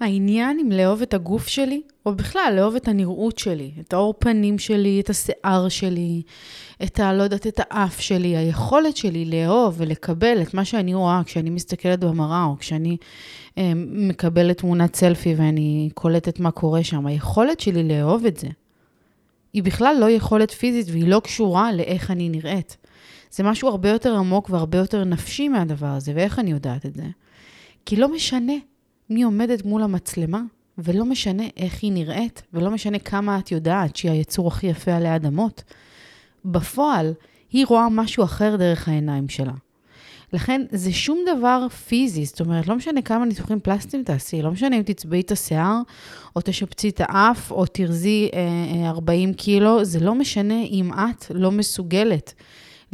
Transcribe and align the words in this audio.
העניין 0.00 0.58
עם 0.60 0.72
לאהוב 0.72 1.02
את 1.02 1.14
הגוף 1.14 1.48
שלי, 1.48 1.82
או 2.06 2.14
בכלל 2.14 2.52
לאהוב 2.56 2.74
את 2.74 2.88
הנראות 2.88 3.38
שלי, 3.38 3.70
את 3.80 3.92
האור 3.92 4.14
פנים 4.18 4.58
שלי, 4.58 5.00
את 5.00 5.10
השיער 5.10 5.68
שלי, 5.68 6.22
את 6.82 7.00
ה... 7.00 7.12
לא 7.12 7.22
יודעת, 7.22 7.46
את 7.46 7.60
האף 7.62 8.00
שלי, 8.00 8.36
היכולת 8.36 8.96
שלי 8.96 9.24
לאהוב 9.24 9.74
ולקבל 9.78 10.42
את 10.42 10.54
מה 10.54 10.64
שאני 10.64 10.94
רואה 10.94 11.22
כשאני 11.24 11.50
מסתכלת 11.50 12.00
במראה, 12.00 12.44
או 12.44 12.58
כשאני 12.58 12.96
אה, 13.58 13.72
מקבלת 13.76 14.58
תמונת 14.58 14.96
סלפי 14.96 15.34
ואני 15.34 15.90
קולטת 15.94 16.40
מה 16.40 16.50
קורה 16.50 16.84
שם, 16.84 17.06
היכולת 17.06 17.60
שלי 17.60 17.88
לאהוב 17.88 18.26
את 18.26 18.36
זה, 18.36 18.48
היא 19.52 19.62
בכלל 19.62 19.96
לא 20.00 20.10
יכולת 20.10 20.50
פיזית 20.50 20.86
והיא 20.90 21.08
לא 21.08 21.20
קשורה 21.24 21.72
לאיך 21.72 22.10
אני 22.10 22.28
נראית. 22.28 22.76
זה 23.30 23.42
משהו 23.42 23.68
הרבה 23.68 23.88
יותר 23.88 24.16
עמוק 24.16 24.50
והרבה 24.50 24.78
יותר 24.78 25.04
נפשי 25.04 25.48
מהדבר 25.48 25.86
הזה, 25.86 26.12
ואיך 26.14 26.38
אני 26.38 26.50
יודעת 26.50 26.86
את 26.86 26.94
זה? 26.94 27.04
כי 27.86 27.96
לא 27.96 28.08
משנה 28.08 28.52
מי 29.10 29.22
עומדת 29.22 29.64
מול 29.64 29.82
המצלמה, 29.82 30.42
ולא 30.78 31.04
משנה 31.04 31.44
איך 31.56 31.82
היא 31.82 31.92
נראית, 31.92 32.42
ולא 32.52 32.70
משנה 32.70 32.98
כמה 32.98 33.38
את 33.38 33.52
יודעת 33.52 33.96
שהיא 33.96 34.12
היצור 34.12 34.48
הכי 34.48 34.66
יפה 34.66 34.94
עלי 34.94 35.16
אדמות. 35.16 35.62
בפועל, 36.44 37.12
היא 37.52 37.66
רואה 37.66 37.88
משהו 37.90 38.24
אחר 38.24 38.56
דרך 38.56 38.88
העיניים 38.88 39.28
שלה. 39.28 39.52
לכן 40.32 40.62
זה 40.70 40.92
שום 40.92 41.18
דבר 41.36 41.68
פיזי, 41.68 42.24
זאת 42.24 42.40
אומרת, 42.40 42.66
לא 42.66 42.76
משנה 42.76 43.02
כמה 43.02 43.24
ניתוחים 43.24 43.60
פלסטיים 43.60 44.02
תעשי, 44.02 44.42
לא 44.42 44.50
משנה 44.50 44.76
אם 44.76 44.82
תצבעי 44.82 45.20
את 45.20 45.32
השיער, 45.32 45.80
או 46.36 46.40
תשפצי 46.44 46.88
את 46.88 47.00
האף, 47.04 47.50
או 47.50 47.66
תרזי 47.66 48.28
אה, 48.34 48.88
40 48.88 49.28
אה, 49.28 49.34
קילו, 49.34 49.84
זה 49.84 50.00
לא 50.00 50.14
משנה 50.14 50.62
אם 50.62 50.90
את 50.92 51.24
לא 51.30 51.50
מסוגלת 51.50 52.34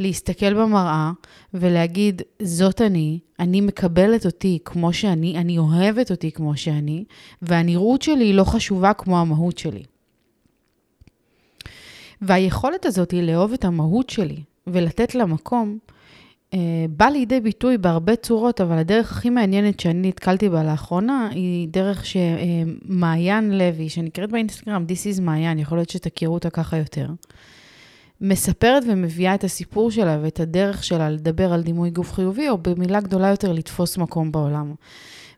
להסתכל 0.03 0.53
במראה 0.53 1.11
ולהגיד, 1.53 2.21
זאת 2.41 2.81
אני, 2.81 3.19
אני 3.39 3.61
מקבלת 3.61 4.25
אותי 4.25 4.59
כמו 4.65 4.93
שאני, 4.93 5.37
אני 5.37 5.57
אוהבת 5.57 6.11
אותי 6.11 6.31
כמו 6.31 6.57
שאני, 6.57 7.03
והנראות 7.41 8.01
שלי 8.01 8.33
לא 8.33 8.43
חשובה 8.43 8.93
כמו 8.93 9.19
המהות 9.19 9.57
שלי. 9.57 9.83
והיכולת 12.21 12.85
הזאת 12.85 13.11
היא 13.11 13.23
לאהוב 13.23 13.53
את 13.53 13.65
המהות 13.65 14.09
שלי 14.09 14.43
ולתת 14.67 15.15
לה 15.15 15.25
מקום, 15.25 15.77
אה, 16.53 16.85
בא 16.89 17.05
לידי 17.05 17.39
ביטוי 17.39 17.77
בהרבה 17.77 18.15
צורות, 18.15 18.61
אבל 18.61 18.77
הדרך 18.77 19.11
הכי 19.11 19.29
מעניינת 19.29 19.79
שאני 19.79 20.07
נתקלתי 20.07 20.49
בה 20.49 20.63
לאחרונה, 20.63 21.29
היא 21.31 21.67
דרך 21.67 22.05
שמעיין 22.05 23.57
לוי, 23.57 23.89
שנקראת 23.89 24.31
באינסטגרם 24.31 24.85
This 24.87 25.17
is 25.17 25.21
מעיין, 25.21 25.59
יכול 25.59 25.77
להיות 25.77 25.89
שתכירו 25.89 26.33
אותה 26.33 26.49
ככה 26.49 26.77
יותר. 26.77 27.07
מספרת 28.21 28.83
ומביאה 28.87 29.35
את 29.35 29.43
הסיפור 29.43 29.91
שלה 29.91 30.19
ואת 30.21 30.39
הדרך 30.39 30.83
שלה 30.83 31.09
לדבר 31.09 31.53
על 31.53 31.63
דימוי 31.63 31.89
גוף 31.89 32.13
חיובי, 32.13 32.49
או 32.49 32.57
במילה 32.57 33.01
גדולה 33.01 33.27
יותר, 33.27 33.51
לתפוס 33.53 33.97
מקום 33.97 34.31
בעולם. 34.31 34.73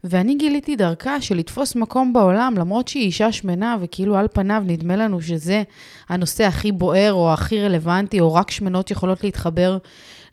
ואני 0.03 0.35
גיליתי 0.35 0.75
דרכה 0.75 1.21
של 1.21 1.35
לתפוס 1.35 1.75
מקום 1.75 2.13
בעולם, 2.13 2.53
למרות 2.57 2.87
שהיא 2.87 3.03
אישה 3.03 3.31
שמנה, 3.31 3.77
וכאילו 3.81 4.15
על 4.15 4.27
פניו 4.33 4.63
נדמה 4.65 4.95
לנו 4.95 5.21
שזה 5.21 5.63
הנושא 6.09 6.43
הכי 6.43 6.71
בוער, 6.71 7.13
או 7.13 7.33
הכי 7.33 7.61
רלוונטי, 7.61 8.19
או 8.19 8.33
רק 8.33 8.51
שמנות 8.51 8.91
יכולות 8.91 9.23
להתחבר 9.23 9.77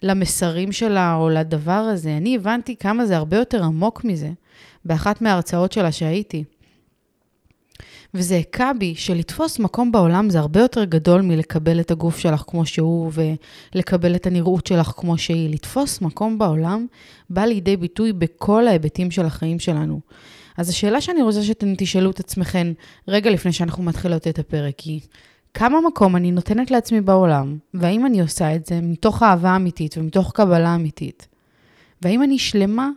למסרים 0.02 0.72
שלה, 0.72 1.14
או 1.14 1.28
לדבר 1.28 1.72
הזה. 1.72 2.16
אני 2.16 2.36
הבנתי 2.36 2.76
כמה 2.76 3.06
זה 3.06 3.16
הרבה 3.16 3.36
יותר 3.36 3.64
עמוק 3.64 4.04
מזה, 4.04 4.30
באחת 4.84 5.22
מההרצאות 5.22 5.72
שלה 5.72 5.92
שהייתי. 5.92 6.44
וזה 8.14 8.36
הכה 8.36 8.72
בי 8.78 8.94
שלתפוס 8.94 9.58
מקום 9.58 9.92
בעולם 9.92 10.30
זה 10.30 10.38
הרבה 10.38 10.60
יותר 10.60 10.84
גדול 10.84 11.20
מלקבל 11.20 11.80
את 11.80 11.90
הגוף 11.90 12.18
שלך 12.18 12.44
כמו 12.46 12.66
שהוא 12.66 13.10
ולקבל 13.74 14.14
את 14.14 14.26
הנראות 14.26 14.66
שלך 14.66 14.92
כמו 14.96 15.18
שהיא. 15.18 15.50
לתפוס 15.50 16.00
מקום 16.00 16.38
בעולם 16.38 16.86
בא 17.30 17.44
לידי 17.44 17.76
ביטוי 17.76 18.12
בכל 18.12 18.66
ההיבטים 18.68 19.10
של 19.10 19.26
החיים 19.26 19.58
שלנו. 19.58 20.00
אז 20.56 20.68
השאלה 20.68 21.00
שאני 21.00 21.22
רוצה 21.22 21.42
שאתם 21.42 21.74
תשאלו 21.78 22.10
את 22.10 22.20
עצמכם 22.20 22.72
רגע 23.08 23.30
לפני 23.30 23.52
שאנחנו 23.52 23.82
מתחילות 23.82 24.28
את 24.28 24.38
הפרק 24.38 24.80
היא, 24.80 25.00
כמה 25.54 25.78
מקום 25.86 26.16
אני 26.16 26.30
נותנת 26.30 26.70
לעצמי 26.70 27.00
בעולם, 27.00 27.58
והאם 27.74 28.06
אני 28.06 28.20
עושה 28.20 28.54
את 28.56 28.66
זה 28.66 28.80
מתוך 28.82 29.22
אהבה 29.22 29.56
אמיתית 29.56 29.98
ומתוך 29.98 30.32
קבלה 30.34 30.74
אמיתית? 30.74 31.28
והאם 32.02 32.22
אני 32.22 32.38
שלמה 32.38 32.90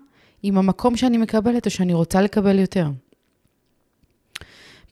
עם 0.44 0.58
המקום 0.58 0.98
שאני 0.98 1.18
מקבלת 1.18 1.66
או 1.66 1.72
שאני 1.72 1.94
רוצה 1.94 2.22
לקבל 2.22 2.60
יותר? 2.60 2.88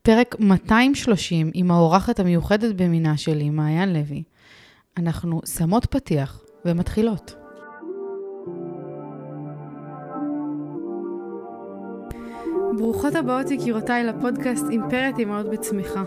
פרק 0.06 0.36
230 0.40 1.52
עם 1.54 1.72
האורחת 1.72 2.20
המיוחדת 2.20 2.76
במינה 2.76 3.18
שלי, 3.18 3.50
מעיין 3.50 3.94
לוי. 3.94 4.24
אנחנו 4.98 5.42
שמות 5.46 5.86
פתיח 5.86 6.44
ומתחילות. 6.66 7.36
ברוכות 12.78 13.16
הבאות 13.16 13.52
יקירותיי 13.52 14.04
לפודקאסט 14.04 14.66
אימפרית 14.70 15.20
אימהות 15.20 15.50
בצמיחה. 15.50 16.04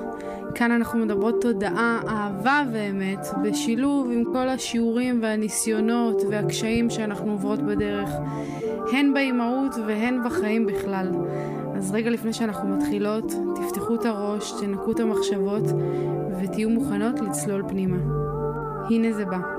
כאן 0.59 0.73
אנחנו 0.73 0.99
מדברות 0.99 1.41
תודעה, 1.41 2.01
אהבה 2.09 2.63
ואמת, 2.73 3.27
בשילוב 3.43 4.11
עם 4.13 4.25
כל 4.33 4.49
השיעורים 4.49 5.19
והניסיונות 5.23 6.23
והקשיים 6.31 6.91
שאנחנו 6.91 7.33
עוברות 7.33 7.63
בדרך, 7.63 8.11
הן 8.93 9.15
באימהות 9.15 9.75
והן 9.87 10.25
בחיים 10.25 10.67
בכלל. 10.67 11.09
אז 11.75 11.95
רגע 11.95 12.11
לפני 12.11 12.33
שאנחנו 12.33 12.77
מתחילות, 12.77 13.33
תפתחו 13.55 13.95
את 13.95 14.05
הראש, 14.05 14.53
תנקו 14.61 14.93
את 14.93 15.01
המחשבות 15.01 15.65
ותהיו 16.43 16.71
מוכנות 16.71 17.21
לצלול 17.21 17.63
פנימה. 17.69 17.99
הנה 18.91 19.13
זה 19.13 19.25
בא. 19.25 19.56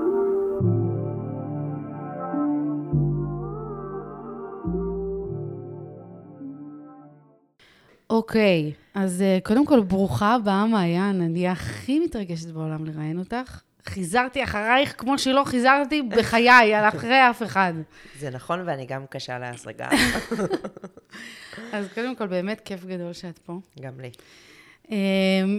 אוקיי, 8.10 8.72
אז 8.94 9.24
uh, 9.38 9.46
קודם 9.46 9.66
כל, 9.66 9.80
ברוכה 9.80 10.34
הבאה, 10.34 10.66
מעיין. 10.66 11.20
אני 11.22 11.48
הכי 11.48 12.00
מתרגשת 12.00 12.48
בעולם 12.48 12.84
לראיין 12.84 13.18
אותך. 13.18 13.60
חיזרתי 13.86 14.44
אחרייך 14.44 14.94
כמו 14.98 15.18
שלא 15.18 15.42
חיזרתי 15.46 16.02
בחיי, 16.02 16.74
על 16.74 16.88
אחרי 16.88 17.30
אף 17.30 17.42
אחד. 17.42 17.72
זה 18.18 18.30
נכון, 18.30 18.62
ואני 18.66 18.86
גם 18.86 19.06
קשה 19.10 19.38
להשגה. 19.38 19.88
אז 21.72 21.86
קודם 21.94 22.16
כל, 22.16 22.26
באמת 22.26 22.60
כיף 22.64 22.84
גדול 22.84 23.12
שאת 23.12 23.38
פה. 23.38 23.60
גם 23.80 24.00
לי. 24.00 24.10
Um, 24.88 24.90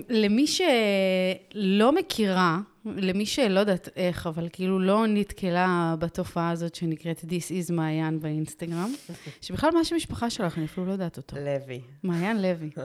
למי 0.10 0.46
שלא 0.48 1.92
מכירה, 1.92 2.60
למי 2.86 3.26
שלא 3.26 3.60
יודעת 3.60 3.90
איך, 3.96 4.28
אבל 4.28 4.48
כאילו 4.54 4.80
לא 4.80 5.08
נתקלה 5.08 5.96
בתופעה 6.00 6.50
הזאת 6.50 6.76
שנקראת 6.76 7.20
This 7.20 7.70
is 7.70 7.74
מעיין 7.74 8.20
באינסטגרם, 8.20 8.94
שבכלל 9.42 9.70
מה 9.74 9.80
המשפחה 9.92 10.30
שלך, 10.30 10.58
אני 10.58 10.66
אפילו 10.66 10.86
לא 10.86 10.92
יודעת 10.92 11.18
אותו. 11.18 11.36
לוי. 11.36 11.82
מעיין 12.04 12.42
לוי. 12.42 12.70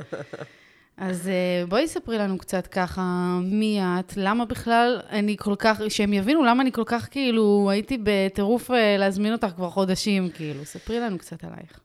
אז 0.96 1.26
uh, 1.26 1.68
בואי 1.68 1.88
ספרי 1.88 2.18
לנו 2.18 2.38
קצת 2.38 2.66
ככה, 2.66 3.38
מי 3.42 3.80
את, 3.82 4.12
למה 4.16 4.44
בכלל 4.44 5.00
אני 5.10 5.36
כל 5.38 5.54
כך, 5.58 5.80
שהם 5.88 6.12
יבינו 6.12 6.44
למה 6.44 6.62
אני 6.62 6.72
כל 6.72 6.84
כך 6.86 7.08
כאילו, 7.10 7.70
הייתי 7.70 7.98
בטירוף 8.02 8.70
uh, 8.70 8.74
להזמין 8.98 9.32
אותך 9.32 9.48
כבר 9.56 9.70
חודשים, 9.70 10.30
כאילו, 10.30 10.64
ספרי 10.64 11.00
לנו 11.00 11.18
קצת 11.18 11.44
עלייך. 11.44 11.80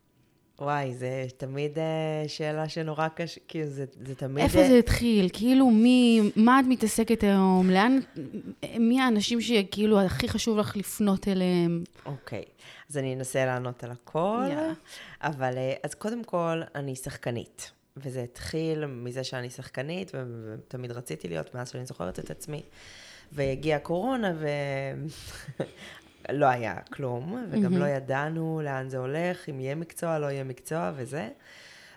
וואי, 0.60 0.94
זה 0.94 1.26
תמיד 1.36 1.76
uh, 1.76 2.28
שאלה 2.28 2.68
שנורא 2.68 3.08
קשה, 3.08 3.40
כאילו, 3.48 3.66
זה, 3.66 3.84
זה 4.06 4.14
תמיד... 4.14 4.44
איפה 4.44 4.68
זה 4.68 4.78
התחיל? 4.78 5.28
כאילו, 5.32 5.70
מי, 5.70 6.20
מה 6.36 6.60
את 6.60 6.64
מתעסקת 6.68 7.22
היום? 7.22 7.70
לאן, 7.70 7.98
מי 8.78 9.00
האנשים 9.00 9.40
שכאילו 9.40 10.00
הכי 10.00 10.28
חשוב 10.28 10.58
לך 10.58 10.76
לפנות 10.76 11.28
אליהם? 11.28 11.84
אוקיי, 12.06 12.42
okay. 12.42 12.62
אז 12.90 12.98
אני 12.98 13.14
אנסה 13.14 13.46
לענות 13.46 13.84
על 13.84 13.90
הכל, 13.90 14.44
yeah. 14.50 15.26
אבל 15.26 15.54
אז 15.82 15.94
קודם 15.94 16.24
כל, 16.24 16.62
אני 16.74 16.96
שחקנית. 16.96 17.70
וזה 17.96 18.22
התחיל 18.22 18.86
מזה 18.86 19.24
שאני 19.24 19.50
שחקנית, 19.50 20.12
ותמיד 20.14 20.92
רציתי 20.92 21.28
להיות 21.28 21.54
מאז 21.54 21.70
שאני 21.70 21.86
זוכרת 21.86 22.18
את 22.18 22.30
עצמי. 22.30 22.62
והגיעה 23.32 23.76
הקורונה, 23.76 24.32
ולא 26.30 26.46
היה 26.46 26.76
כלום, 26.92 27.46
וגם 27.50 27.74
mm-hmm. 27.74 27.78
לא 27.78 27.84
ידענו 27.84 28.60
לאן 28.64 28.88
זה 28.88 28.98
הולך, 28.98 29.48
אם 29.48 29.60
יהיה 29.60 29.74
מקצוע, 29.74 30.18
לא 30.18 30.26
יהיה 30.26 30.44
מקצוע 30.44 30.92
וזה. 30.96 31.28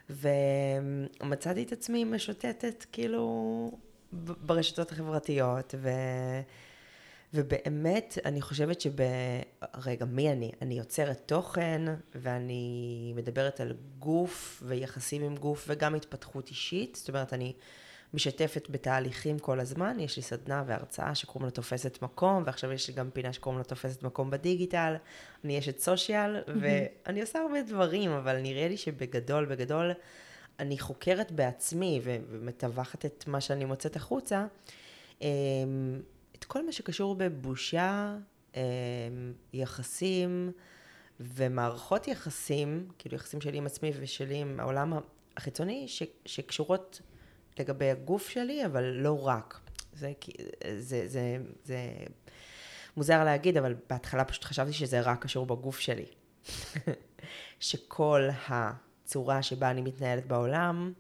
ומצאתי 0.09 1.63
את 1.63 1.71
עצמי 1.71 2.03
משוטטת, 2.03 2.85
כאילו, 2.91 3.71
ברשתות 4.13 4.91
החברתיות, 4.91 5.75
ו... 5.77 5.89
ובאמת, 7.33 8.17
אני 8.25 8.41
חושבת 8.41 8.81
שב... 8.81 8.91
רגע, 9.85 10.05
מי 10.05 10.31
אני? 10.31 10.51
אני 10.61 10.77
יוצרת 10.77 11.21
תוכן, 11.25 11.81
ואני 12.15 13.13
מדברת 13.15 13.59
על 13.59 13.73
גוף 13.99 14.63
ויחסים 14.65 15.23
עם 15.23 15.35
גוף, 15.35 15.65
וגם 15.67 15.95
התפתחות 15.95 16.49
אישית. 16.49 16.95
זאת 16.95 17.09
אומרת, 17.09 17.33
אני 17.33 17.53
משתפת 18.13 18.67
בתהליכים 18.69 19.39
כל 19.39 19.59
הזמן. 19.59 19.99
יש 19.99 20.17
לי 20.17 20.23
סדנה 20.23 20.63
והרצאה 20.67 21.15
שקוראים 21.15 21.45
לה 21.45 21.51
תופסת 21.51 22.01
מקום, 22.01 22.43
ועכשיו 22.45 22.71
יש 22.71 22.87
לי 22.87 22.93
גם 22.93 23.09
פינה 23.13 23.33
שקוראים 23.33 23.57
לה 23.57 23.63
תופסת 23.63 24.03
מקום 24.03 24.29
בדיגיטל. 24.29 24.95
אני 25.43 25.59
אשת 25.59 25.79
סושיאל, 25.79 26.41
mm-hmm. 26.41 26.51
ואני 27.05 27.21
עושה 27.21 27.39
הרבה 27.39 27.61
דברים, 27.61 28.11
אבל 28.11 28.41
נראה 28.41 28.67
לי 28.67 28.77
שבגדול, 28.77 29.45
בגדול, 29.45 29.91
אני 30.59 30.79
חוקרת 30.79 31.31
בעצמי 31.31 32.01
ומטווחת 32.03 33.05
את 33.05 33.23
מה 33.27 33.41
שאני 33.41 33.65
מוצאת 33.65 33.95
החוצה. 33.95 34.45
אמ, 35.21 35.27
את 36.39 36.43
כל 36.43 36.65
מה 36.65 36.71
שקשור 36.71 37.15
בבושה, 37.15 38.15
אמ, 38.55 38.61
יחסים 39.53 40.51
ומערכות 41.19 42.07
יחסים, 42.07 42.87
כאילו 42.97 43.15
יחסים 43.15 43.41
שלי 43.41 43.57
עם 43.57 43.65
עצמי 43.65 43.91
ושלי 43.99 44.37
עם 44.37 44.59
העולם 44.59 44.93
החיצוני 45.37 45.87
ש, 45.87 46.03
שקשורות 46.25 47.01
לגבי 47.59 47.91
הגוף 47.91 48.29
שלי, 48.29 48.65
אבל 48.65 48.83
לא 48.83 49.27
רק. 49.27 49.59
זה, 49.93 50.13
זה, 50.79 51.03
זה, 51.07 51.37
זה 51.63 51.89
מוזר 52.97 53.23
להגיד, 53.23 53.57
אבל 53.57 53.75
בהתחלה 53.89 54.25
פשוט 54.25 54.43
חשבתי 54.43 54.73
שזה 54.73 55.01
רק 55.01 55.23
קשור 55.23 55.45
בגוף 55.45 55.79
שלי. 55.79 56.05
שכל 57.59 58.29
הצורה 58.47 59.43
שבה 59.43 59.71
אני 59.71 59.81
מתנהלת 59.81 60.27
בעולם, 60.27 60.93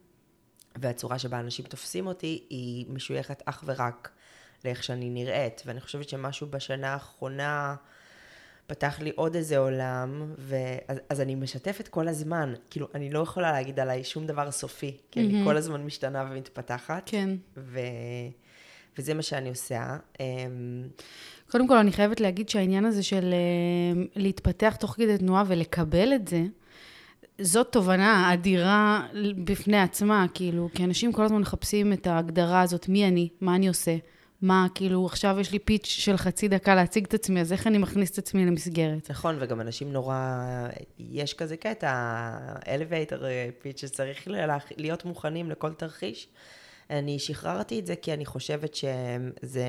והצורה 0.75 1.19
שבה 1.19 1.39
אנשים 1.39 1.65
תופסים 1.65 2.07
אותי, 2.07 2.45
היא 2.49 2.85
משויכת 2.89 3.43
אך 3.45 3.63
ורק 3.65 4.11
לאיך 4.65 4.83
שאני 4.83 5.09
נראית. 5.09 5.61
ואני 5.65 5.81
חושבת 5.81 6.09
שמשהו 6.09 6.47
בשנה 6.47 6.93
האחרונה 6.93 7.75
פתח 8.73 8.99
לי 8.99 9.11
עוד 9.15 9.35
איזה 9.35 9.57
עולם, 9.57 10.33
ואז, 10.37 10.97
אז 11.09 11.21
אני 11.21 11.35
משתפת 11.35 11.87
כל 11.87 12.07
הזמן. 12.07 12.53
כאילו, 12.69 12.87
אני 12.95 13.09
לא 13.09 13.19
יכולה 13.19 13.51
להגיד 13.51 13.79
עליי 13.79 14.03
שום 14.03 14.27
דבר 14.27 14.51
סופי, 14.51 14.97
כי 15.11 15.19
mm-hmm. 15.19 15.23
אני 15.23 15.43
כל 15.43 15.57
הזמן 15.57 15.83
משתנה 15.83 16.25
ומתפתחת. 16.31 17.03
כן. 17.05 17.29
ו... 17.57 17.79
וזה 18.97 19.13
מה 19.13 19.21
שאני 19.21 19.49
עושה. 19.49 19.97
אמ, 20.19 20.25
קודם 21.51 21.67
כל, 21.67 21.77
אני 21.77 21.91
חייבת 21.91 22.19
להגיד 22.19 22.49
שהעניין 22.49 22.85
הזה 22.85 23.03
של 23.03 23.33
אה, 23.33 24.03
להתפתח 24.15 24.75
תוך 24.79 24.91
כדי 24.91 25.17
תנועה 25.17 25.43
ולקבל 25.47 26.13
את 26.13 26.27
זה, 26.27 26.43
זאת 27.41 27.71
תובנה 27.71 28.33
אדירה 28.33 29.07
בפני 29.43 29.81
עצמה, 29.81 30.25
כאילו, 30.33 30.69
כי 30.75 30.83
אנשים 30.83 31.13
כל 31.13 31.23
הזמן 31.23 31.41
מחפשים 31.41 31.93
את 31.93 32.07
ההגדרה 32.07 32.61
הזאת, 32.61 32.89
מי 32.89 33.07
אני, 33.07 33.29
מה 33.41 33.55
אני 33.55 33.67
עושה, 33.67 33.95
מה, 34.43 34.67
כאילו, 34.75 35.05
עכשיו 35.05 35.37
יש 35.39 35.51
לי 35.51 35.59
פיץ' 35.59 35.85
של 35.85 36.17
חצי 36.17 36.47
דקה 36.47 36.75
להציג 36.75 37.05
את 37.05 37.13
עצמי, 37.13 37.41
אז 37.41 37.53
איך 37.53 37.67
אני 37.67 37.77
מכניס 37.77 38.11
את 38.11 38.17
עצמי 38.17 38.45
למסגרת? 38.45 39.11
נכון, 39.11 39.37
וגם 39.39 39.61
אנשים 39.61 39.93
נורא, 39.93 40.39
יש 40.99 41.33
כזה 41.33 41.57
קטע, 41.57 42.31
elevator 42.59 43.23
פיץ' 43.61 43.81
שצריך 43.81 44.27
להיות 44.77 45.05
מוכנים 45.05 45.49
לכל 45.49 45.73
תרחיש. 45.73 46.27
אני 46.89 47.19
שחררתי 47.19 47.79
את 47.79 47.85
זה 47.85 47.95
כי 47.95 48.13
אני 48.13 48.25
חושבת 48.25 48.75
שזה... 48.75 49.65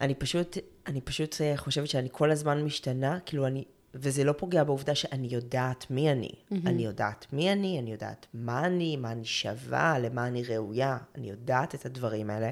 אני 0.00 0.14
פשוט, 0.14 0.58
אני 0.86 1.00
פשוט 1.00 1.36
חושבת 1.56 1.86
שאני 1.88 2.08
כל 2.12 2.30
הזמן 2.30 2.64
משתנה, 2.64 3.18
כאילו 3.26 3.46
אני, 3.46 3.64
וזה 3.94 4.24
לא 4.24 4.32
פוגע 4.32 4.64
בעובדה 4.64 4.94
שאני 4.94 5.28
יודעת 5.30 5.86
מי 5.90 6.12
אני. 6.12 6.28
Mm-hmm. 6.28 6.54
אני 6.66 6.84
יודעת 6.84 7.26
מי 7.32 7.52
אני, 7.52 7.78
אני 7.78 7.92
יודעת 7.92 8.26
מה 8.34 8.66
אני, 8.66 8.96
מה 8.96 9.12
אני 9.12 9.24
שווה, 9.24 9.98
למה 9.98 10.26
אני 10.26 10.42
ראויה. 10.44 10.96
אני 11.14 11.30
יודעת 11.30 11.74
את 11.74 11.86
הדברים 11.86 12.30
האלה. 12.30 12.50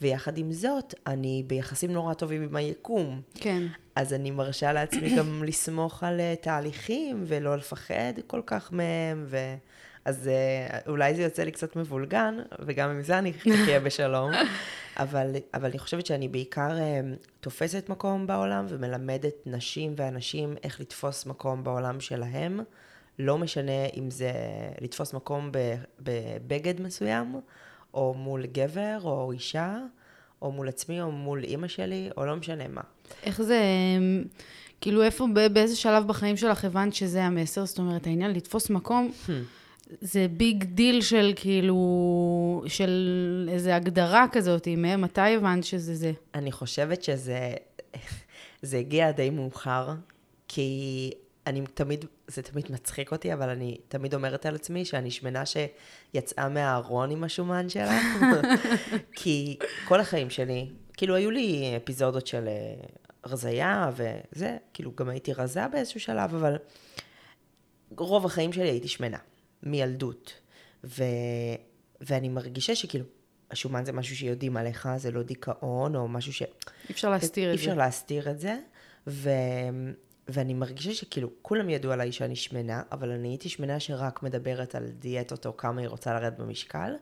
ויחד 0.00 0.38
עם 0.38 0.52
זאת, 0.52 0.94
אני 1.06 1.44
ביחסים 1.46 1.92
נורא 1.92 2.14
טובים 2.14 2.42
עם 2.42 2.56
היקום. 2.56 3.20
כן. 3.34 3.62
אז 3.96 4.12
אני 4.12 4.30
מרשה 4.30 4.72
לעצמי 4.72 5.16
גם 5.16 5.42
לסמוך 5.46 6.02
על 6.02 6.20
uh, 6.20 6.42
תהליכים 6.42 7.24
ולא 7.26 7.56
לפחד 7.56 8.12
כל 8.26 8.40
כך 8.46 8.72
מהם, 8.72 9.24
ו... 9.28 9.36
אז 10.04 10.30
uh, 10.30 10.88
אולי 10.88 11.14
זה 11.14 11.22
יוצא 11.22 11.42
לי 11.42 11.50
קצת 11.50 11.76
מבולגן, 11.76 12.38
וגם 12.66 12.90
עם 12.90 13.02
זה 13.02 13.18
אני 13.18 13.32
אחיה 13.62 13.80
בשלום. 13.80 14.30
אבל, 14.96 15.36
אבל 15.54 15.68
אני 15.68 15.78
חושבת 15.78 16.06
שאני 16.06 16.28
בעיקר 16.28 16.70
uh, 16.70 17.26
תופסת 17.40 17.88
מקום 17.88 18.26
בעולם 18.26 18.66
ומלמדת 18.68 19.34
נשים 19.46 19.94
ואנשים 19.96 20.54
איך 20.62 20.80
לתפוס 20.80 21.26
מקום 21.26 21.64
בעולם 21.64 22.00
שלהם. 22.00 22.60
לא 23.18 23.38
משנה 23.38 23.86
אם 23.96 24.10
זה 24.10 24.32
לתפוס 24.80 25.14
מקום 25.14 25.50
בבגד 26.00 26.80
מסוים, 26.80 27.40
או 27.94 28.14
מול 28.14 28.46
גבר, 28.46 28.98
או 29.04 29.32
אישה, 29.32 29.78
או 30.42 30.52
מול 30.52 30.68
עצמי, 30.68 31.02
או 31.02 31.10
מול 31.10 31.44
אימא 31.44 31.68
שלי, 31.68 32.10
או 32.16 32.26
לא 32.26 32.36
משנה 32.36 32.68
מה. 32.68 32.80
איך 33.22 33.42
זה, 33.42 33.60
כאילו 34.80 35.02
איפה, 35.02 35.26
באיזה 35.52 35.76
שלב 35.76 36.06
בחיים 36.06 36.36
שלך 36.36 36.64
הבנת 36.64 36.94
שזה 36.94 37.24
המסר? 37.24 37.64
זאת 37.64 37.78
אומרת, 37.78 38.06
העניין 38.06 38.30
לתפוס 38.30 38.70
מקום... 38.70 39.10
Hmm. 39.26 39.30
זה 40.00 40.26
big 40.30 40.64
deal 40.64 41.02
של 41.02 41.32
כאילו, 41.36 42.64
של 42.66 43.48
איזה 43.52 43.76
הגדרה 43.76 44.26
כזאת, 44.32 44.68
מתי 44.98 45.20
הבנת 45.20 45.64
שזה 45.64 45.94
זה? 45.94 46.12
אני 46.34 46.52
חושבת 46.52 47.02
שזה, 47.02 47.54
זה 48.62 48.78
הגיע 48.78 49.10
די 49.10 49.30
מאוחר, 49.30 49.88
כי 50.48 51.10
אני 51.46 51.64
תמיד, 51.74 52.04
זה 52.26 52.42
תמיד 52.42 52.66
מצחיק 52.70 53.12
אותי, 53.12 53.32
אבל 53.32 53.48
אני 53.48 53.76
תמיד 53.88 54.14
אומרת 54.14 54.46
על 54.46 54.54
עצמי 54.54 54.84
שאני 54.84 55.10
שמנה 55.10 55.42
שיצאה 55.46 56.48
מהארון 56.48 57.10
עם 57.10 57.24
השומן 57.24 57.68
שלה, 57.68 58.00
כי 59.18 59.58
כל 59.84 60.00
החיים 60.00 60.30
שלי, 60.30 60.68
כאילו 60.96 61.14
היו 61.14 61.30
לי 61.30 61.74
אפיזודות 61.76 62.26
של 62.26 62.48
אה, 62.48 62.74
רזייה 63.26 63.90
וזה, 63.96 64.56
כאילו 64.74 64.92
גם 64.96 65.08
הייתי 65.08 65.32
רזה 65.32 65.68
באיזשהו 65.68 66.00
שלב, 66.00 66.34
אבל 66.34 66.56
רוב 67.98 68.26
החיים 68.26 68.52
שלי 68.52 68.68
הייתי 68.68 68.88
שמנה. 68.88 69.18
מילדות. 69.64 70.32
ו... 70.84 71.04
ואני 72.00 72.28
מרגישה 72.28 72.74
שכאילו, 72.74 73.04
השומן 73.50 73.84
זה 73.84 73.92
משהו 73.92 74.16
שיודעים 74.16 74.56
עליך, 74.56 74.88
זה 74.96 75.10
לא 75.10 75.22
דיכאון, 75.22 75.96
או 75.96 76.08
משהו 76.08 76.32
ש... 76.32 76.42
אי 76.42 76.46
אפשר 76.90 77.10
להסתיר 77.10 77.52
את 77.52 77.58
זה. 77.58 77.62
אי 77.62 77.68
אפשר 77.68 77.78
להסתיר 77.78 78.30
את 78.30 78.40
זה. 78.40 78.56
ו... 79.06 79.30
ואני 80.28 80.54
מרגישה 80.54 80.94
שכאילו, 80.94 81.30
כולם 81.42 81.70
ידעו 81.70 81.92
עליי 81.92 82.12
שאני 82.12 82.36
שמנה, 82.36 82.82
אבל 82.92 83.10
אני 83.10 83.28
הייתי 83.28 83.48
שמנה 83.48 83.80
שרק 83.80 84.22
מדברת 84.22 84.74
על 84.74 84.88
דיאטות 84.88 85.46
או 85.46 85.56
כמה 85.56 85.80
היא 85.80 85.88
רוצה 85.88 86.14
לרדת 86.14 86.38
במשקל, 86.38 86.94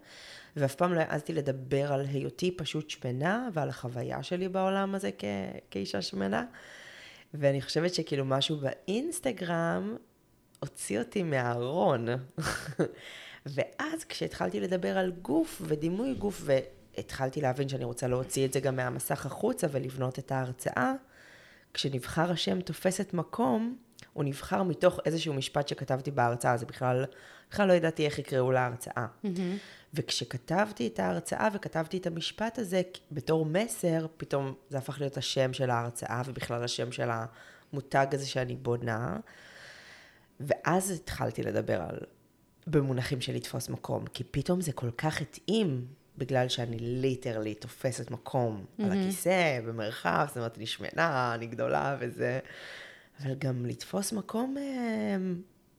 ואף 0.56 0.74
פעם 0.74 0.92
לא 0.94 1.00
העזתי 1.00 1.32
לדבר 1.32 1.92
על 1.92 2.06
היותי 2.06 2.56
פשוט 2.56 2.90
שמנה, 2.90 3.48
ועל 3.52 3.68
החוויה 3.68 4.22
שלי 4.22 4.48
בעולם 4.48 4.94
הזה 4.94 5.10
כ... 5.18 5.24
כאישה 5.70 6.02
שמנה. 6.02 6.44
ואני 7.34 7.62
חושבת 7.62 7.94
שכאילו 7.94 8.24
משהו 8.24 8.56
באינסטגרם 8.56 9.96
הוציא 10.62 10.98
אותי 10.98 11.22
מהארון. 11.22 12.08
ואז 13.46 14.04
כשהתחלתי 14.08 14.60
לדבר 14.60 14.98
על 14.98 15.12
גוף 15.22 15.62
ודימוי 15.64 16.14
גוף, 16.14 16.42
והתחלתי 16.44 17.40
להבין 17.40 17.68
שאני 17.68 17.84
רוצה 17.84 18.06
להוציא 18.08 18.46
את 18.46 18.52
זה 18.52 18.60
גם 18.60 18.76
מהמסך 18.76 19.26
החוצה 19.26 19.66
ולבנות 19.70 20.18
את 20.18 20.32
ההרצאה, 20.32 20.92
כשנבחר 21.74 22.30
השם 22.30 22.60
תופסת 22.60 23.14
מקום, 23.14 23.76
הוא 24.12 24.24
נבחר 24.24 24.62
מתוך 24.62 25.00
איזשהו 25.04 25.34
משפט 25.34 25.68
שכתבתי 25.68 26.10
בהרצאה, 26.10 26.56
זה 26.56 26.66
בכלל, 26.66 27.04
בכלל 27.50 27.68
לא 27.68 27.72
ידעתי 27.72 28.06
איך 28.06 28.18
יקראו 28.18 28.52
להרצאה. 28.52 29.06
Mm-hmm. 29.24 29.28
וכשכתבתי 29.94 30.86
את 30.86 31.00
ההרצאה 31.00 31.48
וכתבתי 31.54 31.96
את 31.98 32.06
המשפט 32.06 32.58
הזה 32.58 32.82
בתור 33.12 33.46
מסר, 33.46 34.06
פתאום 34.16 34.54
זה 34.70 34.78
הפך 34.78 35.00
להיות 35.00 35.16
השם 35.16 35.52
של 35.52 35.70
ההרצאה 35.70 36.22
ובכלל 36.26 36.64
השם 36.64 36.92
של 36.92 37.08
המותג 37.72 38.06
הזה 38.12 38.26
שאני 38.26 38.56
בונה. 38.56 39.16
ואז 40.46 40.90
התחלתי 40.90 41.42
לדבר 41.42 41.82
על, 41.82 41.98
במונחים 42.66 43.20
של 43.20 43.34
לתפוס 43.34 43.68
מקום, 43.68 44.06
כי 44.06 44.24
פתאום 44.24 44.60
זה 44.60 44.72
כל 44.72 44.90
כך 44.90 45.20
התאים, 45.20 45.86
בגלל 46.18 46.48
שאני 46.48 46.78
ליטרלי 46.78 47.54
תופסת 47.54 48.10
מקום 48.10 48.64
mm-hmm. 48.64 48.84
על 48.84 48.92
הכיסא, 48.92 49.60
במרחב, 49.66 50.24
זאת 50.28 50.36
אומרת, 50.36 50.56
אני 50.56 50.66
שמנה, 50.66 51.34
אני 51.34 51.46
גדולה 51.46 51.96
וזה, 52.00 52.38
אבל 53.20 53.34
גם 53.34 53.66
לתפוס 53.66 54.12
מקום, 54.12 54.56
אה, 54.58 55.16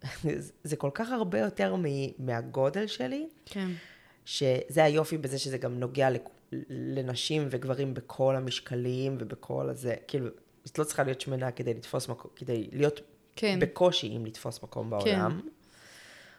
זה 0.64 0.76
כל 0.76 0.90
כך 0.94 1.12
הרבה 1.12 1.40
יותר 1.40 1.76
מהגודל 2.20 2.88
שלי, 2.88 3.28
כן. 3.46 3.68
שזה 4.26 4.84
היופי 4.84 5.18
בזה 5.18 5.40
שזה 5.40 5.58
גם 5.58 5.80
נוגע 5.80 6.10
לנשים 6.70 7.48
וגברים 7.52 7.94
בכל 7.94 8.36
המשקלים 8.36 9.18
ובכל 9.20 9.70
הזה, 9.70 9.96
כאילו, 10.08 10.28
את 10.72 10.80
לא 10.80 10.84
צריכה 10.84 11.04
להיות 11.04 11.22
שמנה 11.22 11.52
כדי 11.52 11.74
לתפוס 11.74 12.10
מקום, 12.10 12.32
כדי 12.36 12.70
להיות 12.72 13.02
כן. 13.36 13.60
בקושי 13.60 14.18
אם 14.18 14.26
לתפוס 14.26 14.64
מקום 14.64 14.90
בעולם. 14.90 15.42
כן. 15.42 15.48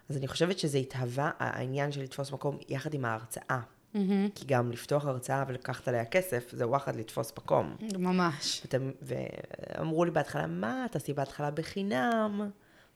אז 0.09 0.17
אני 0.17 0.29
חושבת 0.29 0.59
שזה 0.59 0.79
התהווה, 0.79 1.31
העניין 1.39 1.93
של 1.93 2.03
לתפוס 2.03 2.33
מקום 2.33 2.59
יחד 2.69 2.95
עם 2.95 3.05
ההרצאה. 3.05 3.61
Mm-hmm. 3.95 3.99
כי 4.35 4.45
גם 4.47 4.73
לפתוח 4.73 5.05
הרצאה 5.07 5.45
ולקחת 5.49 5.89
עליה 5.89 6.05
כסף, 6.05 6.51
זה 6.53 6.69
וואחד 6.69 6.97
לתפוס 6.97 7.33
מקום. 7.39 7.77
ממש. 7.99 8.61
ואתם, 8.65 8.91
ואמרו 9.03 10.05
לי 10.05 10.11
בהתחלה, 10.11 10.47
מה, 10.47 10.87
תעשי 10.91 11.13
בהתחלה 11.13 11.51
בחינם? 11.51 12.51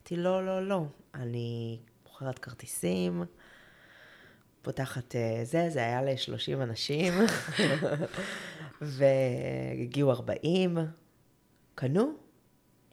אמרתי, 0.08 0.16
לא, 0.16 0.46
לא, 0.46 0.68
לא. 0.68 0.84
אני 1.14 1.78
מוכרת 2.04 2.38
כרטיסים, 2.38 3.24
פותחת 4.62 5.16
אה, 5.16 5.44
זה, 5.44 5.70
זה 5.70 5.78
היה 5.78 6.02
ל-30 6.02 6.62
אנשים, 6.62 7.12
והגיעו 8.80 10.10
40, 10.10 10.78
קנו, 11.74 12.12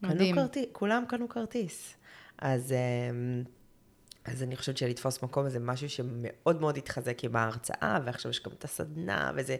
מדהים. 0.02 0.36
קנו 0.36 0.42
כרטיס, 0.42 0.66
כולם 0.72 1.04
קנו 1.08 1.30
כרטיס. 1.30 1.96
אז, 2.38 2.72
אמ, 2.72 3.44
אז 4.26 4.44
אני 4.44 4.56
חושבת 4.56 4.78
שלתפוס 4.78 5.24
מקום 5.24 5.50
זה 5.50 5.60
משהו 5.60 5.90
שמאוד 5.90 6.62
מאוד 6.62 6.78
התחזק 6.78 7.24
עם 7.24 7.36
ההרצאה, 7.36 8.00
ועכשיו 8.06 8.32
יש 8.32 8.44
גם 8.44 8.52
את 8.60 8.64
הסדנה, 8.64 9.32
וזה, 9.36 9.58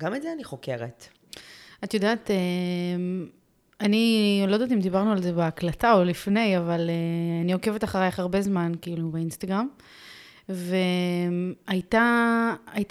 גם 0.00 0.14
את 0.14 0.22
זה 0.22 0.32
אני 0.32 0.44
חוקרת. 0.44 1.06
את 1.84 1.94
יודעת, 1.94 2.30
אמ, 2.30 3.26
אני 3.80 4.44
לא 4.48 4.52
יודעת 4.52 4.72
אם 4.72 4.80
דיברנו 4.80 5.12
על 5.12 5.22
זה 5.22 5.32
בהקלטה 5.32 5.92
או 5.92 6.04
לפני, 6.04 6.58
אבל 6.58 6.90
אה, 6.90 6.94
אני 7.44 7.52
עוקבת 7.52 7.84
אחרייך 7.84 8.18
הרבה 8.18 8.42
זמן, 8.42 8.72
כאילו, 8.82 9.10
באינסטגרם. 9.10 9.68
והייתה 10.48 11.70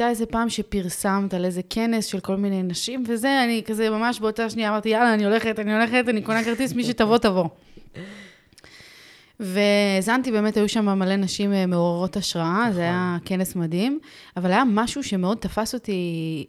איזה 0.02 0.26
פעם 0.26 0.50
שפרסמת 0.50 1.34
על 1.34 1.46
איזה 1.46 1.62
כנס 1.70 2.06
של 2.06 2.20
כל 2.20 2.36
מיני 2.36 2.64
נשים, 2.64 3.04
וזה, 3.08 3.44
אני 3.44 3.64
כזה 3.66 3.90
ממש 3.90 4.20
באותה 4.20 4.50
שנייה 4.50 4.70
אמרתי, 4.70 4.90
יאללה, 4.90 5.14
אני 5.14 5.26
הולכת, 5.26 5.60
אני 5.60 5.74
הולכת, 5.74 6.04
אני 6.10 6.22
קונה 6.22 6.44
כרטיס, 6.44 6.74
מי 6.74 6.84
שתבוא, 6.84 7.18
תבוא. 7.18 7.48
והאזנתי, 9.40 10.32
באמת 10.32 10.58
היו 10.58 10.70
שם 10.70 11.00
מלא 11.00 11.16
נשים 11.16 11.54
אה, 11.54 11.66
מעוררות 11.66 12.18
השראה, 12.18 12.60
נכון. 12.62 12.74
זה 12.74 12.82
היה 12.82 13.18
כנס 13.26 13.56
מדהים, 13.56 14.00
אבל 14.38 14.52
היה 14.52 14.64
משהו 14.66 15.04
שמאוד 15.04 15.38
תפס 15.38 15.74
אותי 15.74 16.46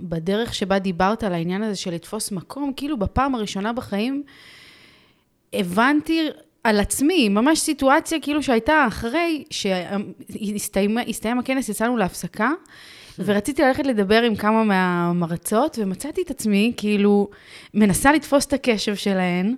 בדרך 0.00 0.54
שבה 0.54 0.78
דיברת 0.78 1.24
על 1.24 1.32
העניין 1.32 1.62
הזה 1.62 1.76
של 1.76 1.94
לתפוס 1.94 2.32
מקום, 2.32 2.72
כאילו 2.76 2.98
בפעם 2.98 3.34
הראשונה 3.34 3.72
בחיים, 3.72 4.22
הבנתי 5.52 6.28
על 6.64 6.80
עצמי, 6.80 7.28
ממש 7.28 7.58
סיטואציה 7.58 8.20
כאילו 8.20 8.42
שהייתה 8.42 8.84
אחרי 8.88 9.44
שהסתיים 9.50 10.98
הסתיים 11.08 11.38
הכנס, 11.38 11.68
יצאנו 11.68 11.96
להפסקה, 11.96 12.50
ורציתי 13.18 13.62
ללכת 13.62 13.86
לדבר 13.86 14.22
עם 14.22 14.36
כמה 14.36 14.64
מהמרצות, 14.64 15.78
ומצאתי 15.82 16.22
את 16.22 16.30
עצמי 16.30 16.72
כאילו 16.76 17.28
מנסה 17.74 18.12
לתפוס 18.12 18.46
את 18.46 18.52
הקשב 18.52 18.94
שלהן, 18.94 19.54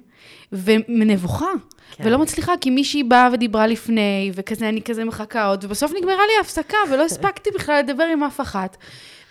ונבוכה. 0.52 1.52
כן. 1.96 2.06
ולא 2.06 2.18
מצליחה, 2.18 2.52
כי 2.60 2.70
מישהי 2.70 3.02
באה 3.02 3.28
ודיברה 3.32 3.66
לפני, 3.66 4.30
וכזה, 4.34 4.68
אני 4.68 4.82
כזה 4.82 5.04
מחכה 5.04 5.46
עוד, 5.46 5.64
ובסוף 5.64 5.92
נגמרה 5.96 6.26
לי 6.26 6.32
ההפסקה, 6.38 6.76
ולא 6.90 7.04
הספקתי 7.04 7.50
בכלל 7.54 7.78
לדבר 7.78 8.04
עם 8.04 8.22
אף 8.22 8.40
אחת. 8.40 8.76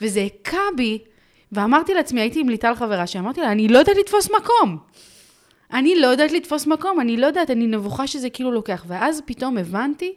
וזה 0.01 0.27
הכה 0.41 0.57
בי, 0.75 0.99
ואמרתי 1.51 1.93
לעצמי, 1.93 2.21
הייתי 2.21 2.39
עם 2.39 2.49
ליטל 2.49 2.75
חברה, 2.75 3.07
שאמרתי 3.07 3.41
לה, 3.41 3.51
אני 3.51 3.67
לא 3.67 3.77
יודעת 3.77 3.97
לתפוס 3.97 4.29
מקום. 4.31 4.77
אני 5.73 5.99
לא 5.99 6.07
יודעת 6.07 6.31
לתפוס 6.31 6.67
מקום, 6.67 6.99
אני 6.99 7.17
לא 7.17 7.27
יודעת, 7.27 7.51
אני 7.51 7.67
נבוכה 7.67 8.07
שזה 8.07 8.29
כאילו 8.29 8.51
לוקח. 8.51 8.85
ואז 8.87 9.21
פתאום 9.25 9.57
הבנתי, 9.57 10.13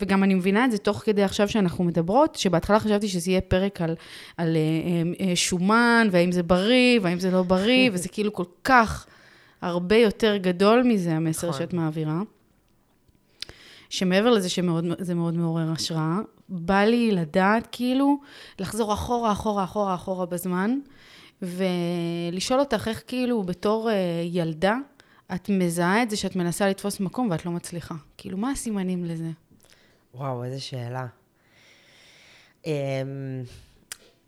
וגם 0.00 0.24
אני 0.24 0.34
מבינה 0.34 0.64
את 0.64 0.70
זה 0.70 0.78
תוך 0.78 0.98
כדי 0.98 1.22
עכשיו 1.22 1.48
שאנחנו 1.48 1.84
מדברות, 1.84 2.34
שבהתחלה 2.34 2.80
חשבתי 2.80 3.08
שזה 3.08 3.30
יהיה 3.30 3.40
פרק 3.40 3.80
על, 3.80 3.94
על 4.36 4.56
אה, 4.56 5.26
אה, 5.26 5.36
שומן, 5.36 6.08
והאם 6.10 6.32
זה 6.32 6.42
בריא, 6.42 7.00
והאם 7.02 7.18
זה 7.18 7.30
לא 7.30 7.42
בריא, 7.42 7.90
וזה 7.92 8.08
כאילו 8.14 8.32
כל 8.32 8.44
כך 8.64 9.06
הרבה 9.62 9.96
יותר 9.96 10.36
גדול 10.36 10.82
מזה, 10.82 11.12
המסר 11.12 11.48
נכון. 11.48 11.60
שאת 11.60 11.72
מעבירה. 11.72 12.20
שמעבר 13.90 14.30
לזה 14.30 14.48
שזה 14.48 15.14
מאוד 15.14 15.34
מעורר 15.34 15.70
השראה, 15.72 16.18
בא 16.48 16.80
לי 16.80 17.10
לדעת 17.10 17.68
כאילו, 17.72 18.18
לחזור 18.58 18.94
אחורה, 18.94 19.32
אחורה, 19.32 19.64
אחורה, 19.64 19.94
אחורה 19.94 20.26
בזמן, 20.26 20.78
ולשאול 21.42 22.60
אותך 22.60 22.88
איך 22.88 23.02
כאילו 23.06 23.42
בתור 23.42 23.90
אה, 23.90 24.22
ילדה, 24.24 24.76
את 25.34 25.48
מזהה 25.48 26.02
את 26.02 26.10
זה 26.10 26.16
שאת 26.16 26.36
מנסה 26.36 26.68
לתפוס 26.68 27.00
מקום 27.00 27.30
ואת 27.30 27.46
לא 27.46 27.52
מצליחה. 27.52 27.94
כאילו, 28.16 28.38
מה 28.38 28.50
הסימנים 28.50 29.04
לזה? 29.04 29.30
וואו, 30.14 30.44
איזה 30.44 30.60
שאלה. 30.60 31.06
אמ, 32.66 32.72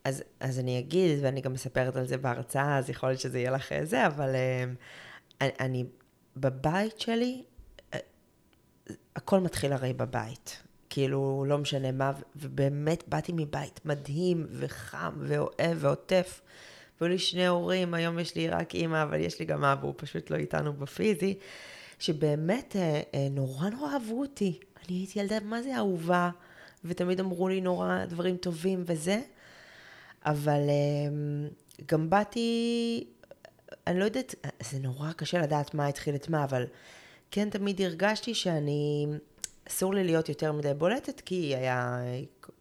אז, 0.04 0.22
אז 0.40 0.58
אני 0.58 0.78
אגיד, 0.78 1.18
ואני 1.22 1.40
גם 1.40 1.52
מספרת 1.52 1.96
על 1.96 2.06
זה 2.06 2.16
בהרצאה, 2.16 2.78
אז 2.78 2.90
יכול 2.90 3.08
להיות 3.08 3.20
שזה 3.20 3.38
יהיה 3.38 3.50
לך 3.50 3.72
אה, 3.72 3.84
זה, 3.84 4.06
אבל 4.06 4.30
אמ, 4.34 4.74
אני, 5.40 5.50
אני 5.60 5.84
בבית 6.36 7.00
שלי, 7.00 7.42
אה, 7.94 7.98
הכל 9.16 9.40
מתחיל 9.40 9.72
הרי 9.72 9.92
בבית. 9.92 10.62
כאילו, 10.90 11.44
לא 11.48 11.58
משנה 11.58 11.92
מה, 11.92 12.12
ובאמת 12.36 13.04
באתי 13.08 13.32
מבית 13.36 13.80
מדהים 13.84 14.46
וחם 14.50 15.12
ואוהב 15.18 15.76
ועוטף. 15.78 16.40
והיו 17.02 17.12
לי 17.12 17.18
שני 17.18 17.46
הורים, 17.46 17.94
היום 17.94 18.18
יש 18.18 18.34
לי 18.34 18.48
רק 18.48 18.74
אימא, 18.74 19.02
אבל 19.02 19.20
יש 19.20 19.40
לי 19.40 19.44
גם 19.44 19.64
אבא, 19.64 19.86
הוא 19.86 19.94
פשוט 19.96 20.30
לא 20.30 20.36
איתנו 20.36 20.72
בפיזי, 20.72 21.38
שבאמת 21.98 22.76
אה, 22.76 23.00
אה, 23.14 23.28
נורא 23.30 23.68
נורא 23.68 23.92
אהבו 23.92 24.20
אותי. 24.20 24.58
אני 24.76 24.96
הייתי 24.96 25.18
ילדה, 25.18 25.40
מה 25.40 25.62
זה 25.62 25.76
אהובה? 25.76 26.30
ותמיד 26.84 27.20
אמרו 27.20 27.48
לי 27.48 27.60
נורא 27.60 28.04
דברים 28.04 28.36
טובים 28.36 28.82
וזה. 28.86 29.20
אבל 30.24 30.60
אה, 30.68 31.14
גם 31.86 32.10
באתי, 32.10 33.04
אני 33.86 33.98
לא 33.98 34.04
יודעת, 34.04 34.34
זה 34.60 34.78
נורא 34.78 35.12
קשה 35.12 35.38
לדעת 35.38 35.74
מה 35.74 35.86
התחיל 35.86 36.14
את 36.14 36.28
מה, 36.28 36.44
אבל 36.44 36.64
כן 37.30 37.50
תמיד 37.50 37.80
הרגשתי 37.80 38.34
שאני, 38.34 39.06
אסור 39.68 39.94
לי 39.94 40.04
להיות 40.04 40.28
יותר 40.28 40.52
מדי 40.52 40.74
בולטת, 40.74 41.20
כי 41.20 41.56
היה 41.56 41.98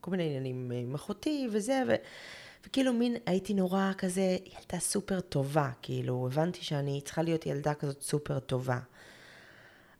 כל 0.01 0.11
מיני 0.11 0.23
עניינים 0.23 0.71
עם 0.71 0.95
אחותי 0.95 1.47
וזה, 1.51 1.81
ו... 1.87 1.95
וכאילו 2.65 2.93
מין, 2.93 3.15
הייתי 3.25 3.53
נורא 3.53 3.91
כזה 3.97 4.37
ילדה 4.45 4.79
סופר 4.79 5.19
טובה, 5.19 5.69
כאילו, 5.81 6.27
הבנתי 6.31 6.63
שאני 6.63 7.01
צריכה 7.05 7.21
להיות 7.21 7.45
ילדה 7.45 7.73
כזאת 7.73 8.01
סופר 8.01 8.39
טובה. 8.39 8.79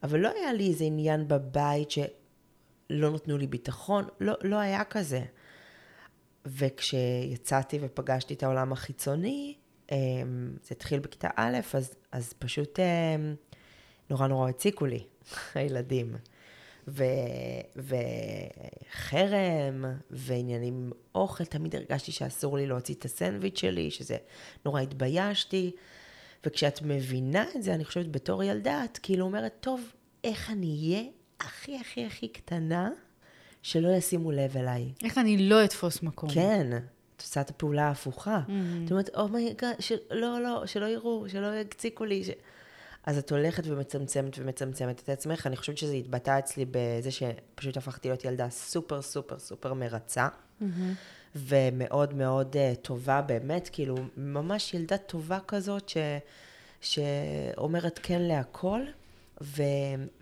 אבל 0.02 0.18
לא 0.18 0.30
היה 0.36 0.52
לי 0.52 0.68
איזה 0.68 0.84
עניין 0.84 1.28
בבית 1.28 1.90
שלא 1.90 3.10
נתנו 3.10 3.38
לי 3.38 3.46
ביטחון, 3.46 4.04
לא, 4.20 4.34
לא 4.42 4.56
היה 4.56 4.84
כזה. 4.84 5.22
וכשיצאתי 6.46 7.78
ופגשתי 7.82 8.34
את 8.34 8.42
העולם 8.42 8.72
החיצוני, 8.72 9.54
אמ, 9.92 9.96
זה 10.62 10.68
התחיל 10.70 10.98
בכיתה 10.98 11.28
א', 11.36 11.58
אז, 11.74 11.94
אז 12.12 12.32
פשוט 12.32 12.80
אמ, 12.80 13.34
נורא 14.10 14.26
נורא 14.26 14.48
הציקו 14.48 14.86
לי, 14.86 15.04
הילדים. 15.54 16.16
ו, 16.88 17.04
וחרם, 18.90 19.84
ועניינים 20.10 20.74
עם 20.74 20.90
אוכל, 21.14 21.44
תמיד 21.44 21.76
הרגשתי 21.76 22.12
שאסור 22.12 22.56
לי 22.56 22.66
להוציא 22.66 22.94
את 22.94 23.04
הסנדוויץ' 23.04 23.58
שלי, 23.58 23.90
שזה 23.90 24.16
נורא 24.64 24.80
התביישתי. 24.80 25.70
וכשאת 26.46 26.82
מבינה 26.82 27.44
את 27.56 27.62
זה, 27.62 27.74
אני 27.74 27.84
חושבת 27.84 28.06
בתור 28.06 28.42
ילדה, 28.42 28.84
את 28.84 28.98
כאילו 28.98 29.26
אומרת, 29.26 29.52
טוב, 29.60 29.80
איך 30.24 30.50
אני 30.50 30.66
אהיה 30.66 31.02
הכי 31.40 31.78
הכי 31.78 32.06
הכי 32.06 32.28
קטנה, 32.28 32.90
שלא 33.62 33.88
ישימו 33.88 34.32
לב 34.32 34.56
אליי. 34.56 34.92
איך 35.04 35.18
אני 35.18 35.48
לא 35.48 35.64
אתפוס 35.64 36.02
מקום? 36.02 36.30
כן, 36.30 36.78
את 37.16 37.20
עושה 37.20 37.40
את 37.40 37.50
הפעולה 37.50 37.88
ההפוכה. 37.88 38.40
Mm. 38.46 38.50
את 38.86 38.90
אומרת, 38.90 39.08
oh 39.14 39.29
my 39.29 39.45
god, 39.45 39.76
לא, 40.10 40.40
לא, 40.40 40.66
שלא 40.66 40.86
יראו, 40.86 41.28
שלא 41.28 41.54
יציקו 41.54 42.04
לי. 42.04 42.24
ש... 42.24 42.30
אז 43.06 43.18
את 43.18 43.32
הולכת 43.32 43.62
ומצמצמת 43.66 44.38
ומצמצמת 44.38 45.00
את 45.00 45.08
עצמך. 45.08 45.46
אני 45.46 45.56
חושבת 45.56 45.78
שזה 45.78 45.92
התבטא 45.92 46.38
אצלי 46.38 46.64
בזה 46.70 47.10
שפשוט 47.10 47.76
הפכתי 47.76 48.08
להיות 48.08 48.24
ילדה 48.24 48.50
סופר 48.50 49.02
סופר 49.02 49.38
סופר 49.38 49.74
מרצה, 49.74 50.28
ומאוד 51.36 52.14
מאוד 52.14 52.56
uh, 52.56 52.76
טובה 52.76 53.22
באמת, 53.22 53.68
כאילו, 53.72 53.96
ממש 54.16 54.74
ילדה 54.74 54.98
טובה 54.98 55.38
כזאת 55.48 55.88
ש... 55.88 55.96
שאומרת 56.80 58.00
כן 58.02 58.22
להכל, 58.22 58.80
ו... 59.42 59.62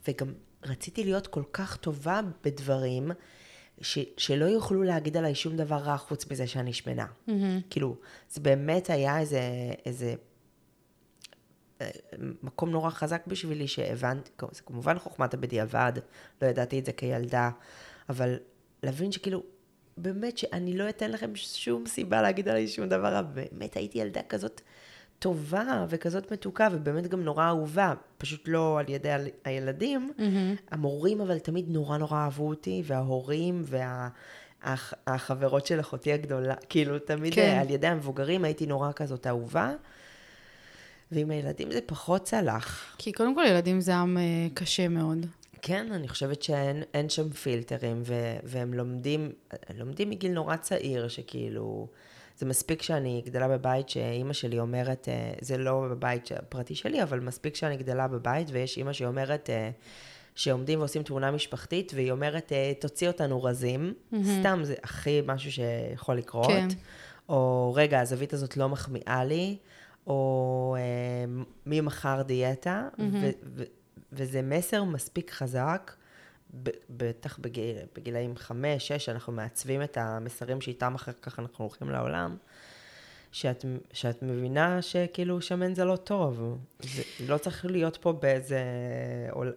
וגם 0.09 0.33
רציתי 0.65 1.05
להיות 1.05 1.27
כל 1.27 1.43
כך 1.53 1.77
טובה 1.77 2.21
בדברים, 2.45 3.11
ש... 3.81 3.99
שלא 4.17 4.45
יוכלו 4.45 4.83
להגיד 4.83 5.17
עליי 5.17 5.35
שום 5.35 5.57
דבר 5.57 5.77
רע 5.77 5.97
חוץ 5.97 6.31
מזה 6.31 6.47
שאני 6.47 6.73
שמנה. 6.73 7.07
Mm-hmm. 7.07 7.33
כאילו, 7.71 7.97
זה 8.31 8.41
באמת 8.41 8.91
היה 8.91 9.19
איזה, 9.19 9.41
איזה 9.87 10.15
מקום 12.43 12.71
נורא 12.71 12.91
חזק 12.91 13.23
בשבילי 13.27 13.69
שהבנתי, 13.69 14.31
זה 14.53 14.63
כמובן 14.63 14.99
חוכמת 14.99 15.35
הבדיעבד, 15.35 15.93
לא 16.43 16.47
ידעתי 16.47 16.79
את 16.79 16.85
זה 16.85 16.93
כילדה, 16.93 17.51
אבל 18.09 18.37
להבין 18.83 19.13
שכאילו, 19.13 19.43
באמת 19.97 20.39
שאני 20.39 20.79
לא 20.79 20.89
אתן 20.89 21.11
לכם 21.11 21.37
שום 21.37 21.87
סיבה 21.87 22.23
להגיד 22.23 22.49
עליי 22.49 22.69
שום 22.69 22.89
דבר 22.89 23.09
רע, 23.09 23.23
באמת 23.23 23.77
הייתי 23.77 23.99
ילדה 23.99 24.23
כזאת 24.29 24.61
טובה 25.19 25.87
וכזאת 25.89 26.33
מתוקה, 26.33 26.69
ובאמת 26.73 27.07
גם 27.09 27.25
נורא 27.25 27.49
אהובה, 27.49 27.95
פשוט 28.19 28.49
לא 28.49 28.79
על 28.79 28.85
ידי 28.89 29.09
הילדים, 29.45 30.13
Mm-hmm. 30.19 30.61
המורים 30.71 31.21
אבל 31.21 31.39
תמיד 31.39 31.65
נורא 31.69 31.99
נורא 31.99 32.19
אהבו 32.19 32.49
אותי, 32.49 32.83
וההורים 32.87 33.65
והחברות 34.65 35.67
של 35.67 35.81
אחותי 35.81 36.13
הגדולה, 36.13 36.55
כאילו 36.69 36.99
תמיד. 36.99 37.35
כן. 37.35 37.59
על 37.61 37.71
ידי 37.71 37.87
המבוגרים 37.87 38.45
הייתי 38.45 38.67
נורא 38.67 38.93
כזאת 38.93 39.27
אהובה, 39.27 39.73
ועם 41.12 41.31
הילדים 41.31 41.71
זה 41.71 41.81
פחות 41.87 42.23
צלח. 42.23 42.97
כי 42.99 43.12
קודם 43.12 43.35
כל 43.35 43.45
ילדים 43.49 43.81
זה 43.81 43.95
עם 43.95 44.19
אה, 44.19 44.23
קשה 44.55 44.88
מאוד. 44.88 45.26
כן, 45.62 45.93
אני 45.93 46.09
חושבת 46.09 46.43
שאין 46.43 46.83
אין 46.95 47.09
שם 47.09 47.31
פילטרים, 47.31 48.02
ו, 48.05 48.14
והם 48.45 48.75
לומדים, 48.75 49.33
לומדים 49.75 50.11
מגיל 50.11 50.33
נורא 50.33 50.57
צעיר, 50.57 51.09
שכאילו, 51.09 51.87
זה 52.38 52.47
מספיק 52.47 52.83
שאני 52.83 53.23
גדלה 53.26 53.49
בבית 53.49 53.88
שאימא 53.88 54.33
שלי 54.33 54.59
אומרת, 54.59 55.09
אה, 55.09 55.33
זה 55.40 55.59
לא 55.59 55.87
בבית 55.90 56.33
הפרטי 56.33 56.75
שלי, 56.75 57.02
אבל 57.02 57.21
מספיק 57.21 57.57
שאני 57.57 57.76
גדלה 57.76 58.09
בבית, 58.09 58.49
ויש 58.50 58.79
אימא 58.79 58.93
שאומרת, 58.93 59.50
אה, 59.50 59.71
שעומדים 60.35 60.79
ועושים 60.79 61.02
תמונה 61.02 61.31
משפחתית, 61.31 61.93
והיא 61.95 62.12
אומרת, 62.12 62.52
אה, 62.52 62.73
תוציא 62.81 63.09
אותנו 63.09 63.43
רזים, 63.43 63.95
סתם, 64.40 64.61
זה 64.62 64.75
הכי 64.83 65.21
משהו 65.26 65.52
שיכול 65.52 66.17
לקרות. 66.17 66.47
כן. 66.47 66.69
או 67.29 67.73
רגע, 67.76 68.00
הזווית 68.00 68.33
הזאת 68.33 68.57
לא 68.57 68.69
מחמיאה 68.69 69.25
לי, 69.25 69.57
או 70.07 70.76
אה, 70.78 71.42
מי 71.66 71.80
מכר 71.80 72.23
דיאטה, 72.23 72.88
ו- 72.99 73.30
ו- 73.57 73.64
וזה 74.12 74.42
מסר 74.42 74.85
מספיק 74.85 75.30
חזק, 75.30 75.92
בטח 76.90 77.38
בגיל, 77.38 77.76
בגילאים 77.95 78.37
חמש, 78.37 78.88
שש, 78.88 79.09
אנחנו 79.09 79.33
מעצבים 79.33 79.83
את 79.83 79.97
המסרים 79.97 80.61
שאיתם 80.61 80.95
אחר 80.95 81.12
כך 81.23 81.38
אנחנו 81.38 81.64
הולכים 81.64 81.90
לעולם, 81.90 82.37
שאת, 83.33 83.65
שאת 83.93 84.23
מבינה 84.23 84.83
שכאילו 84.83 85.41
שמן 85.41 85.75
זה 85.75 85.85
לא 85.85 85.97
טוב. 85.97 86.59
זה 86.81 87.03
לא 87.29 87.39
צריך 87.39 87.67
להיות 87.67 87.97
פה 87.97 88.13
באיזה... 88.13 88.61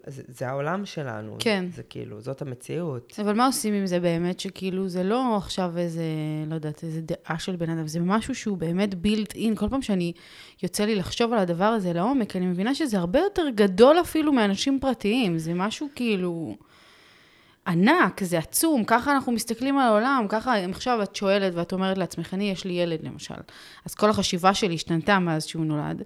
זה, 0.07 0.23
זה 0.27 0.47
העולם 0.47 0.85
שלנו. 0.85 1.35
כן. 1.39 1.65
זה, 1.69 1.75
זה 1.75 1.83
כאילו, 1.83 2.21
זאת 2.21 2.41
המציאות. 2.41 3.19
אבל 3.21 3.33
מה 3.33 3.45
עושים 3.45 3.73
עם 3.73 3.85
זה 3.85 3.99
באמת, 3.99 4.39
שכאילו 4.39 4.87
זה 4.89 5.03
לא 5.03 5.37
עכשיו 5.37 5.77
איזה, 5.77 6.03
לא 6.47 6.55
יודעת, 6.55 6.83
איזה 6.83 7.01
דעה 7.01 7.39
של 7.39 7.55
בן 7.55 7.69
אדם, 7.69 7.87
זה 7.87 7.99
משהו 7.99 8.35
שהוא 8.35 8.57
באמת 8.57 8.95
בילט 8.95 9.35
אין. 9.35 9.55
כל 9.55 9.69
פעם 9.69 9.81
שאני 9.81 10.13
יוצא 10.63 10.85
לי 10.85 10.95
לחשוב 10.95 11.33
על 11.33 11.39
הדבר 11.39 11.65
הזה 11.65 11.93
לעומק, 11.93 12.35
אני 12.35 12.45
מבינה 12.45 12.75
שזה 12.75 12.97
הרבה 12.97 13.19
יותר 13.19 13.43
גדול 13.55 13.95
אפילו 14.01 14.33
מאנשים 14.33 14.79
פרטיים. 14.81 15.37
זה 15.37 15.53
משהו 15.53 15.87
כאילו... 15.95 16.55
ענק, 17.67 18.23
זה 18.23 18.37
עצום, 18.37 18.83
ככה 18.83 19.11
אנחנו 19.11 19.31
מסתכלים 19.31 19.77
על 19.77 19.87
העולם, 19.87 20.25
ככה, 20.29 20.55
אם 20.55 20.69
עכשיו 20.71 21.03
את 21.03 21.15
שואלת 21.15 21.55
ואת 21.55 21.73
אומרת 21.73 21.97
לעצמך, 21.97 22.33
אני, 22.33 22.51
יש 22.51 22.65
לי 22.65 22.73
ילד 22.73 23.03
למשל, 23.03 23.35
אז 23.85 23.95
כל 23.95 24.09
החשיבה 24.09 24.53
שלי 24.53 24.75
השתנתה 24.75 25.19
מאז 25.19 25.45
שהוא 25.45 25.65
נולד, 25.65 26.03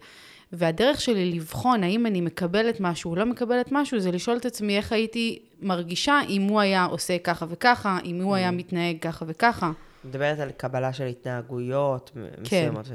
והדרך 0.52 1.02
שלי 1.02 1.32
לבחון 1.32 1.84
האם 1.84 2.06
אני 2.06 2.22
מקבלת 2.22 2.80
משהו 2.80 3.12
או 3.12 3.16
לא 3.16 3.26
מקבלת 3.26 3.72
משהו, 3.72 4.00
זה 4.00 4.12
לשאול 4.12 4.38
את 4.38 4.46
עצמי 4.46 4.78
איך 4.78 4.92
הייתי 4.92 5.40
מרגישה 5.62 6.20
אם 6.30 6.42
הוא 6.42 6.60
היה 6.60 6.86
עושה 6.86 7.18
ככה 7.20 7.46
וככה, 7.50 7.98
אם 8.06 8.22
הוא 8.22 8.36
היה 8.36 8.50
mm. 8.50 8.52
מתנהג 8.52 8.98
ככה 9.02 9.26
וככה. 9.28 9.72
מדברת 10.04 10.40
על 10.40 10.52
קבלה 10.52 10.94
של 10.94 11.06
התנהגויות 11.06 12.12
כן. 12.14 12.42
מסוימות. 12.42 12.86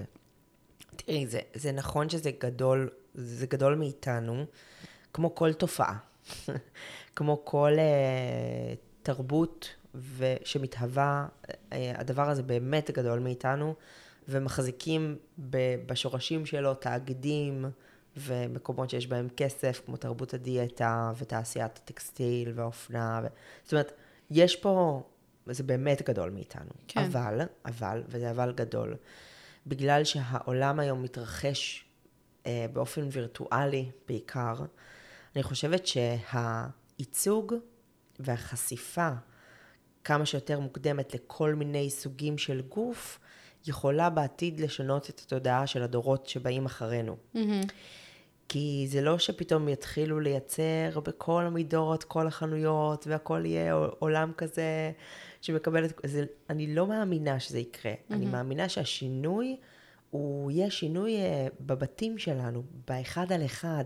תראי, 0.97 1.27
זה, 1.27 1.41
זה 1.55 1.73
נכון 1.73 2.09
שזה 2.09 2.31
גדול, 2.41 2.89
זה 3.15 3.47
גדול 3.47 3.75
מאיתנו, 3.75 4.45
כמו 5.13 5.35
כל 5.35 5.53
תופעה. 5.53 5.97
כמו 7.17 7.41
כל 7.45 7.73
uh, 7.77 8.77
תרבות 9.03 9.69
ו- 9.95 10.35
שמתהווה, 10.45 11.27
uh, 11.47 11.53
הדבר 11.95 12.29
הזה 12.29 12.43
באמת 12.43 12.91
גדול 12.91 13.19
מאיתנו, 13.19 13.75
ומחזיקים 14.29 15.17
ב- 15.51 15.87
בשורשים 15.87 16.47
שלו 16.47 16.75
תאגידים 16.75 17.65
ומקומות 18.17 18.91
שיש 18.91 19.07
בהם 19.07 19.29
כסף, 19.37 19.83
כמו 19.87 19.97
תרבות 19.97 20.35
הדיאטה 20.35 21.13
ותעשיית 21.19 21.81
הטקסטיל 21.85 22.53
והאופנה. 22.55 23.21
ו... 23.25 23.27
זאת 23.63 23.73
אומרת, 23.73 23.93
יש 24.31 24.57
פה, 24.57 25.03
זה 25.47 25.63
באמת 25.63 26.03
גדול 26.03 26.31
מאיתנו. 26.31 26.71
כן. 26.89 27.01
אבל, 27.01 27.41
אבל, 27.65 28.03
וזה 28.09 28.31
אבל 28.31 28.53
גדול, 28.53 28.97
בגלל 29.67 30.05
שהעולם 30.05 30.81
היום 30.81 31.03
מתרחש 31.03 31.85
uh, 32.43 32.47
באופן 32.73 33.09
וירטואלי 33.13 33.91
בעיקר, 34.09 34.55
אני 35.35 35.43
חושבת 35.43 35.87
שה... 35.87 36.67
הייצוג 37.03 37.55
והחשיפה 38.21 39.11
כמה 40.05 40.27
שיותר 40.27 40.61
מוקדמת 40.61 41.15
לכל 41.15 41.55
מיני 41.55 41.91
סוגים 41.91 42.39
של 42.39 42.63
גוף, 42.69 43.19
יכולה 43.67 44.11
בעתיד 44.11 44.61
לשנות 44.61 45.11
את 45.11 45.21
התודעה 45.21 45.67
של 45.67 45.83
הדורות 45.83 46.27
שבאים 46.27 46.67
אחרינו. 46.67 47.17
Mm-hmm. 47.35 47.39
כי 48.49 48.87
זה 48.89 49.01
לא 49.01 49.19
שפתאום 49.19 49.69
יתחילו 49.69 50.21
לייצר 50.21 51.01
בכל 51.03 51.43
המידות, 51.47 52.05
כל 52.05 52.27
החנויות, 52.27 53.07
והכל 53.07 53.43
יהיה 53.47 53.73
עולם 53.73 54.33
כזה 54.37 54.93
שמקבל 55.41 55.85
את... 55.85 56.01
זה, 56.07 56.25
אני 56.51 56.75
לא 56.75 56.87
מאמינה 56.87 57.41
שזה 57.41 57.59
יקרה. 57.59 57.93
Mm-hmm. 57.93 58.15
אני 58.15 58.27
מאמינה 58.27 58.69
שהשינוי, 58.69 59.57
הוא 60.11 60.51
יהיה 60.51 60.71
שינוי 60.71 61.17
אה, 61.17 61.47
בבתים 61.61 62.19
שלנו, 62.19 62.63
באחד 62.89 63.33
על 63.33 63.45
אחד. 63.45 63.85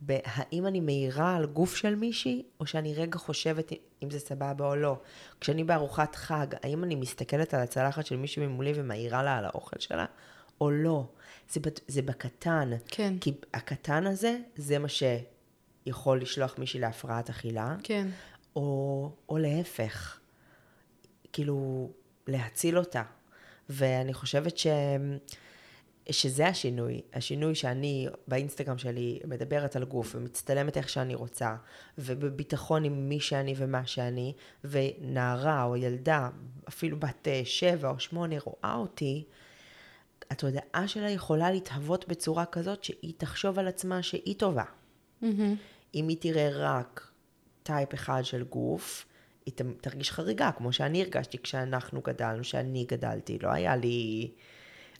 בהאם 0.00 0.66
אני 0.66 0.80
מאירה 0.80 1.36
על 1.36 1.46
גוף 1.46 1.76
של 1.76 1.94
מישהי, 1.94 2.42
או 2.60 2.66
שאני 2.66 2.94
רגע 2.94 3.18
חושבת 3.18 3.72
אם 4.02 4.10
זה 4.10 4.18
סבבה 4.18 4.66
או 4.66 4.76
לא. 4.76 5.00
כשאני 5.40 5.64
בארוחת 5.64 6.14
חג, 6.14 6.46
האם 6.62 6.84
אני 6.84 6.94
מסתכלת 6.94 7.54
על 7.54 7.60
הצלחת 7.60 8.06
של 8.06 8.16
מישהי 8.16 8.46
ממולי 8.46 8.72
ומאירה 8.74 9.22
לה 9.22 9.36
על 9.36 9.44
האוכל 9.44 9.76
שלה, 9.78 10.04
או 10.60 10.70
לא. 10.70 11.04
זה, 11.50 11.60
זה 11.88 12.02
בקטן. 12.02 12.70
כן. 12.88 13.14
כי 13.20 13.32
הקטן 13.54 14.06
הזה, 14.06 14.38
זה 14.56 14.78
מה 14.78 14.88
שיכול 14.88 16.20
לשלוח 16.20 16.58
מישהי 16.58 16.80
להפרעת 16.80 17.30
אכילה. 17.30 17.76
כן. 17.82 18.08
או, 18.56 19.10
או 19.28 19.38
להפך. 19.38 20.18
כאילו, 21.32 21.90
להציל 22.26 22.78
אותה. 22.78 23.02
ואני 23.68 24.14
חושבת 24.14 24.58
ש... 24.58 24.66
שזה 26.10 26.46
השינוי, 26.46 27.00
השינוי 27.14 27.54
שאני 27.54 28.08
באינסטגרם 28.28 28.78
שלי 28.78 29.20
מדברת 29.24 29.76
על 29.76 29.84
גוף 29.84 30.14
ומצטלמת 30.14 30.76
איך 30.76 30.88
שאני 30.88 31.14
רוצה, 31.14 31.56
ובביטחון 31.98 32.84
עם 32.84 33.08
מי 33.08 33.20
שאני 33.20 33.54
ומה 33.56 33.86
שאני, 33.86 34.32
ונערה 34.64 35.64
או 35.64 35.76
ילדה, 35.76 36.28
אפילו 36.68 37.00
בת 37.00 37.28
אה, 37.28 37.40
שבע 37.44 37.90
או 37.90 38.00
שמונה 38.00 38.36
רואה 38.44 38.74
אותי, 38.74 39.24
התודעה 40.30 40.88
שלה 40.88 41.10
יכולה 41.10 41.50
להתהוות 41.50 42.08
בצורה 42.08 42.46
כזאת 42.46 42.84
שהיא 42.84 43.12
תחשוב 43.16 43.58
על 43.58 43.68
עצמה 43.68 44.02
שהיא 44.02 44.34
טובה. 44.38 44.64
Mm-hmm. 45.22 45.26
אם 45.94 46.08
היא 46.08 46.16
תראה 46.20 46.48
רק 46.52 47.10
טייפ 47.62 47.94
אחד 47.94 48.20
של 48.24 48.44
גוף, 48.44 49.06
היא 49.46 49.54
תרגיש 49.80 50.10
חריגה, 50.10 50.50
כמו 50.52 50.72
שאני 50.72 51.02
הרגשתי 51.02 51.38
כשאנחנו 51.38 52.00
גדלנו, 52.00 52.44
שאני 52.44 52.84
גדלתי. 52.88 53.38
לא 53.38 53.48
היה 53.48 53.76
לי... 53.76 54.30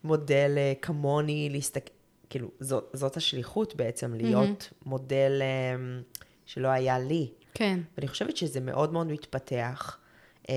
מודל 0.04 0.54
אה, 0.56 0.72
כמוני 0.82 1.48
להסתכל, 1.52 1.90
כאילו, 2.30 2.50
זאת, 2.60 2.90
זאת 2.92 3.16
השליחות 3.16 3.76
בעצם, 3.76 4.14
להיות 4.14 4.68
mm-hmm. 4.70 4.88
מודל 4.88 5.38
אה, 5.40 6.00
שלא 6.46 6.68
היה 6.68 6.98
לי. 6.98 7.30
כן. 7.54 7.80
ואני 7.96 8.08
חושבת 8.08 8.36
שזה 8.36 8.60
מאוד 8.60 8.92
מאוד 8.92 9.06
מתפתח, 9.06 9.98
אה, 10.50 10.54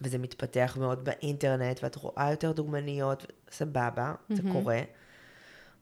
וזה 0.00 0.18
מתפתח 0.18 0.76
מאוד 0.80 1.04
באינטרנט, 1.04 1.80
ואת 1.82 1.96
רואה 1.96 2.30
יותר 2.30 2.52
דוגמניות, 2.52 3.26
סבבה, 3.50 4.14
mm-hmm. 4.14 4.34
זה 4.34 4.42
קורה. 4.52 4.80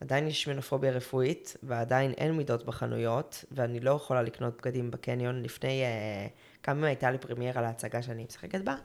עדיין 0.00 0.26
יש 0.26 0.48
מנופוביה 0.48 0.90
רפואית, 0.90 1.56
ועדיין 1.62 2.12
אין 2.12 2.32
מידות 2.32 2.66
בחנויות, 2.66 3.44
ואני 3.52 3.80
לא 3.80 3.90
יכולה 3.90 4.22
לקנות 4.22 4.56
בגדים 4.56 4.90
בקניון. 4.90 5.42
לפני 5.42 5.82
uh, 5.82 6.30
כמה 6.62 6.74
ימים 6.74 6.84
הייתה 6.84 7.10
לי 7.10 7.18
פרמיירה 7.18 7.62
להצגה 7.62 8.02
שאני 8.02 8.24
משחקת 8.24 8.60
בה, 8.60 8.76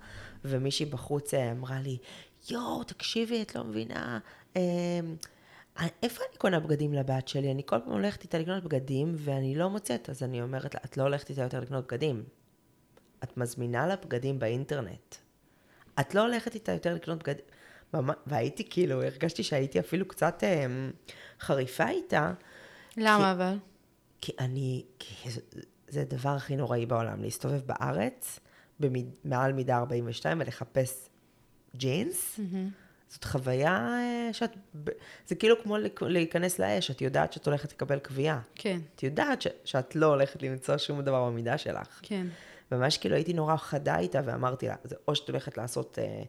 ומישהי 0.45 0.85
בחוץ 0.85 1.33
uh, 1.33 1.37
אמרה 1.51 1.79
לי, 1.79 1.97
יואו, 2.49 2.83
תקשיבי, 2.83 3.41
את 3.41 3.55
לא 3.55 3.63
מבינה, 3.63 4.19
אה, 4.57 4.99
איפה 6.03 6.23
אני 6.29 6.37
קונה 6.37 6.59
בגדים 6.59 6.93
לבת 6.93 7.27
שלי? 7.27 7.51
אני 7.51 7.61
כל 7.65 7.79
פעם 7.79 7.91
הולכת 7.91 8.23
איתה 8.23 8.37
לקנות 8.37 8.63
בגדים, 8.63 9.15
ואני 9.17 9.55
לא 9.55 9.69
מוצאת, 9.69 10.09
אז 10.09 10.23
אני 10.23 10.41
אומרת 10.41 10.75
לה, 10.75 10.79
את 10.85 10.97
לא 10.97 11.03
הולכת 11.03 11.29
איתה 11.29 11.41
יותר 11.41 11.59
לקנות 11.59 11.85
בגדים. 11.87 12.23
את 13.23 13.37
מזמינה 13.37 13.87
לה 13.87 13.95
בגדים 13.95 14.39
באינטרנט. 14.39 15.15
את 15.99 16.15
לא 16.15 16.21
הולכת 16.21 16.55
איתה 16.55 16.71
יותר 16.71 16.93
לקנות 16.93 17.19
בגדים. 17.23 17.45
והייתי 18.27 18.69
כאילו, 18.69 19.03
הרגשתי 19.03 19.43
שהייתי 19.43 19.79
אפילו 19.79 20.07
קצת 20.07 20.43
אה, 20.43 20.65
חריפה 21.39 21.89
איתה. 21.89 22.33
למה 22.97 23.25
כי, 23.25 23.31
אבל? 23.31 23.57
כי 24.21 24.31
אני, 24.39 24.85
כי 24.99 25.31
זה, 25.31 25.41
זה 25.87 26.01
הדבר 26.01 26.29
הכי 26.29 26.55
נוראי 26.55 26.85
בעולם, 26.85 27.21
להסתובב 27.21 27.61
בארץ, 27.65 28.39
במד, 28.79 29.05
מעל 29.23 29.53
מידה 29.53 29.77
42 29.77 30.39
ולחפש 30.39 31.09
ג'ינס. 31.77 32.39
זאת 33.09 33.23
חוויה 33.23 33.77
אה, 33.77 34.29
שאת, 34.33 34.49
זה 35.27 35.35
כאילו 35.35 35.55
כמו 35.63 35.77
להיכנס 36.01 36.59
לאש, 36.59 36.91
את 36.91 37.01
יודעת 37.01 37.33
שאת 37.33 37.47
הולכת 37.47 37.71
לקבל 37.71 37.99
קביעה. 37.99 38.41
כן. 38.55 38.79
את 38.95 39.03
יודעת 39.03 39.41
ש, 39.41 39.47
שאת 39.65 39.95
לא 39.95 40.05
הולכת 40.05 40.43
למצוא 40.43 40.77
שום 40.77 41.01
דבר 41.01 41.25
במידה 41.25 41.57
שלך. 41.57 41.99
כן. 42.01 42.27
ממש 42.71 42.97
כאילו 42.97 43.15
הייתי 43.15 43.33
נורא 43.33 43.55
חדה 43.55 43.99
איתה 43.99 44.21
ואמרתי 44.25 44.67
לה, 44.67 44.75
זה 44.83 44.95
או 45.07 45.15
שאת 45.15 45.29
הולכת 45.29 45.57
לעשות 45.57 45.99
אה, 46.01 46.23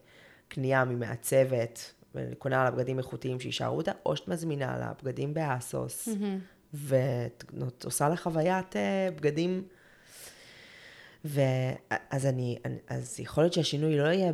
קנייה 0.48 0.84
ממעצבת, 0.84 1.92
וקונה 2.14 2.64
לה 2.64 2.70
בגדים 2.70 2.98
איכותיים 2.98 3.40
שישארו 3.40 3.76
אותה, 3.76 3.92
או 4.06 4.16
שאת 4.16 4.28
מזמינה 4.28 4.78
לה 4.78 4.92
בגדים 5.02 5.34
באסוס, 5.34 6.08
mm-hmm. 6.08 6.74
ואת 6.74 7.84
עושה 7.84 8.08
לה 8.08 8.16
חוויית 8.16 8.76
אה, 8.76 9.08
בגדים. 9.16 9.62
ואז 11.24 12.26
אני, 12.26 12.58
אז 12.88 13.20
יכול 13.20 13.44
להיות 13.44 13.52
שהשינוי 13.52 13.98
לא 13.98 14.04
יהיה 14.04 14.32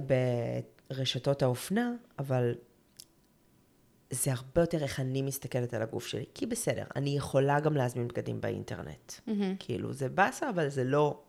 רשתות 0.92 1.42
האופנה, 1.42 1.92
אבל 2.18 2.54
זה 4.10 4.32
הרבה 4.32 4.60
יותר 4.60 4.82
איך 4.82 5.00
אני 5.00 5.22
מסתכלת 5.22 5.74
על 5.74 5.82
הגוף 5.82 6.06
שלי. 6.06 6.24
כי 6.34 6.46
בסדר, 6.46 6.84
אני 6.96 7.16
יכולה 7.16 7.60
גם 7.60 7.76
להזמין 7.76 8.08
בגדים 8.08 8.40
באינטרנט. 8.40 9.12
Mm-hmm. 9.12 9.30
כאילו, 9.58 9.92
זה 9.92 10.08
באסה, 10.08 10.50
אבל 10.50 10.68
זה 10.68 10.84
לא... 10.84 11.20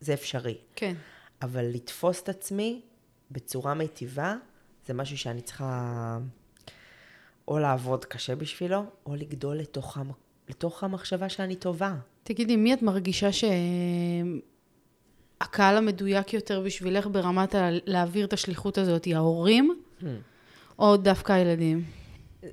זה 0.00 0.14
אפשרי. 0.14 0.58
כן. 0.76 0.94
אבל 1.42 1.64
לתפוס 1.64 2.22
את 2.22 2.28
עצמי 2.28 2.80
בצורה 3.30 3.74
מיטיבה, 3.74 4.36
זה 4.86 4.94
משהו 4.94 5.18
שאני 5.18 5.40
צריכה 5.40 6.18
או 7.48 7.58
לעבוד 7.58 8.04
קשה 8.04 8.36
בשבילו, 8.36 8.84
או 9.06 9.14
לגדול 9.14 9.56
לתוך, 9.56 9.98
המ... 9.98 10.10
לתוך 10.48 10.84
המחשבה 10.84 11.28
שאני 11.28 11.56
טובה. 11.56 11.94
תגידי, 12.22 12.56
מי 12.56 12.74
את 12.74 12.82
מרגישה 12.82 13.32
ש... 13.32 13.44
הקהל 15.40 15.76
המדויק 15.76 16.34
יותר 16.34 16.60
בשבילך 16.60 17.06
ברמת 17.06 17.54
ה- 17.54 17.68
להעביר 17.86 18.26
את 18.26 18.32
השליחות 18.32 18.78
הזאת, 18.78 19.04
היא 19.04 19.16
ההורים 19.16 19.80
hmm. 20.00 20.04
או 20.78 20.96
דווקא 20.96 21.32
הילדים? 21.32 21.84
Uh, 22.42 22.46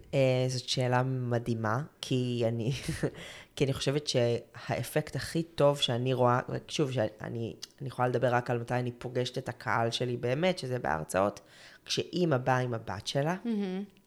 זאת 0.48 0.70
שאלה 0.70 1.04
מדהימה, 1.04 1.82
כי 2.02 2.44
אני, 2.48 2.72
כי 3.56 3.66
אני 3.66 3.74
חושבת 3.74 4.08
שהאפקט 4.08 5.16
הכי 5.16 5.44
טוב 5.44 5.80
שאני 5.80 6.14
רואה, 6.14 6.40
שוב, 6.68 6.92
שאני 6.92 7.56
אני 7.82 7.88
יכולה 7.88 8.08
לדבר 8.08 8.34
רק 8.34 8.50
על 8.50 8.60
מתי 8.60 8.74
אני 8.74 8.92
פוגשת 8.92 9.38
את 9.38 9.50
הקהל 9.50 9.92
שלי 9.92 10.18
באמת, 10.18 10.60
שזה 10.60 10.80
בהרצאות, 10.80 11.40
כשאימא 11.86 12.38
באה 12.38 12.58
עם 12.58 12.74
הבת 12.74 13.08
שלה. 13.08 13.36
Mm-hmm. 13.46 13.98